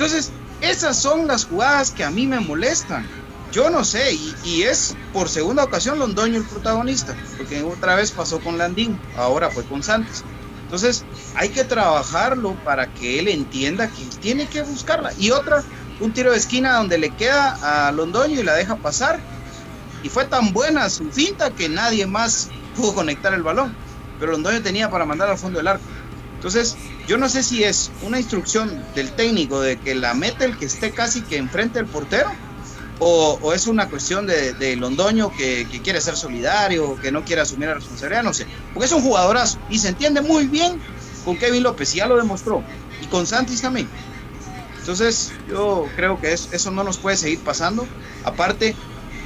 Entonces, 0.00 0.32
esas 0.62 0.96
son 0.96 1.26
las 1.26 1.44
jugadas 1.44 1.90
que 1.90 2.04
a 2.04 2.10
mí 2.10 2.26
me 2.26 2.40
molestan. 2.40 3.06
Yo 3.52 3.68
no 3.68 3.84
sé, 3.84 4.14
y, 4.14 4.62
es 4.62 4.96
por 5.12 5.28
segunda 5.28 5.62
ocasión 5.62 5.98
Londoño 5.98 6.38
el 6.38 6.46
protagonista, 6.46 7.14
porque 7.36 7.62
otra 7.62 7.96
vez 7.96 8.10
pasó 8.10 8.40
con 8.40 8.56
Landín, 8.56 8.98
ahora 9.14 9.50
fue 9.50 9.62
con 9.64 9.82
Santos. 9.82 10.24
Entonces, 10.62 11.04
hay 11.34 11.50
que 11.50 11.64
trabajarlo 11.64 12.54
para 12.64 12.86
que 12.94 13.18
él 13.18 13.28
entienda 13.28 13.88
que 13.88 14.06
tiene 14.22 14.46
que 14.46 14.62
buscarla. 14.62 15.12
Y 15.18 15.32
otra, 15.32 15.62
un 16.00 16.14
tiro 16.14 16.30
de 16.30 16.38
esquina 16.38 16.78
donde 16.78 16.96
le 16.96 17.10
queda 17.10 17.88
a 17.88 17.92
Londoño 17.92 18.40
y 18.40 18.42
la 18.42 18.54
deja 18.54 18.76
pasar. 18.76 19.20
Y 20.02 20.08
fue 20.08 20.24
tan 20.24 20.54
buena 20.54 20.88
su 20.88 21.10
finta 21.10 21.50
que 21.50 21.68
nadie 21.68 22.06
más 22.06 22.48
pudo 22.74 22.94
conectar 22.94 23.34
el 23.34 23.42
balón. 23.42 23.76
Pero 24.18 24.32
Londoño 24.32 24.62
tenía 24.62 24.88
para 24.88 25.04
mandar 25.04 25.28
al 25.28 25.36
fondo 25.36 25.58
del 25.58 25.68
arco. 25.68 25.84
Entonces, 26.36 26.74
yo 27.10 27.18
no 27.18 27.28
sé 27.28 27.42
si 27.42 27.64
es 27.64 27.90
una 28.02 28.20
instrucción 28.20 28.84
del 28.94 29.10
técnico 29.10 29.60
de 29.60 29.80
que 29.80 29.96
la 29.96 30.14
mete 30.14 30.44
el 30.44 30.56
que 30.56 30.66
esté 30.66 30.92
casi 30.92 31.22
que 31.22 31.38
enfrente 31.38 31.80
del 31.80 31.88
portero. 31.88 32.30
O, 33.00 33.52
es 33.52 33.66
una 33.66 33.88
cuestión 33.88 34.28
de, 34.28 34.52
de 34.52 34.76
Londoño 34.76 35.32
que, 35.36 35.66
que, 35.68 35.82
quiere 35.82 36.00
ser 36.00 36.14
solidario, 36.14 37.00
que 37.00 37.10
no 37.10 37.24
quiere 37.24 37.42
asumir 37.42 37.66
la 37.66 37.74
responsabilidad, 37.74 38.22
no 38.22 38.32
sé. 38.32 38.46
Porque 38.72 38.86
es 38.86 38.92
un 38.92 39.02
jugadorazo 39.02 39.58
y 39.68 39.80
se 39.80 39.88
entiende 39.88 40.20
muy 40.20 40.46
bien 40.46 40.80
con 41.24 41.36
Kevin 41.36 41.64
López, 41.64 41.92
ya 41.94 42.06
lo 42.06 42.16
demostró. 42.16 42.62
Y 43.02 43.06
con 43.06 43.26
Santis 43.26 43.60
también. 43.60 43.88
Entonces, 44.78 45.32
yo 45.48 45.88
creo 45.96 46.20
que 46.20 46.32
es, 46.32 46.50
eso 46.52 46.70
no 46.70 46.84
nos 46.84 46.98
puede 46.98 47.16
seguir 47.16 47.40
pasando. 47.40 47.88
Aparte, 48.22 48.76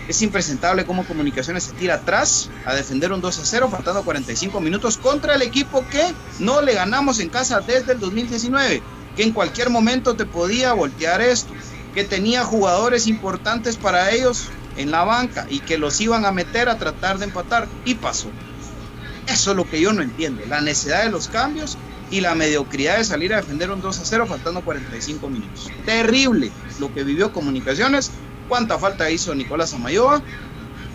es 0.09 0.21
impresentable 0.23 0.85
cómo 0.85 1.05
Comunicaciones 1.05 1.65
se 1.65 1.73
tira 1.73 1.95
atrás 1.95 2.51
a 2.67 2.75
defender 2.75 3.13
un 3.13 3.21
2 3.21 3.39
a 3.39 3.45
0, 3.45 3.69
faltando 3.71 4.05
45 4.05 4.61
minutos 4.61 4.99
contra 4.99 5.35
el 5.35 5.43
equipo 5.43 5.85
que 5.91 6.15
no 6.41 6.61
le 6.61 6.75
ganamos 6.75 7.21
en 7.21 7.31
casa 7.31 7.61
desde 7.61 7.93
el 7.93 8.01
2019, 8.01 8.83
que 9.17 9.23
en 9.23 9.33
cualquier 9.33 9.71
momento 9.71 10.15
te 10.15 10.27
podía 10.27 10.73
voltear 10.73 11.21
esto, 11.21 11.55
que 11.95 12.05
tenía 12.05 12.45
jugadores 12.45 13.07
importantes 13.07 13.77
para 13.77 14.11
ellos 14.11 14.51
en 14.77 14.91
la 14.91 15.05
banca 15.05 15.47
y 15.49 15.61
que 15.61 15.79
los 15.79 16.01
iban 16.01 16.25
a 16.25 16.33
meter 16.33 16.69
a 16.69 16.79
tratar 16.79 17.19
de 17.19 17.27
empatar, 17.27 17.69
y 17.85 17.95
pasó. 17.95 18.29
Eso 19.27 19.51
es 19.53 19.57
lo 19.57 19.69
que 19.69 19.81
yo 19.81 19.93
no 19.93 20.03
entiendo, 20.03 20.45
la 20.47 20.61
necesidad 20.61 21.05
de 21.05 21.11
los 21.11 21.29
cambios 21.29 21.79
y 22.11 22.21
la 22.21 22.35
mediocridad 22.35 22.99
de 22.99 23.05
salir 23.05 23.33
a 23.33 23.39
defender 23.39 23.71
un 23.71 23.81
2 23.81 23.99
a 23.99 24.05
0 24.05 24.27
faltando 24.29 24.63
45 24.63 25.31
minutos. 25.31 25.71
Terrible 25.85 26.53
lo 26.79 26.93
que 26.93 27.05
vivió 27.05 27.33
Comunicaciones, 27.33 28.11
cuánta 28.49 28.79
falta 28.79 29.11
hizo 29.11 29.35
Nicolás 29.35 29.75
Amayoa. 29.75 30.23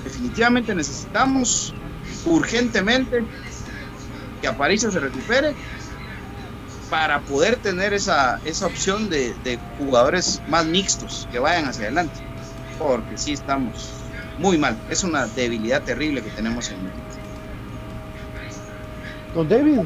Definitivamente 0.04 0.74
necesitamos 0.76 1.74
urgentemente 2.26 3.24
que 4.42 4.48
Aparicio 4.48 4.92
se 4.92 5.00
recupere 5.00 5.54
para 6.90 7.20
poder 7.22 7.58
tener 7.58 7.94
esa, 7.94 8.40
esa 8.46 8.66
opción 8.66 9.10
de, 9.10 9.34
de 9.44 9.60
jugadores 9.78 10.42
más 10.48 10.66
mixtos 10.66 11.28
que 11.32 11.40
vayan 11.40 11.68
hacia 11.68 11.86
adelante. 11.86 12.20
Porque 12.80 13.18
sí 13.18 13.34
estamos 13.34 13.92
muy 14.40 14.58
mal. 14.58 14.78
Es 14.90 15.04
una 15.04 15.28
debilidad 15.28 15.84
terrible 15.84 16.22
que 16.22 16.30
tenemos 16.32 16.70
en 16.70 16.80
el 16.80 16.88
equipo. 16.88 17.04
Don 19.36 19.48
David. 19.48 19.80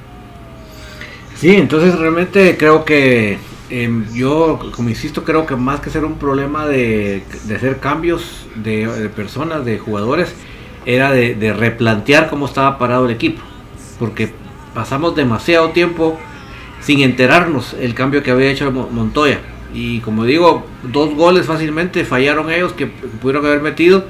Sí, 1.36 1.56
entonces 1.56 1.98
realmente 1.98 2.56
creo 2.58 2.86
que 2.86 3.38
eh, 3.70 4.04
yo, 4.14 4.60
como 4.76 4.90
insisto, 4.90 5.24
creo 5.24 5.46
que 5.46 5.56
más 5.56 5.80
que 5.80 5.90
ser 5.90 6.06
un 6.06 6.16
problema 6.16 6.68
de, 6.68 7.24
de 7.46 7.56
hacer 7.56 7.80
cambios 7.80 8.48
de, 8.56 8.88
de, 8.88 9.10
personas, 9.10 9.66
de 9.66 9.80
jugadores, 9.80 10.34
era 10.86 11.12
de, 11.12 11.36
de, 11.36 11.54
replantear 11.54 12.30
cómo 12.30 12.46
estaba 12.46 12.78
parado 12.78 13.06
el 13.06 13.12
equipo. 13.12 13.42
Porque 14.00 14.32
pasamos 14.74 15.16
demasiado 15.16 15.70
tiempo 15.70 16.20
sin 16.82 17.02
enterarnos 17.02 17.74
el 17.80 17.94
cambio 17.94 18.22
que 18.24 18.32
había 18.32 18.52
hecho 18.52 18.72
Montoya. 18.72 19.40
Y 19.74 20.00
como 20.02 20.26
digo, 20.26 20.66
dos 20.84 21.16
goles 21.16 21.48
fácilmente 21.48 22.06
fallaron 22.06 22.52
ellos 22.52 22.74
que 22.74 22.88
pudieron 22.88 23.46
haber 23.46 23.62
metido. 23.62 24.06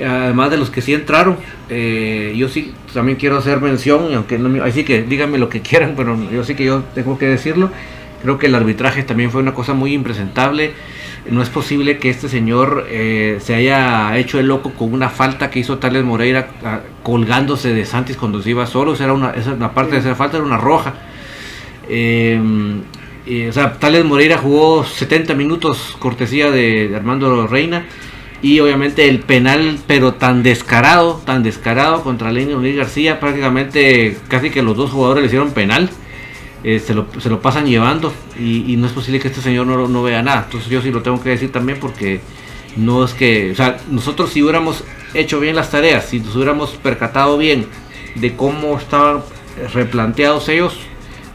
además 0.00 0.50
de 0.50 0.56
los 0.56 0.70
que 0.70 0.80
sí 0.80 0.94
entraron, 0.94 1.36
eh, 1.68 2.34
yo 2.36 2.48
sí 2.48 2.72
también 2.94 3.18
quiero 3.18 3.36
hacer 3.36 3.60
mención, 3.60 4.14
aunque 4.14 4.38
no, 4.38 4.64
así 4.64 4.82
que 4.84 5.02
díganme 5.02 5.38
lo 5.38 5.48
que 5.50 5.60
quieran, 5.60 5.94
pero 5.96 6.18
yo 6.30 6.42
sí 6.42 6.54
que 6.54 6.64
yo 6.64 6.82
tengo 6.94 7.18
que 7.18 7.26
decirlo. 7.26 7.70
Creo 8.22 8.38
que 8.38 8.46
el 8.46 8.54
arbitraje 8.54 9.02
también 9.02 9.30
fue 9.30 9.40
una 9.42 9.54
cosa 9.54 9.74
muy 9.74 9.92
impresentable. 9.92 10.72
No 11.30 11.42
es 11.42 11.48
posible 11.48 11.98
que 11.98 12.10
este 12.10 12.28
señor 12.28 12.86
eh, 12.88 13.38
se 13.40 13.54
haya 13.54 14.16
hecho 14.16 14.38
el 14.38 14.46
loco 14.46 14.72
con 14.72 14.92
una 14.92 15.10
falta 15.10 15.50
que 15.50 15.60
hizo 15.60 15.78
Tales 15.78 16.04
Moreira 16.04 16.48
ah, 16.64 16.80
colgándose 17.02 17.74
de 17.74 17.84
Santis 17.84 18.16
cuando 18.16 18.42
se 18.42 18.50
iba 18.50 18.66
solo. 18.66 18.94
era 18.94 19.12
una, 19.12 19.30
esa, 19.30 19.52
una 19.52 19.72
parte 19.72 19.92
de 19.92 19.98
esa 19.98 20.14
falta 20.14 20.36
era 20.38 20.46
una 20.46 20.56
roja. 20.58 20.94
Em, 21.88 22.80
o 23.48 23.52
sea, 23.52 23.74
Tales 23.74 24.04
Moreira 24.04 24.38
jugó 24.38 24.84
70 24.84 25.34
minutos 25.34 25.96
cortesía 25.98 26.50
de 26.50 26.92
Armando 26.96 27.46
Reina 27.46 27.84
y 28.42 28.60
obviamente 28.60 29.08
el 29.08 29.20
penal, 29.20 29.78
pero 29.86 30.14
tan 30.14 30.42
descarado, 30.42 31.20
tan 31.26 31.42
descarado 31.42 32.02
contra 32.02 32.32
Luis 32.32 32.76
García, 32.76 33.20
prácticamente 33.20 34.16
casi 34.28 34.50
que 34.50 34.62
los 34.62 34.76
dos 34.76 34.90
jugadores 34.90 35.22
le 35.22 35.26
hicieron 35.26 35.52
penal. 35.52 35.90
Eh, 36.62 36.78
se, 36.78 36.92
lo, 36.94 37.06
se, 37.18 37.30
lo, 37.30 37.40
pasan 37.40 37.66
llevando 37.66 38.12
y, 38.38 38.76
no 38.76 38.86
es 38.86 38.92
posible 38.92 39.18
que 39.18 39.28
este 39.28 39.40
señor 39.40 39.66
no, 39.66 39.88
no, 39.88 40.02
vea 40.02 40.22
nada. 40.22 40.42
Entonces 40.44 40.68
yo 40.68 40.82
sí 40.82 40.90
lo 40.90 41.02
tengo 41.02 41.22
que 41.22 41.30
decir 41.30 41.50
también 41.50 41.78
porque 41.80 42.20
no 42.76 43.04
es 43.04 43.14
que, 43.14 43.52
o 43.52 43.54
sea, 43.54 43.78
nosotros 43.90 44.30
si 44.30 44.42
hubiéramos 44.42 44.84
hecho 45.14 45.40
bien 45.40 45.56
las 45.56 45.70
tareas, 45.70 46.06
si 46.06 46.20
nos 46.20 46.36
hubiéramos 46.36 46.70
percatado 46.72 47.38
bien 47.38 47.66
de 48.14 48.36
cómo 48.36 48.76
estaban 48.78 49.22
replanteados 49.72 50.48
ellos, 50.48 50.78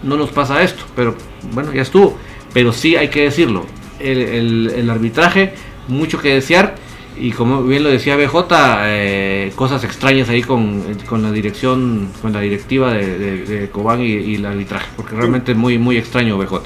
no 0.03 0.15
nos 0.15 0.30
pasa 0.30 0.61
esto. 0.61 0.84
Pero 0.95 1.15
bueno, 1.53 1.73
ya 1.73 1.82
estuvo. 1.82 2.17
Pero 2.53 2.71
sí 2.71 2.95
hay 2.95 3.09
que 3.09 3.23
decirlo, 3.23 3.65
el, 3.99 4.71
el 4.73 4.89
arbitraje, 4.89 5.53
mucho 5.88 6.21
que 6.21 6.36
desear 6.36 6.76
y 7.18 7.32
como 7.32 7.63
bien 7.63 7.84
lo 7.84 7.89
decía 7.89 8.16
BJ, 8.16 8.45
eh, 8.88 9.53
cosas 9.55 9.84
extrañas 9.84 10.28
ahí 10.30 10.41
con, 10.41 10.84
la 11.22 11.32
dirección, 11.32 12.11
con 12.22 12.34
la 12.34 12.41
directiva 12.41 12.93
de, 12.93 13.45
de, 13.45 13.70
Cobán 13.70 14.01
y, 14.01 14.36
el 14.36 14.45
arbitraje, 14.45 14.88
porque 14.95 15.16
realmente 15.16 15.53
es 15.53 15.57
muy, 15.57 15.78
muy 15.78 15.97
extraño 15.97 16.38
BJ. 16.38 16.61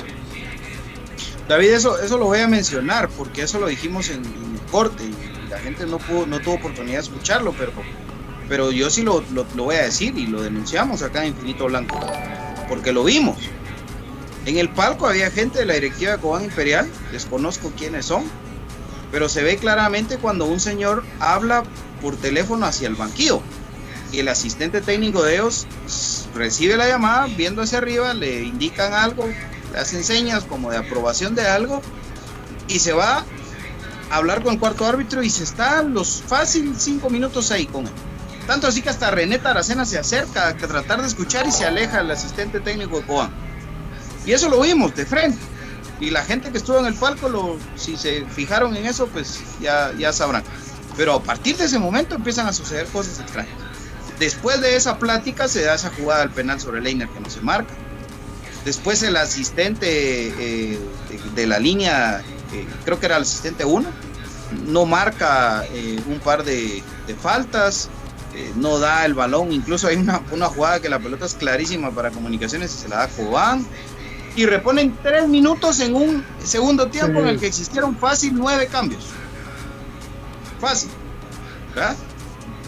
David, 1.47 1.69
eso, 1.69 1.99
eso 1.99 2.17
lo 2.17 2.25
voy 2.25 2.39
a 2.39 2.47
mencionar, 2.47 3.09
porque 3.09 3.43
eso 3.43 3.59
lo 3.59 3.67
dijimos 3.67 4.09
en, 4.09 4.23
corte 4.71 5.03
y 5.03 5.49
la 5.49 5.57
gente 5.57 5.87
no, 5.87 5.97
tuvo 5.97 6.53
oportunidad 6.53 6.97
de 6.97 7.03
escucharlo, 7.03 7.55
pero, 7.57 7.71
pero 8.47 8.71
yo 8.71 8.91
sí 8.91 9.01
lo, 9.01 9.23
lo, 9.33 9.47
lo 9.55 9.63
voy 9.63 9.77
a 9.77 9.81
decir 9.81 10.15
y 10.15 10.27
lo 10.27 10.43
denunciamos 10.43 11.01
acá 11.01 11.23
en 11.23 11.29
Infinito 11.29 11.65
Blanco, 11.65 11.99
porque 12.67 12.91
lo 12.91 13.03
vimos. 13.03 13.37
En 14.45 14.57
el 14.57 14.69
palco 14.69 15.07
había 15.07 15.31
gente 15.31 15.59
de 15.59 15.65
la 15.65 15.73
directiva 15.73 16.13
de 16.13 16.17
Cobán 16.19 16.43
Imperial, 16.43 16.87
desconozco 17.11 17.71
quiénes 17.75 18.05
son, 18.05 18.23
pero 19.11 19.29
se 19.29 19.43
ve 19.43 19.57
claramente 19.57 20.17
cuando 20.17 20.45
un 20.45 20.59
señor 20.59 21.03
habla 21.19 21.63
por 22.01 22.15
teléfono 22.17 22.65
hacia 22.65 22.87
el 22.87 22.95
banquillo 22.95 23.41
y 24.11 24.19
el 24.19 24.27
asistente 24.27 24.81
técnico 24.81 25.23
de 25.23 25.35
ellos 25.35 25.67
recibe 26.33 26.77
la 26.77 26.87
llamada, 26.87 27.27
viendo 27.27 27.61
hacia 27.61 27.77
arriba, 27.77 28.13
le 28.13 28.43
indican 28.43 28.93
algo, 28.93 29.27
le 29.71 29.79
hacen 29.79 30.03
señas 30.03 30.43
como 30.45 30.71
de 30.71 30.77
aprobación 30.77 31.35
de 31.35 31.47
algo 31.47 31.81
y 32.67 32.79
se 32.79 32.93
va 32.93 33.23
a 34.09 34.15
hablar 34.15 34.43
con 34.43 34.53
el 34.53 34.59
cuarto 34.59 34.85
árbitro 34.85 35.21
y 35.21 35.29
se 35.29 35.43
está 35.43 35.83
los 35.83 36.23
fácil 36.25 36.75
cinco 36.77 37.09
minutos 37.09 37.51
ahí 37.51 37.65
con 37.65 37.85
él. 37.85 37.93
Tanto 38.47 38.65
así 38.65 38.81
que 38.81 38.89
hasta 38.89 39.11
René 39.11 39.37
Taracena 39.37 39.85
se 39.85 39.99
acerca 39.99 40.47
a 40.47 40.57
tratar 40.57 41.01
de 41.01 41.07
escuchar 41.07 41.45
y 41.47 41.51
se 41.51 41.65
aleja 41.65 41.99
el 41.99 42.09
asistente 42.09 42.59
técnico 42.59 42.99
de 42.99 43.05
Coan. 43.05 43.29
Y 44.25 44.31
eso 44.31 44.49
lo 44.49 44.59
vimos 44.61 44.95
de 44.95 45.05
frente. 45.05 45.37
Y 45.99 46.11
la 46.11 46.23
gente 46.23 46.51
que 46.51 46.57
estuvo 46.57 46.79
en 46.79 46.85
el 46.85 46.93
palco, 46.93 47.57
si 47.75 47.97
se 47.97 48.25
fijaron 48.25 48.75
en 48.75 48.85
eso, 48.85 49.07
pues 49.07 49.41
ya, 49.59 49.91
ya 49.97 50.13
sabrán. 50.13 50.43
Pero 50.95 51.13
a 51.15 51.23
partir 51.23 51.57
de 51.57 51.65
ese 51.65 51.79
momento 51.79 52.15
empiezan 52.15 52.47
a 52.47 52.53
suceder 52.53 52.87
cosas 52.87 53.19
extrañas. 53.19 53.53
Después 54.17 54.61
de 54.61 54.75
esa 54.75 54.97
plática 54.97 55.47
se 55.47 55.63
da 55.63 55.75
esa 55.75 55.91
jugada 55.91 56.23
al 56.23 56.31
penal 56.31 56.59
sobre 56.59 56.81
Leiner 56.81 57.07
que 57.09 57.19
no 57.19 57.29
se 57.29 57.41
marca. 57.41 57.73
Después 58.65 59.01
el 59.03 59.15
asistente 59.15 59.87
eh, 60.37 60.79
de, 61.35 61.47
la 61.47 61.59
línea, 61.59 62.21
eh, 62.53 62.67
creo 62.83 62.99
que 62.99 63.05
era 63.05 63.15
el 63.15 63.23
asistente 63.23 63.63
1, 63.63 63.89
no 64.67 64.85
marca 64.85 65.65
eh, 65.71 66.01
un 66.07 66.19
par 66.19 66.43
de, 66.43 66.83
faltas, 67.21 67.89
no 68.55 68.79
da 68.79 69.05
el 69.05 69.13
balón. 69.13 69.51
Incluso 69.51 69.87
hay 69.87 69.95
una, 69.95 70.21
una, 70.31 70.47
jugada 70.47 70.81
que 70.81 70.89
la 70.89 70.99
pelota 70.99 71.25
es 71.25 71.35
clarísima 71.35 71.91
para 71.91 72.11
comunicaciones 72.11 72.73
y 72.75 72.77
se 72.77 72.89
la 72.89 72.97
da 72.97 73.07
Cobán 73.07 73.65
y 74.39 74.45
reponen 74.45 74.97
tres 75.03 75.27
minutos 75.27 75.81
en 75.81 75.93
un 75.93 76.25
segundo 76.41 76.87
tiempo 76.87 77.19
en 77.19 77.27
el 77.27 77.39
que 77.41 77.47
existieron 77.47 77.97
fácil 77.97 78.31
nueve 78.33 78.67
cambios. 78.67 79.07
Fácil. 80.61 80.89
¿verdad? 81.75 81.97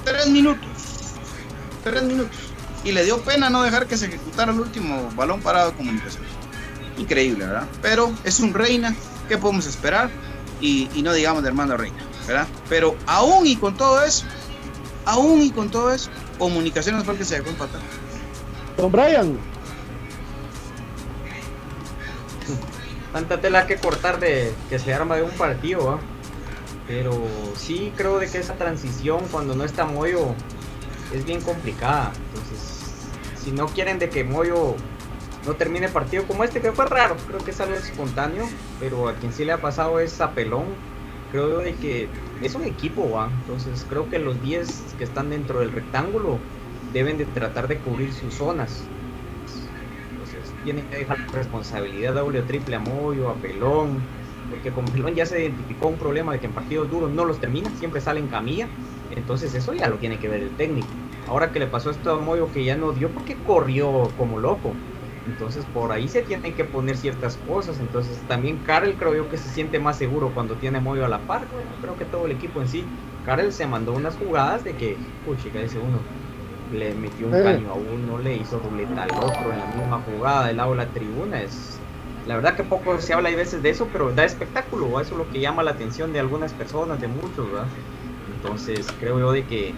Tres 0.03 0.27
minutos. 0.27 0.67
Tres 1.81 2.03
minutos. 2.03 2.35
Y 2.83 2.91
le 2.91 3.05
dio 3.05 3.21
pena 3.21 3.49
no 3.49 3.63
dejar 3.63 3.87
que 3.87 3.95
se 3.95 4.07
ejecutara 4.07 4.51
el 4.51 4.59
último 4.59 5.09
balón 5.15 5.39
parado 5.39 5.71
de 5.71 5.77
comunicación. 5.77 6.23
Increíble, 6.97 7.45
¿verdad? 7.45 7.67
Pero 7.81 8.11
es 8.25 8.41
un 8.41 8.53
reina. 8.53 8.93
¿Qué 9.29 9.37
podemos 9.37 9.65
esperar? 9.65 10.09
Y, 10.59 10.89
no 11.01 11.13
digamos 11.13 11.41
de 11.41 11.47
hermano 11.47 11.77
reina, 11.77 12.03
¿verdad? 12.27 12.47
Pero 12.67 12.97
aún 13.05 13.47
y 13.47 13.55
con 13.55 13.77
todo 13.77 14.03
eso, 14.03 14.25
aún 15.05 15.41
y 15.41 15.51
con 15.51 15.71
todo 15.71 15.93
eso, 15.93 16.09
comunicaciones 16.37 17.05
fue 17.05 17.13
el 17.13 17.19
que 17.19 17.25
se 17.25 17.35
dejó 17.35 17.49
empatar. 17.49 17.79
Don 18.75 18.91
Brian, 18.91 19.39
tanta 23.11 23.41
tela 23.41 23.67
que 23.67 23.75
cortar 23.75 24.19
de 24.19 24.53
que 24.69 24.79
se 24.79 24.93
arma 24.93 25.15
de 25.15 25.23
un 25.23 25.31
partido, 25.31 25.99
pero 26.87 27.13
sí 27.55 27.93
creo 27.95 28.19
de 28.19 28.27
que 28.27 28.37
esa 28.37 28.55
transición 28.55 29.21
cuando 29.31 29.55
no 29.55 29.63
está 29.63 29.85
Moyo 29.85 30.33
es 31.13 31.25
bien 31.25 31.41
complicada. 31.41 32.11
Entonces, 32.29 32.81
si 33.41 33.51
no 33.51 33.67
quieren 33.67 33.99
de 33.99 34.09
que 34.09 34.23
Moyo 34.23 34.75
no 35.45 35.53
termine 35.53 35.89
partido 35.89 36.23
como 36.25 36.43
este, 36.43 36.61
que 36.61 36.71
fue 36.71 36.85
raro, 36.85 37.15
creo 37.27 37.39
que 37.39 37.51
es 37.51 37.59
algo 37.59 37.75
espontáneo, 37.75 38.47
pero 38.79 39.09
a 39.09 39.15
quien 39.15 39.33
sí 39.33 39.43
le 39.45 39.53
ha 39.53 39.61
pasado 39.61 39.99
es 39.99 40.21
a 40.21 40.31
Pelón. 40.31 40.65
Creo 41.31 41.59
de 41.59 41.75
que 41.75 42.09
es 42.41 42.55
un 42.55 42.65
equipo, 42.65 43.09
¿va? 43.09 43.29
entonces 43.41 43.85
creo 43.87 44.09
que 44.09 44.19
los 44.19 44.41
10 44.41 44.95
que 44.97 45.05
están 45.05 45.29
dentro 45.29 45.59
del 45.59 45.71
rectángulo 45.71 46.39
deben 46.91 47.17
de 47.17 47.25
tratar 47.25 47.69
de 47.69 47.77
cubrir 47.77 48.11
sus 48.11 48.33
zonas 48.33 48.83
tiene 50.61 50.85
que 50.87 50.97
dejar 50.97 51.17
responsabilidad 51.31 52.13
doble 52.15 52.39
o 52.39 52.45
triple 52.45 52.75
a 52.75 52.79
Moyo, 52.79 53.29
a 53.29 53.39
Pelón, 53.41 54.07
porque 54.47 54.71
con 54.73 54.91
Pelón 54.91 55.15
ya 55.15 55.25
se 55.25 55.41
identificó 55.41 55.87
un 55.89 55.97
problema 55.97 56.33
de 56.33 56.39
que 56.39 56.47
en 56.47 56.53
partidos 56.53 56.89
duros 56.89 57.11
no 57.11 57.25
los 57.25 57.39
termina, 57.39 57.69
siempre 57.75 58.01
sale 58.01 58.19
en 58.19 58.27
camilla, 58.27 58.69
entonces 59.09 59.53
eso 59.53 59.73
ya 59.73 59.87
lo 59.89 59.97
tiene 59.99 60.19
que 60.19 60.29
ver 60.29 60.41
el 60.41 60.55
técnico. 60.55 61.01
Ahora 61.25 61.51
que 61.51 61.59
le 61.59 61.67
pasó 61.67 61.89
esto 61.89 62.11
a 62.11 62.19
Moyo 62.19 62.51
que 62.51 62.63
ya 62.63 62.75
no 62.77 62.93
dio 62.93 63.13
porque 63.13 63.41
corrió 63.43 64.13
como 64.15 64.39
loco. 64.39 64.83
Entonces 65.23 65.65
por 65.65 65.91
ahí 65.91 66.07
se 66.07 66.23
tienen 66.23 66.55
que 66.55 66.65
poner 66.65 66.97
ciertas 66.97 67.37
cosas. 67.37 67.79
Entonces 67.79 68.25
también 68.25 68.63
Karel 68.63 68.97
creo 68.97 69.15
yo 69.15 69.27
que 69.29 69.37
se 69.37 69.49
siente 69.49 69.79
más 69.79 69.97
seguro 69.97 70.33
cuando 70.33 70.57
tiene 70.57 70.79
Moyo 70.81 71.05
a 71.05 71.09
la 71.09 71.25
par. 71.25 71.47
creo 71.79 71.95
que 71.97 72.05
todo 72.05 72.25
el 72.25 72.31
equipo 72.31 72.61
en 72.61 72.67
sí. 72.67 72.93
Karel 73.21 73.51
se 73.53 73.67
mandó 73.67 73.93
unas 73.93 74.17
jugadas 74.17 74.63
de 74.63 74.75
que, 74.77 75.05
pucha, 75.23 75.49
dice 75.49 75.77
uno, 75.79 76.09
le 76.71 76.93
metió 76.93 77.27
un 77.27 77.33
caño 77.33 77.71
a 77.71 77.75
uno, 77.75 78.17
le 78.17 78.37
hizo 78.37 78.59
ruleta 78.59 79.03
al 79.03 79.11
otro 79.19 79.51
en 79.53 79.59
la 79.59 79.65
misma 79.65 79.99
jugada 79.99 80.47
del 80.47 80.57
lado 80.57 80.71
de 80.71 80.77
la 80.77 80.91
tribuna. 80.91 81.41
Es, 81.41 81.79
la 82.25 82.35
verdad 82.35 82.55
que 82.55 82.63
poco 82.63 82.99
se 82.99 83.13
habla 83.13 83.29
a 83.29 83.35
veces 83.35 83.61
de 83.61 83.69
eso, 83.69 83.87
pero 83.91 84.11
da 84.11 84.25
espectáculo, 84.25 84.99
eso 84.99 85.13
es 85.13 85.17
lo 85.17 85.29
que 85.29 85.39
llama 85.39 85.63
la 85.63 85.71
atención 85.71 86.13
de 86.13 86.19
algunas 86.19 86.53
personas, 86.53 87.01
de 87.01 87.07
muchos, 87.07 87.47
Entonces 88.35 88.87
creo 88.99 89.19
yo 89.19 89.31
de 89.31 89.43
que 89.45 89.73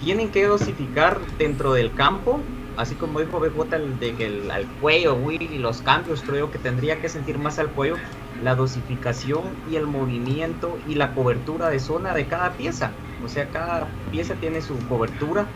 tienen 0.00 0.30
que 0.30 0.46
dosificar 0.46 1.20
dentro 1.38 1.72
del 1.74 1.94
campo, 1.94 2.40
así 2.76 2.94
como 2.94 3.20
dijo 3.20 3.40
BJ 3.40 3.78
de 4.00 4.14
que 4.16 4.26
el, 4.26 4.50
al 4.50 4.66
cuello, 4.80 5.16
y 5.30 5.58
los 5.58 5.82
cambios, 5.82 6.22
creo 6.22 6.50
que 6.50 6.58
tendría 6.58 7.00
que 7.00 7.08
sentir 7.08 7.38
más 7.38 7.58
al 7.58 7.72
cuello 7.72 7.96
la 8.42 8.54
dosificación 8.54 9.42
y 9.70 9.76
el 9.76 9.86
movimiento 9.86 10.78
y 10.86 10.94
la 10.96 11.14
cobertura 11.14 11.68
de 11.68 11.78
zona 11.78 12.14
de 12.14 12.26
cada 12.26 12.56
pieza. 12.56 12.90
O 13.22 13.28
sea, 13.28 13.50
cada 13.50 13.88
pieza 14.10 14.34
tiene 14.34 14.60
su 14.62 14.84
cobertura 14.88 15.46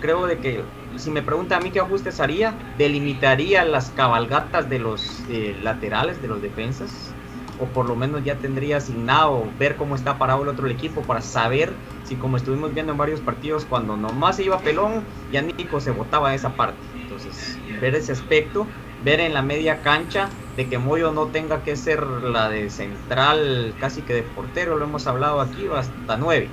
creo 0.00 0.26
de 0.26 0.40
que 0.40 0.64
si 0.96 1.10
me 1.10 1.22
pregunta 1.22 1.56
a 1.56 1.60
mí 1.60 1.70
qué 1.70 1.80
ajustes 1.80 2.20
haría, 2.20 2.58
delimitaría 2.76 3.64
las 3.64 3.90
cabalgatas 3.90 4.68
de 4.68 4.78
los 4.80 5.22
eh, 5.28 5.56
laterales, 5.60 6.20
de 6.20 6.28
los 6.28 6.42
defensas, 6.42 7.14
o 7.58 7.66
por 7.66 7.86
lo 7.86 7.94
menos 7.94 8.24
ya 8.24 8.38
tendría 8.38 8.78
asignado 8.78 9.52
ver 9.58 9.76
cómo 9.76 9.94
está 9.94 10.18
parado 10.18 10.42
el 10.42 10.48
otro 10.48 10.66
equipo 10.68 11.02
para 11.02 11.20
saber 11.20 11.72
si 12.02 12.16
como 12.16 12.36
estuvimos 12.38 12.74
viendo 12.74 12.92
en 12.92 12.98
varios 12.98 13.20
partidos, 13.20 13.66
cuando 13.66 13.96
nomás 13.96 14.36
se 14.36 14.44
iba 14.44 14.62
pelón, 14.62 15.04
ya 15.30 15.42
Nico 15.42 15.80
se 15.80 15.90
botaba 15.90 16.34
esa 16.34 16.56
parte. 16.56 16.86
Entonces, 17.02 17.58
ver 17.78 17.94
ese 17.94 18.12
aspecto, 18.12 18.66
ver 18.98 19.20
en 19.20 19.34
la 19.34 19.42
media 19.42 19.82
cancha 19.82 20.30
de 20.56 20.68
que 20.68 20.78
Moyo 20.78 21.12
no 21.12 21.28
tenga 21.28 21.62
que 21.62 21.76
ser 21.76 22.02
la 22.02 22.48
de 22.48 22.70
central, 22.70 23.76
casi 23.78 24.02
que 24.02 24.14
de 24.14 24.22
portero, 24.22 24.76
lo 24.76 24.86
hemos 24.86 25.06
hablado 25.06 25.40
aquí, 25.40 25.68
hasta 25.68 26.16
nueve 26.16 26.50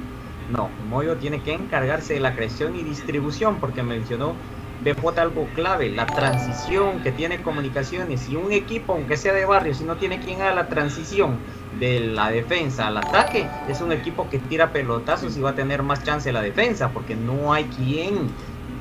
no, 0.48 0.70
Moyo 0.80 1.18
tiene 1.18 1.44
que 1.44 1.54
encargarse 1.54 2.14
de 2.14 2.20
la 2.22 2.34
creación 2.34 2.76
y 2.76 2.84
distribución 2.84 3.60
porque 3.60 3.84
mencionó 3.84 4.36
BJ 4.80 5.22
algo 5.22 5.52
clave, 5.54 5.90
la 5.90 6.14
transición 6.14 7.02
que 7.02 7.12
tiene 7.12 7.42
comunicaciones. 7.42 8.30
Y 8.30 8.36
un 8.36 8.52
equipo, 8.52 8.94
aunque 8.94 9.18
sea 9.18 9.34
de 9.34 9.46
barrio, 9.46 9.74
si 9.74 9.84
no 9.84 9.98
tiene 9.98 10.20
quien 10.20 10.42
haga 10.42 10.54
la 10.54 10.70
transición 10.70 11.40
de 11.80 12.00
la 12.00 12.30
defensa 12.30 12.88
al 12.88 12.98
ataque, 12.98 13.50
es 13.66 13.82
un 13.82 13.92
equipo 13.92 14.30
que 14.30 14.40
tira 14.40 14.72
pelotazos 14.72 15.36
y 15.36 15.42
va 15.42 15.52
a 15.52 15.56
tener 15.56 15.84
más 15.84 16.04
chance 16.04 16.32
la 16.32 16.42
defensa, 16.42 16.94
porque 16.94 17.16
no 17.16 17.54
hay 17.54 17.66
quien 17.66 18.28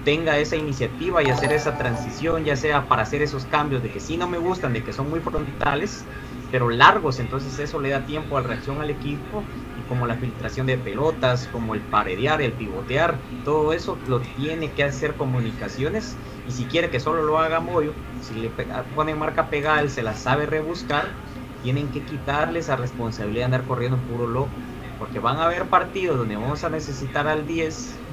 tenga 0.04 0.38
esa 0.38 0.56
iniciativa 0.56 1.22
y 1.22 1.30
hacer 1.30 1.52
esa 1.52 1.76
transición, 1.76 2.44
ya 2.44 2.56
sea 2.56 2.86
para 2.88 3.02
hacer 3.02 3.22
esos 3.22 3.44
cambios 3.46 3.82
de 3.82 3.90
que 3.90 4.00
sí 4.00 4.16
no 4.16 4.28
me 4.28 4.38
gustan, 4.38 4.72
de 4.72 4.84
que 4.84 4.92
son 4.92 5.10
muy 5.10 5.20
frontales, 5.20 6.04
pero 6.50 6.68
largos, 6.70 7.18
entonces 7.18 7.58
eso 7.58 7.80
le 7.80 7.90
da 7.90 8.04
tiempo 8.04 8.36
a 8.36 8.42
reacción 8.42 8.80
al 8.80 8.90
equipo 8.90 9.42
como 9.86 10.06
la 10.06 10.18
filtración 10.18 10.66
de 10.66 10.78
pelotas, 10.78 11.48
como 11.48 11.74
el 11.74 11.88
paredear, 11.88 12.42
el 12.42 12.56
pivotear, 12.56 13.22
todo 13.42 13.72
eso 13.72 14.02
lo 14.06 14.32
tiene 14.32 14.74
que 14.74 14.84
hacer 14.84 15.16
comunicaciones 15.16 16.20
y 16.44 16.52
si 16.52 16.68
quiere 16.68 16.90
que 16.90 17.00
solo 17.00 17.22
lo 17.22 17.38
haga 17.38 17.60
Moyo, 17.60 18.00
si 18.18 18.34
le 18.34 18.50
ponen 18.50 19.18
marca 19.18 19.48
pegal, 19.50 19.90
se 19.90 20.02
la 20.02 20.14
sabe 20.14 20.46
rebuscar, 20.46 21.18
tienen 21.60 21.90
que 21.90 22.04
quitarle 22.04 22.60
esa 22.60 22.76
responsabilidad 22.76 23.42
de 23.42 23.44
andar 23.46 23.66
corriendo 23.66 24.04
puro 24.04 24.26
loco, 24.26 24.66
porque 24.96 25.20
van 25.20 25.38
a 25.38 25.44
haber 25.46 25.68
partidos 25.68 26.18
donde 26.18 26.36
vamos 26.36 26.64
a 26.64 26.70
necesitar 26.70 27.26
al 27.28 27.46
10 27.46 28.04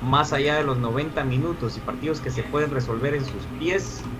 más 0.00 0.32
allá 0.32 0.56
de 0.56 0.64
los 0.64 0.78
90 0.78 1.24
minutos 1.24 1.76
y 1.76 1.80
partidos 1.80 2.20
que 2.20 2.30
se 2.30 2.44
pueden 2.44 2.70
resolver 2.70 3.14
en 3.14 3.24
sus 3.24 3.48
pies, 3.48 4.10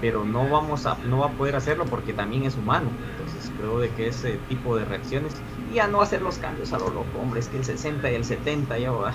pero 0.00 0.24
no 0.24 0.48
vamos 0.48 0.86
a 0.86 1.00
no 1.02 1.18
va 1.18 1.28
a 1.28 1.36
poder 1.36 1.56
hacerlo 1.56 1.88
porque 1.88 2.14
también 2.14 2.44
es 2.44 2.56
humano. 2.56 3.00
Entonces 3.10 3.52
creo 3.54 3.78
de 3.78 3.94
que 3.94 4.08
ese 4.08 4.38
tipo 4.38 4.76
de 4.76 4.84
reacciones 4.84 5.44
y 5.72 5.78
a 5.78 5.88
no 5.88 6.02
hacer 6.02 6.22
los 6.22 6.38
cambios 6.38 6.72
a 6.72 6.78
lo 6.78 6.88
loco, 6.88 7.18
hombre, 7.20 7.40
es 7.40 7.48
que 7.48 7.56
el 7.56 7.64
60 7.64 8.10
y 8.10 8.14
el 8.14 8.24
70 8.24 8.78
ya 8.78 8.90
va, 8.90 9.14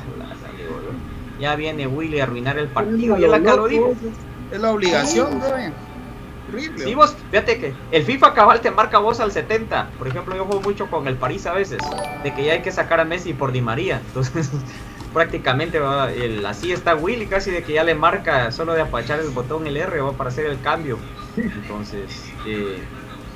ya 1.39 1.55
viene 1.55 1.87
Willy 1.87 2.19
a 2.19 2.23
arruinar 2.23 2.57
el 2.57 2.67
partido, 2.67 3.17
y 3.17 3.23
él 3.23 3.33
acá 3.33 3.55
lo 3.55 3.67
dijo. 3.67 3.93
Es 4.51 4.59
la 4.59 4.71
obligación, 4.71 5.41
Horrible. 6.49 6.85
Sí, 6.85 6.95
vos, 6.95 7.13
fíjate 7.29 7.59
que 7.59 7.73
el 7.91 8.03
FIFA 8.03 8.33
cabal 8.33 8.61
te 8.61 8.71
marca 8.71 8.99
vos 8.99 9.19
al 9.19 9.33
70. 9.33 9.89
Por 9.97 10.07
ejemplo, 10.07 10.33
yo 10.33 10.45
juego 10.45 10.61
mucho 10.61 10.89
con 10.89 11.05
el 11.09 11.17
París 11.17 11.45
a 11.45 11.51
veces, 11.51 11.79
de 12.23 12.33
que 12.33 12.45
ya 12.45 12.53
hay 12.53 12.61
que 12.61 12.71
sacar 12.71 13.01
a 13.01 13.03
Messi 13.03 13.33
por 13.33 13.51
Di 13.51 13.59
María. 13.59 14.01
Entonces, 14.07 14.49
prácticamente 15.13 15.79
el, 16.23 16.45
así 16.45 16.71
está 16.71 16.95
Willy 16.95 17.25
casi 17.25 17.51
de 17.51 17.63
que 17.63 17.73
ya 17.73 17.83
le 17.83 17.95
marca 17.95 18.51
solo 18.51 18.73
de 18.73 18.81
apachar 18.81 19.19
el 19.19 19.29
botón 19.29 19.65
el 19.67 19.75
R 19.75 19.99
¿va? 20.01 20.13
para 20.13 20.29
hacer 20.29 20.45
el 20.45 20.61
cambio 20.61 20.99
entonces 21.35 22.31
eh, 22.45 22.77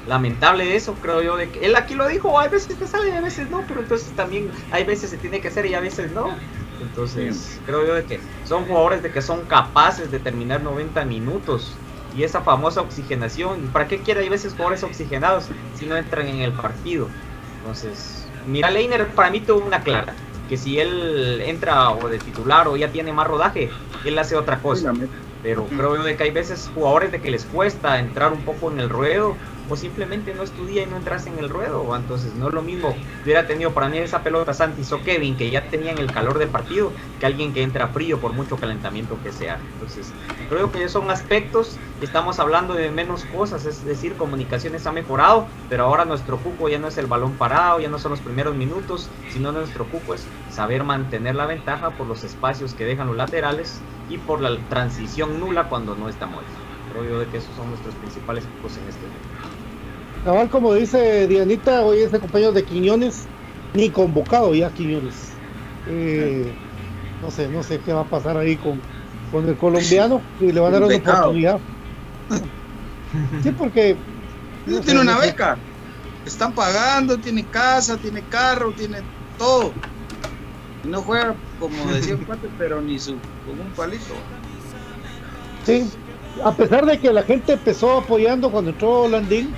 lamentable 0.08 0.76
eso 0.76 0.96
creo 0.96 1.22
yo 1.22 1.38
de 1.38 1.50
que 1.50 1.66
él 1.66 1.76
aquí 1.76 1.94
lo 1.94 2.08
dijo 2.08 2.40
hay 2.40 2.50
veces 2.50 2.78
te 2.78 2.88
sale 2.88 3.10
y 3.10 3.12
a 3.12 3.22
veces 3.22 3.50
no 3.50 3.64
pero 3.68 3.82
entonces 3.82 4.12
también 4.16 4.50
hay 4.72 4.84
veces 4.84 5.12
se 5.12 5.18
tiene 5.18 5.42
que 5.42 5.50
hacer 5.50 5.66
y 5.66 5.74
a 5.74 5.80
veces 5.80 6.12
no. 6.12 6.36
Entonces 6.82 7.60
creo 7.66 7.86
yo 7.86 7.94
de 7.94 8.04
que 8.06 8.20
son 8.44 8.66
jugadores 8.66 9.04
de 9.04 9.12
que 9.12 9.22
son 9.22 9.46
capaces 9.46 10.10
de 10.10 10.20
terminar 10.20 10.62
90 10.64 11.06
minutos 11.06 11.76
y 12.16 12.24
esa 12.24 12.42
famosa 12.42 12.82
oxigenación 12.82 13.70
para 13.72 13.88
qué 13.88 14.00
quiere 14.00 14.22
hay 14.22 14.30
veces 14.30 14.54
jugadores 14.54 14.84
oxigenados 14.84 15.46
si 15.76 15.86
no 15.86 15.96
entran 15.96 16.28
en 16.28 16.42
el 16.42 16.52
partido. 16.54 17.08
Entonces 17.60 18.28
mira 18.48 18.72
Leiner 18.72 19.08
para 19.10 19.30
mí 19.30 19.42
tuvo 19.42 19.64
una 19.64 19.82
clara 19.84 20.16
que 20.50 20.58
si 20.58 20.80
él 20.80 21.42
entra 21.46 21.92
o 21.92 22.10
de 22.10 22.20
titular 22.20 22.68
o 22.68 22.76
ya 22.76 22.92
tiene 22.92 23.14
más 23.14 23.26
rodaje, 23.26 23.70
él 24.04 24.20
hace 24.20 24.36
otra 24.36 24.60
cosa. 24.60 24.92
Pero 25.42 25.66
creo 25.66 25.96
yo 25.96 26.04
de 26.04 26.18
que 26.18 26.24
hay 26.24 26.32
veces 26.32 26.70
jugadores 26.74 27.12
de 27.12 27.22
que 27.22 27.32
les 27.32 27.46
cuesta 27.46 28.00
entrar 28.00 28.34
un 28.34 28.42
poco 28.42 28.70
en 28.70 28.80
el 28.80 28.90
ruedo 28.90 29.38
o 29.72 29.78
simplemente 29.78 30.34
no 30.34 30.44
estudia 30.44 30.84
y 30.84 30.86
no 30.86 30.98
entras 30.98 31.28
en 31.28 31.40
el 31.40 31.50
ruedo. 31.50 31.96
Entonces 31.96 32.36
no 32.36 32.50
es 32.50 32.54
lo 32.54 32.62
mismo. 32.62 33.02
Hubiera 33.24 33.48
tenido 33.48 33.74
para 33.74 33.88
mí 33.90 33.98
esa 34.00 34.22
pelota 34.22 34.54
Santis 34.54 34.92
o 34.92 35.02
Kevin 35.02 35.38
que 35.38 35.50
ya 35.50 35.70
tenían 35.70 35.98
el 35.98 36.12
calor 36.12 36.40
del 36.40 36.50
partido 36.50 36.94
que 37.18 37.26
alguien 37.26 37.54
que 37.54 37.64
entra 37.64 37.88
frío 37.94 38.20
por 38.20 38.34
mucho 38.34 38.60
calentamiento 38.60 39.22
que 39.22 39.32
sea. 39.32 39.70
Entonces 39.72 40.14
creo 40.50 40.72
que 40.72 40.90
son 40.90 41.10
aspectos 41.10 41.80
estamos 42.02 42.40
hablando 42.40 42.74
de 42.74 42.92
menos 42.92 43.26
cosas. 43.26 43.66
Es 43.66 43.84
decir, 43.84 44.18
comunicaciones 44.18 44.88
ha 44.88 44.92
mejorado, 44.92 45.48
pero 45.70 45.86
ahora 45.86 46.06
nuestro 46.06 46.42
cuco 46.42 46.68
ya 46.68 46.80
no 46.80 46.88
es 46.88 46.98
el 46.98 47.08
balón 47.08 47.38
parado, 47.38 47.80
ya 47.80 47.90
no 47.90 48.00
son 48.00 48.12
los 48.12 48.22
primeros 48.22 48.56
minutos, 48.56 49.10
sino 49.28 49.52
nuestro 49.52 49.90
cuco 49.90 50.14
es 50.14 50.34
saber 50.48 50.84
mantener 50.84 51.36
la 51.36 51.46
ventaja 51.46 51.96
por 51.96 52.08
los 52.08 52.24
espacios 52.24 52.74
que 52.74 52.86
dejan 52.86 53.08
los 53.08 53.16
laterales 53.16 53.86
y 54.08 54.18
por 54.20 54.42
la 54.42 54.68
transición 54.68 55.40
nula 55.40 55.70
cuando 55.70 55.96
no 55.96 56.10
está 56.10 56.28
muerto. 56.28 56.60
Creo 56.88 57.06
yo 57.06 57.20
de 57.20 57.30
que 57.30 57.38
esos 57.38 57.56
son 57.56 57.70
nuestros 57.70 57.96
principales 57.96 58.48
cucos 58.48 58.78
en 58.78 58.88
este 58.88 59.08
momento. 59.08 59.51
Cabal, 60.24 60.50
como 60.50 60.76
dice 60.76 61.28
Dianita, 61.28 61.82
hoy 61.84 62.02
es 62.02 62.12
de 62.12 62.20
compañero 62.20 62.52
de 62.52 62.64
Quiñones, 62.64 63.26
ni 63.74 63.90
convocado 63.90 64.54
ya 64.54 64.70
Quiñones. 64.70 65.32
Eh, 65.88 66.54
no 67.24 67.32
sé, 67.32 67.48
no 67.48 67.64
sé 67.64 67.80
qué 67.80 67.92
va 67.92 68.02
a 68.02 68.06
pasar 68.06 68.38
ahí 68.38 68.56
con, 68.56 68.80
con 69.32 69.50
el 69.50 69.58
colombiano 69.58 70.22
y 70.40 70.52
le 70.52 70.60
van 70.60 70.76
a 70.76 70.80
dar 70.80 70.84
una 70.90 70.96
oportunidad. 70.96 71.60
Sí, 73.42 73.52
porque. 73.52 73.98
tiene 74.86 75.02
una 75.02 75.18
beca. 75.18 75.58
Están 76.24 76.54
pagando, 76.54 77.18
tiene 77.18 77.44
casa, 77.46 77.98
tiene 77.98 78.22
carro, 78.22 78.72
tiene 78.74 79.00
todo. 79.40 79.74
No 80.84 81.02
juega, 81.02 81.34
como 81.60 81.92
decía 81.92 82.16
un 82.16 82.26
cuate, 82.26 82.48
pero 82.60 82.80
ni 82.80 83.00
su, 83.00 83.14
con 83.46 83.60
un 83.60 83.72
palito. 83.76 84.14
Sí, 85.66 85.90
a 86.44 86.52
pesar 86.52 86.86
de 86.86 87.00
que 87.00 87.12
la 87.12 87.24
gente 87.24 87.54
empezó 87.54 87.98
apoyando 87.98 88.52
cuando 88.52 88.70
entró 88.70 89.08
Landín 89.08 89.52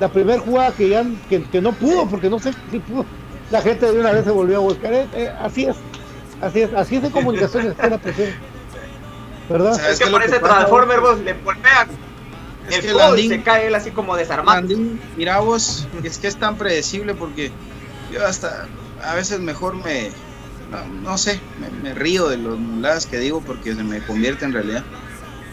la 0.00 0.08
primera 0.08 0.40
jugada 0.40 0.72
que 0.72 0.88
ya 0.88 1.04
que, 1.28 1.60
no 1.60 1.72
pudo, 1.72 2.08
porque 2.08 2.30
no 2.30 2.38
sé 2.38 2.52
si 2.70 2.78
pudo, 2.80 3.04
la 3.50 3.60
gente 3.60 3.92
de 3.92 4.00
una 4.00 4.12
vez 4.12 4.24
se 4.24 4.30
volvió 4.30 4.56
a 4.56 4.60
buscar. 4.60 4.92
Eh, 4.92 5.06
eh, 5.14 5.32
así 5.40 5.66
es, 5.66 5.76
así 6.40 6.62
es, 6.62 6.74
así 6.74 6.96
es 6.96 7.02
de 7.02 7.10
comunicación 7.10 7.66
está 7.66 7.88
la 7.88 7.98
presión. 7.98 8.30
¿Verdad? 9.48 9.90
Es 9.90 9.98
que 9.98 10.10
parece 10.10 10.38
Transformer, 10.38 11.00
vos 11.00 11.18
le 11.20 11.34
golpean. 11.34 11.88
Es 12.68 12.84
el 12.84 13.16
que 13.16 13.28
se 13.28 13.42
cae 13.42 13.66
él 13.66 13.74
así 13.74 13.90
como 13.90 14.16
desarmado. 14.16 14.66
mira 15.16 15.40
vos, 15.40 15.86
es 16.02 16.18
que 16.18 16.28
es 16.28 16.36
tan 16.36 16.56
predecible 16.56 17.14
porque 17.14 17.50
yo 18.12 18.24
hasta 18.24 18.68
a 19.02 19.14
veces 19.14 19.40
mejor 19.40 19.74
me, 19.74 20.10
no, 21.02 21.18
sé, 21.18 21.40
me, 21.82 21.94
río 21.94 22.28
de 22.28 22.36
los 22.36 22.58
muladas 22.58 23.06
que 23.06 23.18
digo 23.18 23.40
porque 23.40 23.74
se 23.74 23.82
me 23.82 24.00
convierte 24.00 24.44
en 24.44 24.52
realidad. 24.52 24.84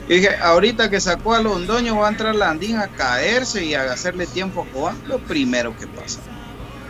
Y 0.08 0.16
dije, 0.16 0.36
ahorita 0.38 0.90
que 0.90 1.02
sacó 1.02 1.34
a 1.34 1.42
Londoño 1.42 1.98
va 1.98 2.08
a 2.08 2.12
entrar 2.12 2.34
Landín 2.34 2.78
a 2.78 2.88
caerse 2.88 3.66
y 3.66 3.74
a 3.74 3.92
hacerle 3.92 4.26
tiempo 4.26 4.62
a 4.62 4.74
Cobán, 4.74 4.98
lo 5.08 5.20
primero 5.20 5.76
que 5.76 5.86
pasa. 5.86 6.20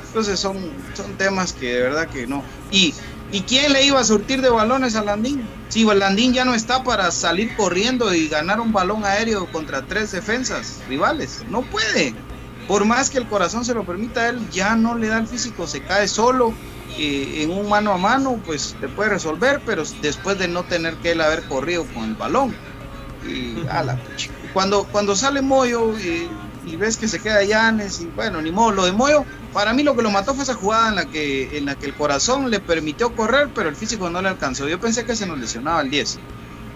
Entonces 0.05 0.39
son, 0.39 0.57
son 0.93 1.13
temas 1.18 1.53
que 1.53 1.74
de 1.74 1.82
verdad 1.82 2.07
que 2.07 2.28
no. 2.28 2.43
Y, 2.70 2.93
¿Y 3.32 3.41
quién 3.41 3.74
le 3.74 3.84
iba 3.86 3.99
a 3.99 4.03
surtir 4.03 4.41
de 4.41 4.49
balones 4.49 4.95
a 4.95 5.03
Landín? 5.03 5.45
Si 5.68 5.84
Landín 5.84 6.34
ya 6.34 6.45
no 6.45 6.53
está 6.53 6.84
para 6.84 7.11
salir 7.11 7.55
corriendo 7.57 8.13
y 8.13 8.30
ganar 8.30 8.61
un 8.61 8.72
balón 8.72 9.03
aéreo 9.03 9.51
contra 9.51 9.82
tres 9.82 10.11
defensas 10.11 10.80
rivales, 10.88 11.43
no 11.49 11.61
puede. 11.63 12.13
Por 12.68 12.86
más 12.86 13.09
que 13.09 13.18
el 13.18 13.28
corazón 13.28 13.65
se 13.65 13.74
lo 13.74 13.84
permita, 13.84 14.30
él 14.30 14.39
ya 14.51 14.76
no 14.76 14.95
le 14.95 15.07
da 15.07 15.18
el 15.18 15.28
físico, 15.28 15.68
se 15.68 15.82
cae 15.82 16.07
solo 16.07 16.53
eh, 16.97 17.43
en 17.43 17.51
un 17.51 17.68
mano 17.68 17.91
a 17.93 17.97
mano, 17.97 18.39
pues 18.45 18.76
te 18.80 18.88
puede 18.88 19.09
resolver, 19.09 19.61
pero 19.65 19.84
después 20.01 20.38
de 20.38 20.47
no 20.47 20.63
tener 20.63 20.95
que 20.95 21.11
él 21.11 21.22
haber 21.22 21.43
corrido 21.43 21.86
con 21.93 22.05
el 22.05 22.15
balón 22.15 22.55
y 23.26 23.55
cuando, 24.53 24.86
cuando 24.86 25.15
sale 25.15 25.41
Moyo 25.41 25.93
y, 25.99 26.30
ves 26.76 26.97
que 26.97 27.07
se 27.07 27.20
queda 27.20 27.43
Llanes 27.43 28.01
y 28.01 28.07
bueno, 28.07 28.41
ni 28.41 28.51
modo, 28.51 28.72
lo 28.72 28.86
de 28.86 28.91
Moyo, 28.91 29.24
para 29.53 29.74
mí 29.74 29.84
lo 29.84 29.95
que 29.95 30.01
lo 30.01 30.11
mató 30.11 30.34
fue 30.34 30.43
esa 30.43 30.53
jugada 30.53 30.89
en 30.89 30.95
la 30.95 31.05
que, 31.05 31.57
en 31.57 31.65
la 31.65 31.76
que 31.76 31.86
el 31.86 31.93
corazón 31.93 32.51
le 32.51 32.59
permitió 32.59 33.15
correr, 33.15 33.49
pero 33.55 33.70
el 33.70 33.76
físico 33.76 34.09
no 34.09 34.22
le 34.22 34.30
alcanzó. 34.30 34.68
Yo 34.68 34.80
pensé 34.80 35.05
que 35.05 35.15
se 35.15 35.26
nos 35.26 35.39
lesionaba 35.39 35.82
el 35.82 35.89
10, 35.89 36.20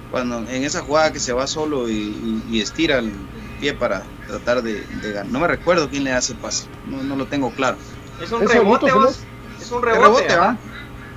cuando 0.09 0.39
en 0.39 0.63
esa 0.63 0.81
jugada 0.81 1.11
que 1.11 1.19
se 1.19 1.33
va 1.33 1.45
solo 1.45 1.89
y, 1.89 2.59
estira 2.61 2.99
el 2.99 3.11
pie 3.59 3.73
para 3.73 4.03
tratar 4.27 4.63
de, 4.63 4.85
ganar. 5.01 5.27
No 5.27 5.39
me 5.39 5.47
recuerdo 5.47 5.89
quién 5.89 6.03
le 6.05 6.13
hace 6.13 6.33
el 6.33 6.39
pase, 6.39 6.67
no, 6.87 7.15
lo 7.15 7.25
tengo 7.27 7.51
claro. 7.51 7.77
Es 8.21 8.31
un 8.31 8.47
rebote, 8.47 8.87
Es 9.59 9.71
un 9.71 9.81
rebote, 9.81 10.35
¿va? 10.35 10.57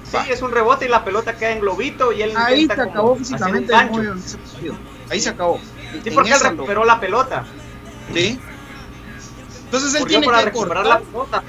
Sí, 0.05 0.31
es 0.31 0.43
un 0.43 0.53
rebote 0.53 0.87
y 0.87 0.89
la 0.89 1.05
pelota 1.05 1.37
queda 1.37 1.53
en 1.53 1.61
globito 1.61 2.12
y 2.12 2.22
él 2.22 2.33
Ahí 2.37 2.66
se 2.66 2.72
acabó 2.72 3.16
físicamente 3.16 3.72
el 3.72 4.07
en 4.07 4.18
ese 4.18 4.39
partido. 4.39 4.77
Ahí 5.11 5.21
se 5.21 5.31
acabó. 5.31 5.61
Sí, 6.03 6.11
porque 6.11 6.33
él 6.33 6.41
recuperó 6.41 6.85
la 6.85 7.01
pelota. 7.01 7.45
Sí. 8.13 8.39
Entonces 9.65 9.95
él 9.95 10.07
tiene 10.07 10.27
que 10.27 10.53
cortar. 10.53 10.87
La 10.87 11.01
pelota. 11.01 11.43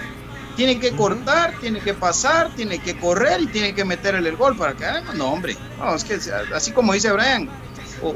Tiene 0.55 0.79
que 0.79 0.91
cortar, 0.91 1.53
tiene 1.59 1.81
que 1.81 1.93
pasar, 1.93 2.49
tiene 2.55 2.79
que 2.79 2.97
correr 2.97 3.41
y 3.41 3.47
tiene 3.47 3.75
que 3.75 3.83
meterle 3.83 4.29
el 4.29 4.37
gol 4.37 4.55
para 4.55 4.73
que 4.73 4.85
no, 5.15 5.33
hombre. 5.33 5.57
No, 5.77 5.93
es 5.93 6.05
que 6.05 6.17
así 6.53 6.71
como 6.71 6.93
dice 6.93 7.11
Brian, 7.11 7.49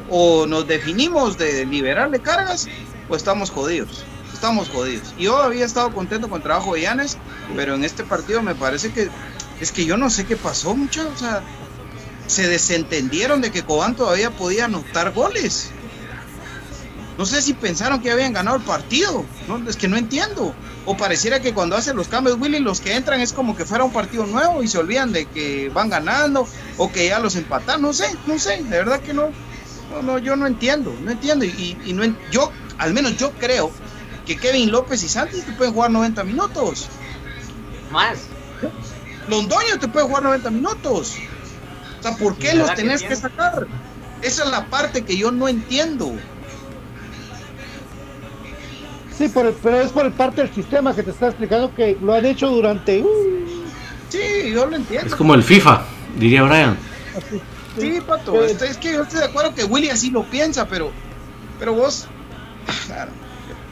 o, 0.09 0.45
nos 0.47 0.65
definimos 0.67 1.37
de 1.37 1.65
liberarle 1.65 2.19
cargas 2.19 2.67
o 3.09 3.15
estamos 3.15 3.49
jodidos. 3.49 4.05
Estamos 4.33 4.69
jodidos. 4.69 5.13
Yo 5.17 5.35
había 5.37 5.65
estado 5.65 5.93
contento 5.93 6.29
con 6.29 6.37
el 6.37 6.43
trabajo 6.43 6.75
de 6.75 6.81
Yanes, 6.81 7.17
pero 7.57 7.75
en 7.75 7.83
este 7.83 8.03
partido 8.03 8.41
me 8.41 8.55
parece 8.55 8.93
que 8.93 9.09
es 9.59 9.71
que 9.73 9.85
yo 9.85 9.97
no 9.97 10.09
sé 10.09 10.25
qué 10.25 10.37
pasó, 10.37 10.73
muchachos. 10.75 11.11
O 11.15 11.17
sea, 11.17 11.43
se 12.29 12.47
desentendieron 12.47 13.41
de 13.41 13.51
que 13.51 13.63
Cobán 13.63 13.95
todavía 13.95 14.29
podía 14.31 14.65
anotar 14.65 15.11
goles. 15.11 15.71
No 17.17 17.25
sé 17.25 17.41
si 17.41 17.53
pensaron 17.53 18.01
que 18.01 18.11
habían 18.11 18.31
ganado 18.33 18.57
el 18.57 18.63
partido. 18.63 19.25
No, 19.47 19.67
es 19.69 19.75
que 19.75 19.87
no 19.89 19.97
entiendo. 19.97 20.53
O 20.85 20.95
pareciera 20.95 21.41
que 21.41 21.53
cuando 21.53 21.75
hacen 21.75 21.97
los 21.97 22.07
cambios, 22.07 22.37
Willy, 22.39 22.59
los 22.59 22.79
que 22.79 22.95
entran 22.95 23.19
es 23.19 23.33
como 23.33 23.57
que 23.57 23.65
fuera 23.65 23.83
un 23.83 23.91
partido 23.91 24.25
nuevo 24.25 24.63
y 24.63 24.67
se 24.69 24.77
olvidan 24.77 25.11
de 25.11 25.25
que 25.25 25.69
van 25.73 25.89
ganando 25.89 26.47
o 26.77 26.91
que 26.91 27.07
ya 27.09 27.19
los 27.19 27.35
empatan. 27.35 27.81
No 27.81 27.91
sé, 27.93 28.05
no 28.25 28.39
sé, 28.39 28.63
de 28.63 28.69
verdad 28.69 29.01
que 29.01 29.13
no. 29.13 29.31
No, 29.91 30.01
no, 30.03 30.17
yo 30.19 30.35
no 30.35 30.47
entiendo, 30.47 30.95
no 31.03 31.11
entiendo. 31.11 31.43
Y, 31.45 31.77
y 31.83 31.93
no 31.93 32.03
en- 32.03 32.17
yo, 32.31 32.51
al 32.77 32.93
menos 32.93 33.17
yo 33.17 33.31
creo 33.33 33.71
que 34.25 34.37
Kevin 34.37 34.71
López 34.71 35.03
y 35.03 35.09
Santos 35.09 35.41
te 35.43 35.51
pueden 35.51 35.73
jugar 35.73 35.91
90 35.91 36.23
minutos. 36.23 36.87
Más. 37.91 38.19
Londoño 39.27 39.77
te 39.79 39.87
puede 39.87 40.05
jugar 40.05 40.23
90 40.23 40.49
minutos. 40.51 41.15
O 41.99 42.03
sea, 42.03 42.15
¿por 42.15 42.35
qué 42.37 42.53
los 42.55 42.69
que 42.71 42.75
tenés 42.77 43.01
que, 43.03 43.15
sacar? 43.15 43.67
Esa 44.21 44.43
es 44.45 44.49
la 44.51 44.65
parte 44.65 45.03
que 45.03 45.17
yo 45.17 45.31
no 45.31 45.47
entiendo. 45.47 46.13
Sí, 49.17 49.27
por 49.27 49.45
el- 49.47 49.53
pero 49.53 49.81
es 49.81 49.91
por 49.91 50.05
el 50.05 50.13
parte 50.13 50.41
del 50.41 50.53
sistema 50.53 50.95
que 50.95 51.03
te 51.03 51.11
está 51.11 51.27
explicando 51.27 51.73
que 51.75 51.97
lo 52.01 52.13
han 52.13 52.25
hecho 52.25 52.49
durante. 52.49 53.01
uh, 53.01 53.07
Sí, 54.09 54.51
yo 54.53 54.65
lo 54.65 54.75
entiendo. 54.75 55.07
Es 55.07 55.15
como 55.15 55.35
el 55.35 55.43
FIFA, 55.43 55.83
diría 56.17 56.43
Brian. 56.43 56.77
Sí, 57.77 57.99
pato. 58.05 58.43
Eh, 58.43 58.57
es 58.67 58.77
que 58.77 58.93
yo 58.93 59.03
estoy 59.03 59.19
de 59.19 59.25
acuerdo 59.25 59.53
que 59.53 59.63
Willy 59.65 59.89
así 59.89 60.09
lo 60.09 60.23
piensa, 60.23 60.67
pero, 60.67 60.91
pero 61.59 61.73
vos, 61.73 62.07
claro, 62.87 63.11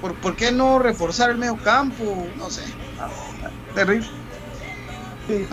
¿por, 0.02 0.14
por 0.16 0.36
qué 0.36 0.52
no 0.52 0.80
reforzar 0.80 1.32
el 1.32 1.38
medio 1.38 1.58
campo? 1.58 2.28
No 2.38 2.50
sé. 2.52 2.62
Terrible. 3.74 4.08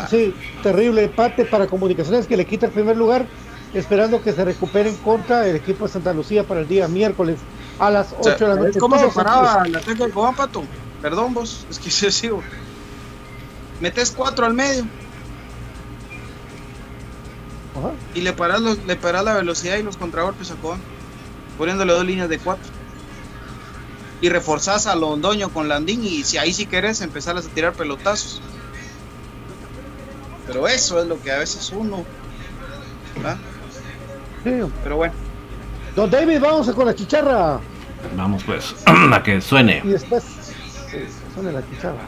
Sí, 0.09 0.35
terrible 0.63 1.05
empate 1.05 1.45
para 1.45 1.67
comunicaciones 1.67 2.27
que 2.27 2.37
le 2.37 2.47
quita 2.47 2.67
el 2.67 2.73
primer 2.73 2.97
lugar, 2.97 3.27
esperando 3.73 4.23
que 4.23 4.33
se 4.33 4.45
recuperen 4.45 4.97
contra 4.99 5.47
el 5.49 5.57
equipo 5.57 5.87
de 5.87 5.93
Santa 5.93 6.13
Lucía 6.13 6.45
para 6.45 6.61
el 6.61 6.69
día 6.69 6.87
miércoles 6.87 7.39
a 7.79 7.91
las 7.91 8.13
8 8.13 8.19
O 8.19 8.23
sea, 8.23 8.35
de 8.35 8.41
la 8.49 8.55
noche. 8.55 8.67
¿ves 8.67 8.79
¿Cómo 8.79 8.99
se 8.99 9.09
paraba 9.09 9.65
el 9.67 9.75
ataque 9.75 9.95
del 9.95 10.13
Cobán, 10.13 10.37
pato? 10.37 10.63
Perdón, 11.03 11.35
vos, 11.35 11.67
es 11.69 11.79
que 11.79 11.91
se 11.91 12.11
sigo. 12.11 12.43
Metes 13.81 14.13
cuatro 14.13 14.47
al 14.47 14.55
medio 14.55 14.85
Ajá. 17.77 17.91
y 18.15 18.21
le 18.21 18.33
paras, 18.33 18.61
los, 18.61 18.79
le 18.87 18.95
paras 18.97 19.25
la 19.25 19.35
velocidad 19.35 19.77
y 19.77 19.83
los 19.83 19.97
contragolpes 19.97 20.53
a 20.53 20.55
Cobán, 20.55 20.81
poniéndole 21.59 21.93
dos 21.93 22.05
líneas 22.05 22.29
de 22.29 22.39
cuatro. 22.39 22.71
Y 24.21 24.29
reforzás 24.29 24.87
a 24.87 24.95
Londoño 24.95 25.51
con 25.51 25.69
Landín 25.69 26.05
y 26.05 26.23
si 26.23 26.39
ahí 26.39 26.53
sí 26.53 26.67
querés 26.67 27.01
empezar 27.01 27.37
a 27.37 27.43
tirar 27.43 27.73
pelotazos. 27.73 28.41
Pero 30.47 30.69
eso 30.69 31.01
es 31.01 31.07
lo 31.07 31.21
que 31.21 31.33
a 31.33 31.39
veces 31.39 31.73
uno. 31.75 32.05
¿verdad? 33.17 33.37
Sí. 34.43 34.51
Pero 34.83 34.97
bueno, 34.97 35.15
Don 35.97 36.11
David, 36.11 36.41
vamos 36.41 36.71
con 36.71 36.87
la 36.87 36.95
chicharra. 36.95 37.61
Vamos 38.17 38.43
pues, 38.45 38.75
a 39.13 39.23
que 39.23 39.41
suene. 39.41 39.81
Y 39.85 39.89
después. 39.89 40.25
Sí, 40.91 40.99
suena 41.35 41.53
la 41.53 41.71
chicharra. 41.71 42.03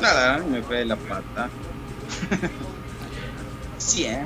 nada, 0.00 0.38
me 0.38 0.62
fue 0.62 0.84
la 0.84 0.96
pata. 0.96 1.48
sí, 3.78 4.04
¿eh? 4.04 4.24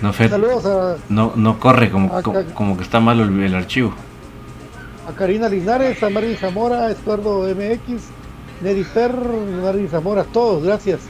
No, 0.00 0.12
Fer, 0.12 0.30
Saludos 0.30 0.66
a, 0.66 0.96
no, 1.08 1.32
no 1.36 1.58
corre, 1.60 1.90
como, 1.90 2.22
como, 2.22 2.44
como 2.54 2.76
que 2.76 2.82
está 2.82 3.00
malo 3.00 3.24
el, 3.24 3.40
el 3.40 3.54
archivo. 3.54 3.94
A 5.06 5.12
Karina 5.12 5.48
Linares, 5.48 6.02
a 6.02 6.10
Marín 6.10 6.36
Zamora, 6.36 6.86
a 6.86 6.90
Estuardo 6.92 7.42
MX, 7.54 8.02
Neri 8.62 8.84
Per, 8.84 9.12
Marín 9.62 9.88
Zamora, 9.88 10.24
todos, 10.24 10.62
gracias 10.62 11.00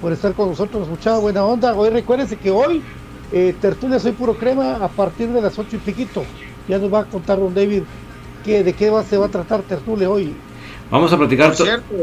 por 0.00 0.12
estar 0.12 0.32
con 0.34 0.48
nosotros, 0.50 0.88
mucha 0.88 1.18
buena 1.18 1.44
onda. 1.44 1.74
Hoy 1.74 1.90
recuérdense 1.90 2.36
que 2.36 2.50
hoy 2.50 2.82
eh, 3.30 3.54
Tertulia 3.60 3.98
Soy 3.98 4.12
Puro 4.12 4.34
Crema 4.34 4.76
a 4.76 4.88
partir 4.88 5.28
de 5.28 5.40
las 5.40 5.58
8 5.58 5.76
y 5.76 5.78
piquito. 5.78 6.24
Ya 6.68 6.78
nos 6.78 6.92
va 6.92 7.00
a 7.00 7.04
contar 7.04 7.38
don 7.38 7.54
David 7.54 7.82
que, 8.44 8.64
de 8.64 8.72
qué 8.72 8.90
va, 8.90 9.02
se 9.04 9.16
va 9.16 9.26
a 9.26 9.28
tratar 9.28 9.62
Tertulia 9.62 10.08
hoy. 10.10 10.32
Vamos 10.90 11.12
a 11.12 11.18
platicar, 11.18 11.48
Por 11.48 11.56
to- 11.58 11.64
cierto. 11.64 11.94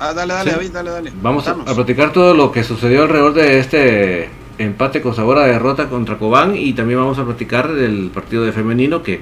Ah, 0.00 0.12
dale, 0.12 0.34
dale, 0.34 0.50
Sí. 0.50 0.56
David, 0.56 0.70
dale, 0.72 0.90
dale. 0.90 1.12
vamos 1.22 1.46
a, 1.46 1.52
a 1.52 1.74
platicar 1.74 2.12
todo 2.12 2.34
lo 2.34 2.50
que 2.50 2.64
sucedió 2.64 3.02
alrededor 3.04 3.34
de 3.34 3.58
este 3.60 4.30
empate 4.58 5.00
con 5.00 5.14
sabor 5.14 5.38
a 5.38 5.46
derrota 5.46 5.88
contra 5.88 6.18
Cobán 6.18 6.56
y 6.56 6.72
también 6.72 6.98
vamos 6.98 7.18
a 7.18 7.24
platicar 7.24 7.72
del 7.72 8.10
partido 8.12 8.44
de 8.44 8.52
femenino 8.52 9.02
que 9.02 9.20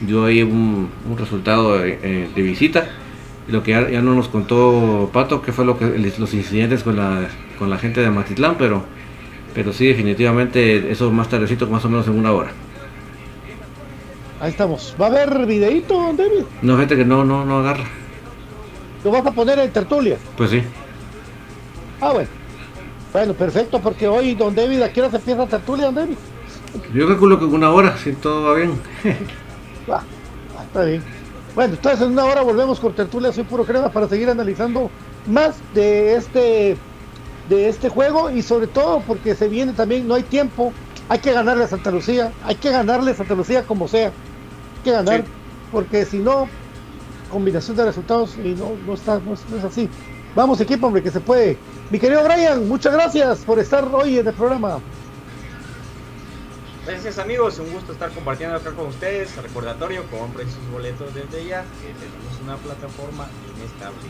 dio 0.00 0.24
ahí 0.24 0.42
un, 0.42 0.90
un 1.08 1.18
resultado 1.18 1.84
eh, 1.84 1.98
eh, 2.02 2.28
de 2.34 2.42
visita. 2.42 2.88
Lo 3.48 3.62
que 3.62 3.72
ya, 3.72 3.90
ya 3.90 4.00
no 4.00 4.14
nos 4.14 4.28
contó 4.28 5.10
Pato, 5.12 5.42
que 5.42 5.52
fue 5.52 5.64
lo 5.64 5.78
que 5.78 5.86
los 6.18 6.32
incidentes 6.32 6.82
con 6.82 6.96
la, 6.96 7.28
con 7.58 7.68
la 7.68 7.78
gente 7.78 8.00
de 8.00 8.10
Matitlán, 8.10 8.56
pero, 8.58 8.84
pero 9.54 9.72
sí, 9.72 9.86
definitivamente 9.86 10.90
eso 10.90 11.10
más 11.10 11.28
tardecito, 11.28 11.66
más 11.66 11.84
o 11.84 11.90
menos 11.90 12.06
en 12.06 12.18
una 12.18 12.32
hora. 12.32 12.52
Ahí 14.40 14.50
estamos. 14.50 14.94
¿Va 15.00 15.06
a 15.06 15.08
haber 15.10 15.46
videíto, 15.46 15.94
don 15.94 16.16
David? 16.16 16.44
No, 16.62 16.78
gente 16.78 16.96
que 16.96 17.04
no, 17.04 17.24
no, 17.24 17.44
no 17.44 17.58
agarra. 17.58 17.84
Lo 19.04 19.10
vas 19.10 19.26
a 19.26 19.32
poner 19.32 19.58
en 19.58 19.70
Tertulia. 19.70 20.16
Pues 20.36 20.50
sí. 20.50 20.62
Ah, 22.00 22.12
bueno. 22.12 22.28
Bueno, 23.12 23.34
perfecto, 23.34 23.80
porque 23.80 24.08
hoy, 24.08 24.34
don 24.34 24.54
David, 24.54 24.82
¿a 24.82 24.92
qué 24.92 25.00
hora 25.00 25.10
se 25.10 25.16
empieza 25.16 25.46
Tertulia, 25.46 25.86
don 25.86 25.94
David? 25.94 26.16
Yo 26.92 27.06
calculo 27.06 27.38
que 27.38 27.44
en 27.44 27.54
una 27.54 27.70
hora, 27.70 27.96
si 27.96 28.12
todo 28.12 28.50
va 28.50 28.54
bien. 28.56 28.72
Ah, 29.88 30.02
está 30.66 30.84
bien. 30.84 31.02
Bueno, 31.54 31.74
entonces 31.74 32.00
en 32.00 32.12
una 32.12 32.24
hora 32.24 32.42
volvemos 32.42 32.80
con 32.80 32.94
Tertulia 32.94 33.32
Soy 33.32 33.44
Puro 33.44 33.64
Crema 33.64 33.90
para 33.90 34.08
seguir 34.08 34.28
analizando 34.28 34.90
más 35.26 35.56
de 35.74 36.16
este 36.16 36.76
de 37.48 37.68
este 37.68 37.88
juego 37.90 38.30
y 38.30 38.42
sobre 38.42 38.66
todo 38.66 39.00
porque 39.06 39.34
se 39.34 39.48
viene 39.48 39.72
también, 39.74 40.08
no 40.08 40.14
hay 40.14 40.22
tiempo, 40.22 40.72
hay 41.10 41.18
que 41.18 41.30
ganarle 41.32 41.64
a 41.64 41.68
Santa 41.68 41.90
Lucía, 41.90 42.32
hay 42.42 42.54
que 42.54 42.70
ganarle 42.70 43.10
a 43.10 43.14
Santa 43.14 43.34
Lucía 43.34 43.64
como 43.66 43.86
sea, 43.86 44.06
hay 44.08 44.82
que 44.82 44.90
ganar, 44.92 45.20
Sí. 45.20 45.26
porque 45.70 46.06
si 46.06 46.18
no, 46.20 46.48
combinación 47.30 47.76
de 47.76 47.84
resultados 47.84 48.36
y 48.42 48.54
no, 48.54 48.72
no 48.86 48.94
está, 48.94 49.20
no 49.20 49.34
es, 49.34 49.40
no 49.50 49.58
es 49.58 49.64
así. 49.64 49.90
Vamos 50.34 50.60
equipo, 50.60 50.86
hombre, 50.86 51.02
que 51.02 51.10
se 51.10 51.20
puede. 51.20 51.58
Mi 51.90 51.98
querido 52.00 52.24
Brian, 52.24 52.66
muchas 52.66 52.92
gracias 52.94 53.40
por 53.40 53.58
estar 53.58 53.86
hoy 53.92 54.18
en 54.18 54.26
el 54.26 54.34
programa. 54.34 54.78
Gracias 56.86 57.18
amigos, 57.18 57.58
un 57.58 57.72
gusto 57.72 57.92
estar 57.92 58.10
compartiendo 58.10 58.56
acá 58.56 58.72
con 58.72 58.88
ustedes. 58.88 59.34
Recordatorio, 59.36 60.04
compren 60.10 60.50
sus 60.50 60.70
boletos 60.70 61.14
desde 61.14 61.46
ya, 61.46 61.62
que 61.80 61.94
tenemos 61.94 62.40
una 62.42 62.56
plataforma 62.56 63.26
inestable. 63.56 64.04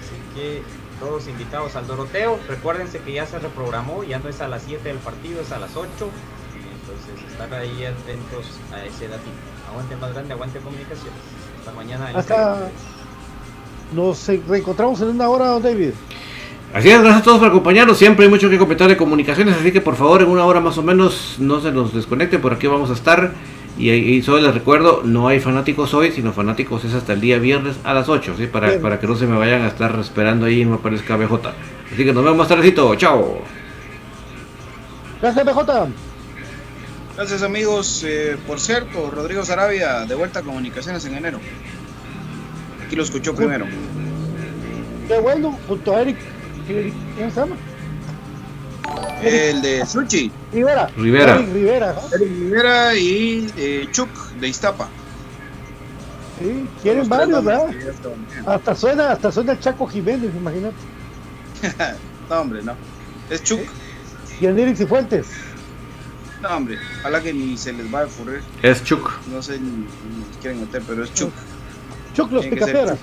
Así 0.00 0.16
que 0.34 0.62
todos 0.98 1.28
invitados 1.28 1.76
al 1.76 1.86
Doroteo. 1.86 2.38
Recuérdense 2.48 3.00
que 3.00 3.12
ya 3.12 3.26
se 3.26 3.38
reprogramó, 3.38 4.04
ya 4.04 4.18
no 4.20 4.30
es 4.30 4.40
a 4.40 4.48
las 4.48 4.62
7 4.62 4.88
del 4.88 4.98
partido, 4.98 5.42
es 5.42 5.52
a 5.52 5.58
las 5.58 5.76
8. 5.76 5.86
Entonces 5.90 7.30
estar 7.30 7.52
ahí 7.52 7.84
atentos 7.84 8.46
a 8.72 8.84
ese 8.84 9.08
datito. 9.08 9.30
Aguante 9.70 9.96
más 9.96 10.14
grande, 10.14 10.32
aguante 10.32 10.60
comunicaciones. 10.60 11.20
Hasta 11.58 11.72
mañana. 11.72 12.10
Hasta 12.14 12.70
nos 13.92 14.28
eh, 14.30 14.42
reencontramos 14.48 15.00
en 15.02 15.08
una 15.08 15.28
hora, 15.28 15.58
David. 15.58 15.92
Así 16.74 16.88
es, 16.88 17.00
gracias 17.00 17.20
a 17.20 17.24
todos 17.24 17.38
por 17.38 17.48
acompañarnos. 17.48 17.98
Siempre 17.98 18.24
hay 18.24 18.30
mucho 18.30 18.48
que 18.48 18.56
comentar 18.56 18.88
de 18.88 18.96
comunicaciones, 18.96 19.56
así 19.56 19.72
que 19.72 19.82
por 19.82 19.94
favor, 19.94 20.22
en 20.22 20.28
una 20.28 20.44
hora 20.46 20.60
más 20.60 20.78
o 20.78 20.82
menos, 20.82 21.36
no 21.38 21.60
se 21.60 21.70
nos 21.70 21.92
desconecten. 21.92 22.40
Por 22.40 22.54
aquí 22.54 22.66
vamos 22.66 22.90
a 22.90 22.94
estar. 22.94 23.32
Y, 23.78 23.90
y 23.90 24.22
solo 24.22 24.40
les 24.40 24.54
recuerdo: 24.54 25.02
no 25.04 25.28
hay 25.28 25.38
fanáticos 25.38 25.92
hoy, 25.92 26.12
sino 26.12 26.32
fanáticos 26.32 26.84
es 26.84 26.94
hasta 26.94 27.12
el 27.12 27.20
día 27.20 27.38
viernes 27.38 27.76
a 27.84 27.92
las 27.92 28.08
8, 28.08 28.34
¿sí? 28.38 28.46
para, 28.46 28.68
Bien. 28.68 28.82
para 28.82 28.98
que 29.00 29.06
no 29.06 29.16
se 29.16 29.26
me 29.26 29.36
vayan 29.36 29.62
a 29.62 29.68
estar 29.68 29.98
esperando 30.00 30.46
ahí 30.46 30.62
y 30.62 30.64
no 30.64 30.74
aparezca 30.76 31.16
BJ. 31.16 31.52
Así 31.92 32.04
que 32.04 32.12
nos 32.12 32.24
vemos 32.24 32.38
más 32.38 32.48
tardecito. 32.48 32.94
Chao. 32.94 33.42
Gracias, 35.20 35.44
BJ. 35.44 35.88
Gracias 37.16 37.42
amigos. 37.42 38.02
Eh, 38.06 38.38
por 38.46 38.58
cierto, 38.58 39.10
Rodrigo 39.10 39.44
Sarabia, 39.44 40.06
de 40.06 40.14
vuelta 40.14 40.40
a 40.40 40.42
Comunicaciones 40.42 41.04
en 41.04 41.16
enero. 41.16 41.38
Aquí 42.86 42.96
lo 42.96 43.02
escuchó 43.02 43.34
primero. 43.34 43.66
Qué 45.06 45.18
bueno, 45.18 45.58
junto 45.68 45.94
a 45.94 46.00
Eric, 46.02 46.16
Eric, 46.78 46.94
¿cómo 47.16 47.30
se 47.30 47.40
llama? 47.40 47.56
El 49.22 49.62
de 49.62 49.86
Suchi, 49.86 50.30
Rivera. 50.52 50.88
Rivera. 50.96 51.36
Eric 51.36 51.52
Rivera, 51.52 51.92
¿no? 51.92 52.16
Eric 52.16 52.28
Rivera 52.28 52.94
y 52.96 53.52
eh, 53.56 53.88
Chuck 53.92 54.10
de 54.40 54.48
Iztapa. 54.48 54.88
Sí, 56.38 56.66
quieren 56.82 57.08
varios, 57.08 57.44
¿verdad? 57.44 57.70
Hasta 58.46 58.74
suena, 58.74 59.12
hasta 59.12 59.30
suena 59.30 59.58
Chaco 59.58 59.86
Jiménez, 59.86 60.30
imagínate. 60.34 60.76
No, 62.30 62.40
hombre, 62.40 62.62
no. 62.62 62.74
Es 63.28 63.42
Chuck. 63.42 63.60
Y 64.40 64.46
el 64.46 64.58
Eric 64.58 64.76
Cifuentes. 64.76 65.26
No, 66.40 66.48
hombre. 66.56 66.78
Ojalá 67.00 67.20
que 67.20 67.32
ni 67.32 67.58
se 67.58 67.72
les 67.72 67.92
va 67.92 68.02
a 68.02 68.04
ocurrir. 68.06 68.42
Es 68.62 68.82
Chuck. 68.82 69.20
No 69.30 69.42
sé 69.42 69.58
ni, 69.58 69.70
ni 69.70 69.86
si 70.32 70.38
quieren 70.40 70.60
meter, 70.60 70.82
pero 70.86 71.04
es 71.04 71.12
Chuck. 71.12 71.32
Chuck 72.14 72.32
los 72.32 72.46
picapiedras. 72.46 72.98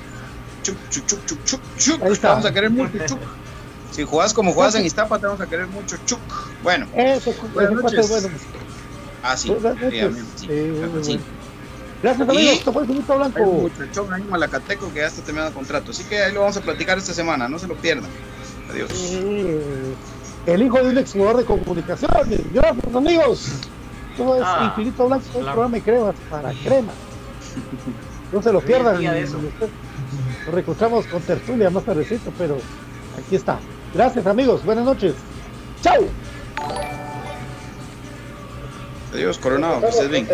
Chuck, 0.64 0.76
Chuck, 0.90 1.06
Chuck, 1.06 1.26
Chuck, 1.26 1.46
Chuck, 1.46 1.62
Chuck. 1.78 2.04
Ahí 2.04 2.12
está. 2.14 2.22
Te 2.22 2.34
vamos 2.34 2.46
a 2.46 2.54
querer 2.54 2.70
mucho, 2.72 2.98
Chuck. 3.06 3.20
Si 4.00 4.06
jugás 4.06 4.34
como 4.34 4.54
jugás 4.54 4.76
en 4.76 4.86
Iztapa, 4.86 5.20
te 5.20 5.26
vamos 5.26 5.42
a 5.42 5.46
querer 5.48 5.68
mucho, 5.68 5.98
Chuck. 6.06 6.22
Bueno, 6.64 6.88
Eso, 6.96 7.34
Buenas 7.54 7.74
noches. 7.84 8.00
es 8.00 8.10
bueno. 8.24 8.38
así. 9.24 9.50
Buenas 9.50 9.76
noches. 9.82 10.16
sí, 10.38 10.48
Sí, 10.48 10.48
claro 10.78 10.94
que 10.94 11.04
sí. 11.04 11.10
bueno. 11.18 11.24
Gracias, 12.02 12.30
amigos. 12.30 12.54
Esto 12.54 12.72
fue 12.72 12.82
el 12.84 12.88
Finito 12.88 13.12
Hay 13.14 13.20
un 13.20 13.34
Blanco. 13.34 13.52
muchachón 13.52 14.14
ahí 14.14 14.22
en 14.22 14.30
Malacateco 14.30 14.94
que 14.94 15.00
ya 15.00 15.08
está 15.08 15.22
terminando 15.22 15.54
contrato. 15.54 15.92
Así 15.92 16.06
que 16.06 16.18
ahí 16.18 16.34
lo 16.34 16.40
vamos 16.40 16.56
a 16.56 16.62
platicar 16.62 16.98
esta 16.98 17.14
semana. 17.14 17.50
No 17.50 17.60
se 17.60 17.68
lo 17.68 17.76
pierdan. 17.76 18.10
Adiós. 18.72 18.90
Eh, 18.94 19.94
El 20.46 20.64
hijo 20.64 20.78
de 20.78 20.90
un 20.92 20.98
exjugador 20.98 21.36
de 21.36 21.44
comunicaciones. 21.44 22.40
Gracias, 22.54 22.96
amigos. 22.96 23.50
Todo 24.16 24.38
es 24.38 24.44
Ah, 24.46 24.68
Infinito 24.78 25.08
Blanco, 25.08 25.26
un 25.26 25.42
claro. 25.42 25.52
programa 25.56 25.76
de 25.76 25.82
cremas 25.82 26.16
para 26.30 26.54
crema. 26.54 26.94
No 28.32 28.42
se 28.44 28.54
lo 28.54 28.62
pierdan. 28.62 29.04
Nos 29.04 29.34
reencontramos 30.54 31.06
con 31.08 31.22
tertulia 31.24 31.70
más 31.72 31.84
tardecito, 31.84 32.32
pero 32.38 32.60
aquí 33.18 33.36
está. 33.36 33.60
Gracias 33.94 34.28
amigos, 34.28 34.64
buenas 34.64 34.86
noches. 34.86 35.16
Chao. 35.82 36.06
Adiós, 39.14 39.38
Coronado, 39.40 39.82
que 39.82 39.88
estés 39.88 40.10
bien. 40.10 40.28